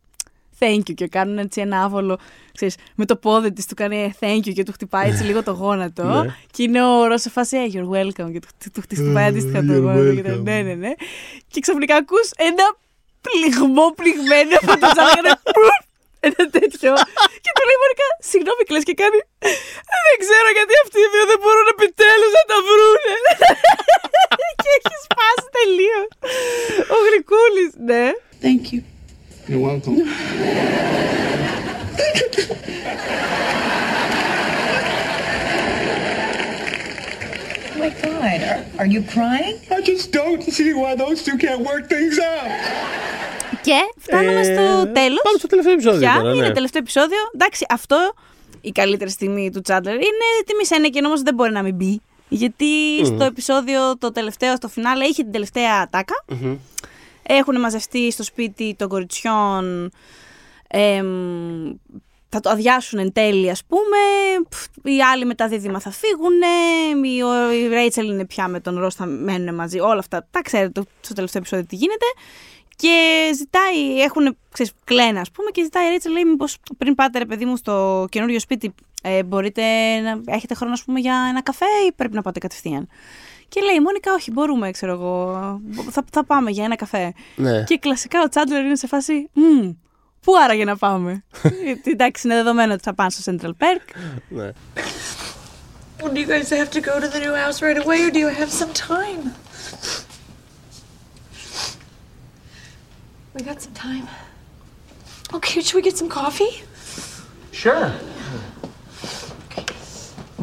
Thank 0.58 0.76
you. 0.90 0.94
Και 0.94 1.06
κάνουν 1.08 1.38
έτσι 1.38 1.60
ένα 1.60 1.82
άβολο. 1.84 2.18
Ξέρεις, 2.54 2.74
με 2.94 3.04
το 3.04 3.16
πόδι 3.16 3.52
της 3.52 3.66
του 3.66 3.74
κάνει 3.74 4.14
thank 4.20 4.42
you 4.46 4.52
και 4.54 4.62
του 4.62 4.72
χτυπάει 4.72 5.08
έτσι 5.10 5.22
λίγο 5.22 5.42
το 5.42 5.52
γόνατο. 5.52 6.02
Ναι. 6.02 6.34
και 6.50 6.62
είναι 6.62 6.84
ο 6.84 7.06
Ρο 7.06 7.18
σε 7.18 7.30
φάση 7.30 7.56
hey, 7.60 7.76
you're 7.76 7.90
welcome. 7.96 8.30
Και 8.32 8.40
του, 8.40 8.48
του, 8.62 8.70
του 8.72 8.80
χτυπάει 8.80 9.24
αντίστοιχα 9.24 9.64
το 9.64 9.72
γόνατο. 9.72 10.14
Και 10.14 10.22
το, 10.22 10.36
ναι, 10.36 10.62
ναι, 10.62 10.74
ναι. 10.74 10.92
Και 11.48 11.60
ξαφνικά 11.60 11.94
ακούς 11.96 12.30
ένα 12.50 12.66
πληγμό 13.26 13.86
πληγμένο 14.00 14.54
από 14.60 14.72
το 14.82 14.88
τζάγκα. 14.94 15.40
Ένα 16.28 16.44
τέτοιο. 16.58 16.92
και 17.44 17.50
του 17.56 17.62
λέει 17.68 17.78
Μόνικα, 17.82 18.06
συγγνώμη, 18.30 18.62
κλαις 18.68 18.84
και 18.88 18.96
κάνει. 19.02 19.18
Δεν 20.06 20.16
ξέρω 20.24 20.48
γιατί 20.58 20.74
αυτοί 20.84 20.98
οι 21.04 21.08
δύο 21.14 21.24
δεν 21.32 21.38
μπορούν 21.42 21.66
επιτέλους 21.74 22.32
να 22.38 22.42
τα 22.50 22.58
βρούνε. 22.68 23.14
και 24.62 24.70
έχει 24.78 24.96
σπάσει 25.06 25.46
τελείως. 25.58 26.08
Ο 26.94 26.96
Γρικούλη, 27.06 27.64
ναι. 27.88 28.04
Thank 28.44 28.64
you. 28.72 28.80
You're 29.48 29.62
welcome. 29.68 29.98
Oh 37.74 37.78
my 37.84 37.90
God, 38.04 38.40
are, 38.50 38.60
are 38.80 38.86
you 38.94 39.02
crying? 39.14 39.56
I 39.76 39.80
just 39.90 40.06
don't 40.18 40.42
see 40.56 40.72
why 40.82 40.90
those 41.02 41.18
two 41.26 41.36
can't 41.44 41.62
work 41.70 41.84
things 41.94 42.16
out. 42.32 42.50
Και 43.62 43.78
φτάνουμε 43.98 44.40
Ε, 44.40 44.44
στο 44.44 44.86
τέλος. 44.92 45.20
Πάμε 45.22 45.38
στο 45.38 45.46
τελευταίο 45.46 45.72
επεισόδιο. 45.72 46.00
Πια 46.00 46.14
τώρα, 46.20 46.32
είναι 46.32 46.40
ναι. 46.40 46.46
το 46.46 46.52
τελευταίο 46.52 46.80
επεισόδιο; 46.80 47.18
Εντάξει, 47.34 47.66
αυτό 47.68 48.14
η 48.60 48.70
καλύτερη 48.70 49.10
στιγμή 49.10 49.50
του 49.50 49.60
Τσάντλερ 49.60 49.94
είναι 49.94 50.26
τιμή 50.46 50.66
Σένεκεν 50.66 51.04
όμως 51.04 51.22
δεν 51.22 51.34
μπορεί 51.34 51.52
να 51.52 51.62
μην 51.62 51.74
μπει. 51.74 52.00
Γιατί 52.28 52.66
στο 53.04 53.24
επεισόδιο 53.24 53.98
το 53.98 54.12
τελευταίο, 54.12 54.56
στο 54.56 54.68
φινάλε, 54.68 55.04
είχε 55.04 55.22
την 55.22 55.32
τελευταία 55.32 55.80
ατάκα. 55.82 56.24
Έχουν 57.22 57.60
μαζευτεί 57.60 58.10
στο 58.12 58.22
σπίτι 58.22 58.74
των 58.78 58.88
κοριτσιών. 58.88 59.92
Εμ, 60.78 61.72
θα 62.28 62.40
το 62.40 62.50
αδειάσουν 62.50 62.98
εν 62.98 63.12
τέλει, 63.12 63.50
ας 63.50 63.64
πούμε. 63.64 63.96
Πφ, 64.48 64.66
Οι 64.82 65.02
άλλοι 65.02 65.24
με 65.24 65.34
τα 65.34 65.48
δίδυμα 65.48 65.80
θα 65.80 65.90
φύγουν. 65.90 66.32
Η, 67.04 67.22
ο- 67.22 67.50
η 67.52 67.66
Ρέιτσελ 67.68 68.08
είναι 68.10 68.24
πια 68.26 68.48
με 68.48 68.60
τον 68.60 68.78
Ρος, 68.78 68.94
θα 68.94 69.06
μένουν 69.06 69.54
μαζί. 69.54 69.80
Όλα 69.80 69.98
αυτά 69.98 70.26
τα 70.30 70.42
ξέρετε 70.42 70.80
το, 70.80 70.86
στο 71.00 71.14
τελευταίο 71.14 71.40
επεισόδιο 71.40 71.66
τι 71.66 71.76
γίνεται. 71.76 72.06
Και 72.76 73.30
ζητάει, 73.34 74.00
έχουν, 74.02 74.36
ξέρεις, 74.52 74.72
κλένα 74.84 75.20
ας 75.20 75.30
πούμε 75.30 75.50
και 75.50 75.62
ζητάει 75.62 75.84
η 75.86 75.88
Ρέιτσελ, 75.88 76.12
λέει 76.12 76.24
μήπως 76.24 76.56
πριν 76.78 76.94
πάτε 76.94 77.18
ρε 77.18 77.24
παιδί 77.26 77.44
μου 77.44 77.56
στο 77.56 78.06
καινούριο 78.10 78.40
σπίτι 78.40 78.74
ε, 79.02 79.22
μπορείτε 79.22 79.62
να 80.00 80.20
έχετε 80.26 80.54
χρόνο 80.54 80.72
ας 80.72 80.84
πούμε 80.84 81.00
για 81.00 81.26
ένα 81.28 81.42
καφέ 81.42 81.64
ή 81.88 81.92
πρέπει 81.92 82.14
να 82.14 82.22
πάτε 82.22 82.38
κατευθείαν; 82.38 82.88
Και 83.48 83.60
λέει 83.60 83.74
η 83.74 83.80
Μόνικα, 83.80 84.12
όχι, 84.12 84.30
μπορούμε, 84.30 84.70
ξέρω 84.70 84.92
εγώ. 84.92 85.32
Θα, 85.90 86.04
θα 86.12 86.24
πάμε 86.24 86.50
για 86.50 86.64
ένα 86.64 86.76
καφέ. 86.76 87.12
Ναι. 87.36 87.62
Και 87.64 87.78
κλασικά 87.78 88.22
ο 88.22 88.28
Τσάντλερ 88.28 88.64
είναι 88.64 88.76
σε 88.76 88.86
φάση. 88.86 89.28
«Μμμ, 90.26 90.34
Πού 90.34 90.36
άραγε 90.44 90.64
να 90.64 90.76
πάμε. 90.76 91.24
Γιατί 91.64 91.90
εντάξει, 91.90 92.26
είναι 92.26 92.36
δεδομένο 92.36 92.72
ότι 92.72 92.82
θα 92.82 92.94
πάνε 92.94 93.10
στο 93.10 93.32
Central 93.32 93.50
Park. 93.64 93.96
ναι. 94.28 94.50
Well, 96.02 96.10
do 96.12 96.18
you 96.18 96.26
guys 96.26 96.50
have 96.50 96.70
to 96.70 96.80
go 96.80 96.98
to 97.00 97.08
the 97.14 97.20
new 97.20 97.34
house 97.42 97.62
right 97.62 97.78
away, 97.84 97.98
or 98.06 98.10
do 98.10 98.18
you 98.18 98.28
have 98.40 98.50
some 98.50 98.72
time? 98.72 99.22
We 103.34 103.40
got 103.50 103.58
some 103.66 103.76
time. 103.88 104.06
Okay, 105.36 105.60
should 105.62 105.76
we 105.80 105.82
get 105.88 105.96
some 105.96 106.08
coffee? 106.08 106.54
Sure. 107.62 107.90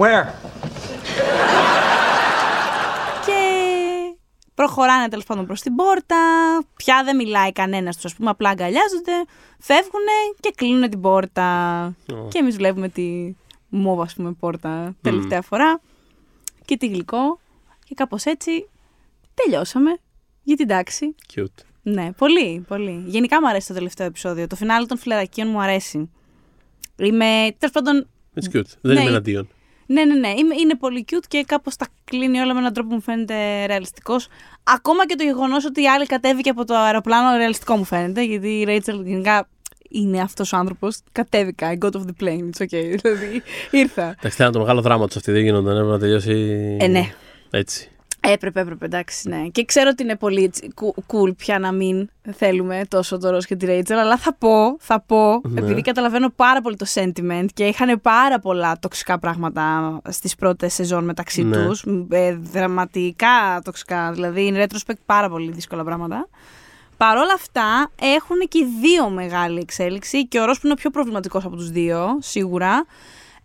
Where? 0.01 0.25
Και 3.25 3.41
προχωράνε 4.59 5.07
τέλος 5.07 5.25
πάντων 5.25 5.45
προς 5.45 5.61
την 5.61 5.75
πόρτα. 5.75 6.17
Πια 6.75 7.03
δεν 7.03 7.15
μιλάει 7.15 7.51
κανένας 7.51 7.95
τους, 7.95 8.05
ας 8.05 8.15
πούμε, 8.15 8.29
απλά 8.29 8.49
αγκαλιάζονται, 8.49 9.11
φεύγουν 9.59 10.07
και 10.39 10.53
κλείνουν 10.55 10.89
την 10.89 11.01
πόρτα. 11.01 11.47
Και 12.29 12.37
εμείς 12.37 12.55
βλέπουμε 12.55 12.89
τη 12.89 13.35
μόβ, 13.69 14.01
ας 14.01 14.13
πούμε, 14.13 14.31
πόρτα 14.31 14.95
τελευταία 15.01 15.41
φορά. 15.41 15.81
Και 16.65 16.77
τι 16.77 16.87
γλυκό. 16.87 17.39
Και 17.85 17.95
κάπως 17.95 18.23
έτσι 18.25 18.69
τελειώσαμε 19.33 19.97
για 20.43 20.55
την 20.55 20.67
τάξη. 20.67 21.15
Cute. 21.35 21.63
Ναι, 21.81 22.11
πολύ, 22.11 22.65
πολύ. 22.67 23.03
Γενικά 23.05 23.41
μου 23.41 23.47
αρέσει 23.47 23.67
το 23.67 23.73
τελευταίο 23.73 24.07
επεισόδιο. 24.07 24.47
Το 24.47 24.55
φινάλι 24.55 24.85
των 24.85 24.97
φλερακίων 24.97 25.49
μου 25.49 25.61
αρέσει. 25.61 26.09
Είμαι, 26.95 27.55
τέλος 27.57 27.73
πάντων, 27.73 28.07
It's 28.35 28.55
cute. 28.55 28.71
Δεν 28.81 28.93
Ναι, 28.95 29.01
είμαι 29.01 29.09
εναντίον. 29.09 29.49
Ναι, 29.91 30.05
ναι, 30.05 30.13
ναι. 30.13 30.27
Είμαι, 30.37 30.55
είναι 30.59 30.75
πολύ 30.75 31.05
cute 31.11 31.23
και 31.27 31.43
κάπως 31.47 31.75
τα 31.75 31.87
κλείνει 32.03 32.39
όλα 32.39 32.53
με 32.53 32.59
έναν 32.59 32.73
τρόπο 32.73 32.89
που 32.89 32.95
μου 32.95 33.01
φαίνεται 33.01 33.65
ρεαλιστικός. 33.65 34.27
Ακόμα 34.63 35.05
και 35.05 35.15
το 35.15 35.23
γεγονός 35.23 35.65
ότι 35.65 35.81
η 35.81 35.87
άλλη 35.87 36.05
κατέβηκε 36.05 36.49
από 36.49 36.65
το 36.65 36.75
αεροπλάνο 36.75 37.37
ρεαλιστικό 37.37 37.75
μου 37.75 37.83
φαίνεται, 37.83 38.23
γιατί 38.23 38.47
η 38.47 38.65
Rachel 38.67 39.03
γενικά 39.03 39.47
είναι 39.89 40.21
αυτός 40.21 40.53
ο 40.53 40.57
άνθρωπος. 40.57 40.99
Κατέβηκα, 41.11 41.73
I 41.73 41.85
got 41.85 41.91
off 41.91 42.01
the 42.01 42.23
plane, 42.23 42.49
it's 42.49 42.65
okay. 42.65 42.95
Δηλαδή, 43.01 43.43
ήρθα. 43.71 44.03
Εντάξει, 44.03 44.41
ήταν 44.41 44.51
το 44.51 44.59
μεγάλο 44.59 44.81
δράμα 44.81 45.07
τους 45.07 45.15
αυτή, 45.15 45.31
δεν 45.31 45.41
γίνονταν. 45.41 45.75
Έπρεπε 45.75 45.91
να 45.91 45.99
τελειώσει. 45.99 46.77
Ε, 46.79 46.87
ναι. 46.87 47.13
Έτσι. 47.49 47.89
Έπρεπε, 48.21 48.59
έπρεπε, 48.59 48.85
εντάξει, 48.85 49.29
ναι. 49.29 49.47
Και 49.51 49.65
ξέρω 49.65 49.89
ότι 49.91 50.03
είναι 50.03 50.15
πολύ 50.15 50.43
έτσι 50.43 50.69
κου- 50.75 50.95
cool 51.07 51.35
πια 51.37 51.59
να 51.59 51.71
μην 51.71 52.09
θέλουμε 52.31 52.81
τόσο 52.87 53.17
το 53.17 53.35
Ross 53.35 53.43
και 53.45 53.55
τη 53.55 53.65
Rachel, 53.69 53.91
αλλά 53.93 54.17
θα 54.17 54.33
πω, 54.33 54.77
θα 54.79 54.99
πω, 55.01 55.41
Ναι. 55.43 55.59
επειδή 55.59 55.81
καταλαβαίνω 55.81 56.29
πάρα 56.29 56.61
πολύ 56.61 56.75
το 56.75 56.85
sentiment 56.93 57.45
και 57.53 57.65
είχαν 57.65 58.01
πάρα 58.01 58.39
πολλά 58.39 58.77
τοξικά 58.79 59.19
πράγματα 59.19 59.97
στις 60.09 60.35
πρώτες 60.35 60.73
σεζόν 60.73 61.03
μεταξύ 61.03 61.43
Ναι. 61.43 61.65
τους, 61.65 61.83
ε, 62.09 62.35
δραματικά 62.41 63.61
τοξικά, 63.63 64.11
δηλαδή 64.11 64.53
in 64.53 64.63
retrospect 64.63 64.99
πάρα 65.05 65.29
πολύ 65.29 65.51
δύσκολα 65.51 65.83
πράγματα. 65.83 66.27
Παρ' 66.97 67.17
όλα 67.17 67.33
αυτά 67.33 67.91
έχουν 68.01 68.37
και 68.47 68.57
οι 68.57 68.65
δύο 68.81 69.09
μεγάλη 69.09 69.59
εξέλιξη 69.59 70.27
και 70.27 70.39
ο 70.39 70.45
Ρος 70.45 70.55
που 70.59 70.61
είναι 70.65 70.73
ο 70.73 70.81
πιο 70.81 70.89
προβληματικός 70.89 71.45
από 71.45 71.55
τους 71.55 71.69
δύο, 71.71 72.17
σίγουρα, 72.19 72.85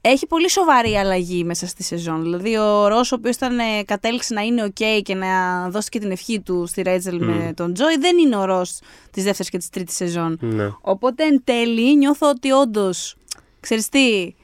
έχει 0.07 0.27
πολύ 0.27 0.51
σοβαρή 0.51 0.95
αλλαγή 0.95 1.45
μέσα 1.45 1.67
στη 1.67 1.83
σεζόν. 1.83 2.23
Δηλαδή 2.23 2.57
ο 2.57 2.89
Ρος 2.89 3.13
ο 3.13 3.15
οποίος 3.15 3.37
ήταν, 3.37 3.59
ε, 3.59 3.83
κατέληξε 3.85 4.35
να 4.35 4.41
είναι 4.41 4.67
ok 4.67 5.01
και 5.03 5.15
να 5.15 5.29
δώσει 5.71 5.89
και 5.89 5.99
την 5.99 6.11
ευχή 6.11 6.41
του 6.41 6.67
στη 6.67 6.83
Ρέτζελ 6.83 7.25
με 7.25 7.53
τον 7.57 7.75
Τζόι, 7.75 7.97
δεν 7.99 8.19
είναι 8.19 8.37
ο 8.37 8.45
Ρος 8.45 8.81
της 9.11 9.25
δεύτερης 9.25 9.51
και 9.51 9.59
της 9.59 9.71
τρίτης 9.71 9.97
σεζόν. 9.97 10.39
Ναι. 10.41 10.71
Οπότε 10.81 11.25
εν 11.25 11.41
τέλει 11.45 11.97
νιώθω 11.97 12.29
ότι 12.29 12.51
όντως, 12.51 13.17
ξέρεις 13.61 13.89
τι, 13.89 14.35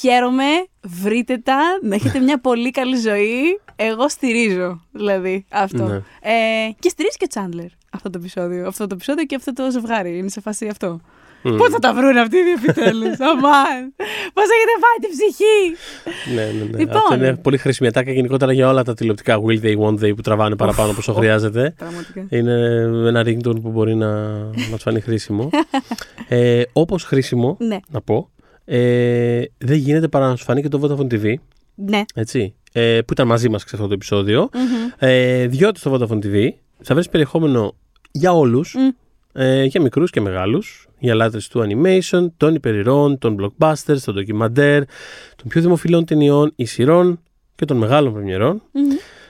χαίρομαι, 0.00 0.66
βρείτε 0.82 1.38
τα, 1.38 1.60
να 1.82 1.94
έχετε 1.94 2.18
μια 2.18 2.40
πολύ 2.48 2.70
καλή 2.70 2.96
ζωή. 2.96 3.60
Εγώ 3.76 4.08
στηρίζω, 4.08 4.82
δηλαδή, 4.92 5.44
αυτό. 5.50 5.84
Ναι. 5.84 5.96
Ε, 6.20 6.70
και 6.78 6.88
στηρίζει 6.88 7.16
και 7.16 7.26
Τσάντλερ 7.26 7.68
αυτό 7.92 8.10
το 8.10 8.18
επεισόδιο. 8.18 8.66
Αυτό 8.66 8.86
το 8.86 8.94
επεισόδιο 8.94 9.24
και 9.24 9.34
αυτό 9.34 9.52
το 9.52 9.70
ζευγάρι. 9.70 10.18
Είναι 10.18 10.28
σε 10.28 10.40
φάση 10.40 10.68
αυτό. 10.68 11.00
Μμ. 11.42 11.56
Πού 11.56 11.70
θα 11.70 11.78
τα 11.78 11.94
βρουν 11.94 12.16
αυτοί 12.16 12.36
οι 12.36 12.40
δύο 12.42 12.52
επιτέλου. 12.52 13.04
Αμάν! 13.30 13.94
Πώς 14.34 14.44
έχετε 14.44 14.74
φάει 14.82 14.98
την 15.00 15.10
ψυχή! 15.10 15.76
Ναι, 16.34 16.44
ναι, 16.44 16.70
ναι. 16.70 16.78
Λοιπόν. 16.78 16.96
Αυτό 16.96 17.14
είναι 17.14 17.36
πολύ 17.36 17.58
χρήσιμη 17.58 17.88
ατάκα 17.88 18.12
γενικότερα 18.12 18.52
για 18.52 18.68
όλα 18.68 18.82
τα 18.84 18.94
τηλεοπτικά 18.94 19.38
will 19.46 19.60
they, 19.64 19.78
won't 19.78 20.04
they 20.04 20.12
που 20.16 20.22
τραβάνε 20.22 20.56
παραπάνω 20.56 20.90
από 20.90 20.98
όσο 20.98 21.12
χρειάζεται. 21.12 21.74
Πραγματικά. 21.78 22.26
Είναι 22.28 22.52
ένα 23.08 23.22
ringtone 23.26 23.62
που 23.62 23.70
μπορεί 23.70 23.94
να 23.94 24.08
μα 24.70 24.76
φανεί 24.78 25.00
χρήσιμο. 25.00 25.50
ε, 26.28 26.62
Όπως 26.72 27.04
χρήσιμο, 27.04 27.56
Ναι. 27.60 27.78
να 27.90 28.00
πω, 28.00 28.30
ε, 28.64 29.42
δεν 29.58 29.76
γίνεται 29.76 30.08
παρά 30.08 30.28
να 30.28 30.36
σου 30.36 30.44
φανεί 30.44 30.62
και 30.62 30.68
το 30.68 30.80
Vodafone 30.82 31.12
TV. 31.14 31.34
Ναι. 31.74 32.02
Έτσι, 32.14 32.54
ε, 32.72 32.98
που 33.06 33.12
ήταν 33.12 33.26
μαζί 33.26 33.48
μας 33.48 33.60
σε 33.60 33.68
αυτό 33.72 33.86
το 33.86 33.94
επεισόδιο. 33.94 34.48
Ε, 34.98 35.46
διότι 35.46 35.78
στο 35.80 35.92
Vodafone 35.98 36.24
TV 36.26 36.48
θα 36.82 36.94
βρεις 36.94 37.08
περιεχόμενο 37.08 37.74
για 38.12 38.32
όλους, 38.32 38.76
ε, 39.32 39.64
για 39.64 39.80
μικρούς 39.80 40.10
και 40.10 40.20
μεγάλους, 40.20 40.88
για 40.98 41.14
λάτρες 41.14 41.48
του 41.48 41.66
animation, 41.68 42.26
των 42.36 42.54
υπερηρών, 42.54 43.18
των 43.18 43.36
blockbusters, 43.40 43.98
των 44.04 44.14
ντοκιμαντέρ, 44.14 44.84
των 45.36 45.48
πιο 45.48 45.60
δημοφιλών 45.60 46.04
ταινιών, 46.04 46.52
ισηρών 46.56 47.20
και 47.54 47.64
των 47.64 47.76
μεγάλων 47.76 48.12
πρεμιερών. 48.12 48.62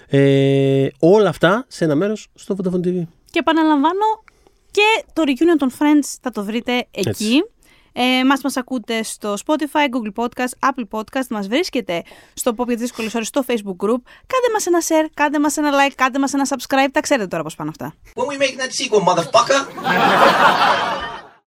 Ε, 0.08 0.88
όλα 0.98 1.28
αυτά 1.28 1.64
σε 1.68 1.84
ένα 1.84 1.94
μέρος 1.94 2.28
στο 2.34 2.56
Vodafone 2.58 2.86
TV. 2.86 3.02
Και 3.30 3.38
επαναλαμβάνω 3.38 4.22
και 4.70 5.04
το 5.12 5.22
reunion 5.26 5.56
των 5.58 5.70
Friends 5.70 6.16
θα 6.20 6.30
το 6.30 6.44
βρείτε 6.44 6.86
εκεί. 6.90 7.08
Έτσι. 7.08 7.44
Ε, 7.92 8.24
μας 8.24 8.40
μας 8.42 8.56
ακούτε 8.56 9.02
στο 9.02 9.34
Spotify, 9.46 9.88
Google 9.90 10.24
Podcast, 10.24 10.70
Apple 10.70 10.98
Podcast, 10.98 11.26
μας 11.30 11.48
βρίσκετε 11.48 12.02
στο 12.34 12.50
Pop 12.50 12.66
για 12.66 12.74
τις 12.74 12.80
δύσκολες 12.80 13.14
ώρες 13.14 13.26
στο 13.26 13.44
Facebook 13.46 13.86
group. 13.86 14.02
Κάντε 14.26 14.48
μας 14.52 14.66
ένα 14.66 14.80
share, 14.88 15.08
κάντε 15.14 15.38
μας 15.38 15.56
ένα 15.56 15.70
like, 15.70 15.92
κάντε 15.94 16.18
μας 16.18 16.34
ένα 16.34 16.46
subscribe, 16.48 16.88
τα 16.92 17.00
ξέρετε 17.00 17.26
τώρα 17.26 17.42
πώς 17.42 17.54
πάνε 17.54 17.70
αυτά. 17.70 17.94
When 18.14 18.26
we 18.26 18.36
making 18.42 18.58
that 18.60 18.70
sequel, 18.70 19.02
motherfucker? 19.08 19.60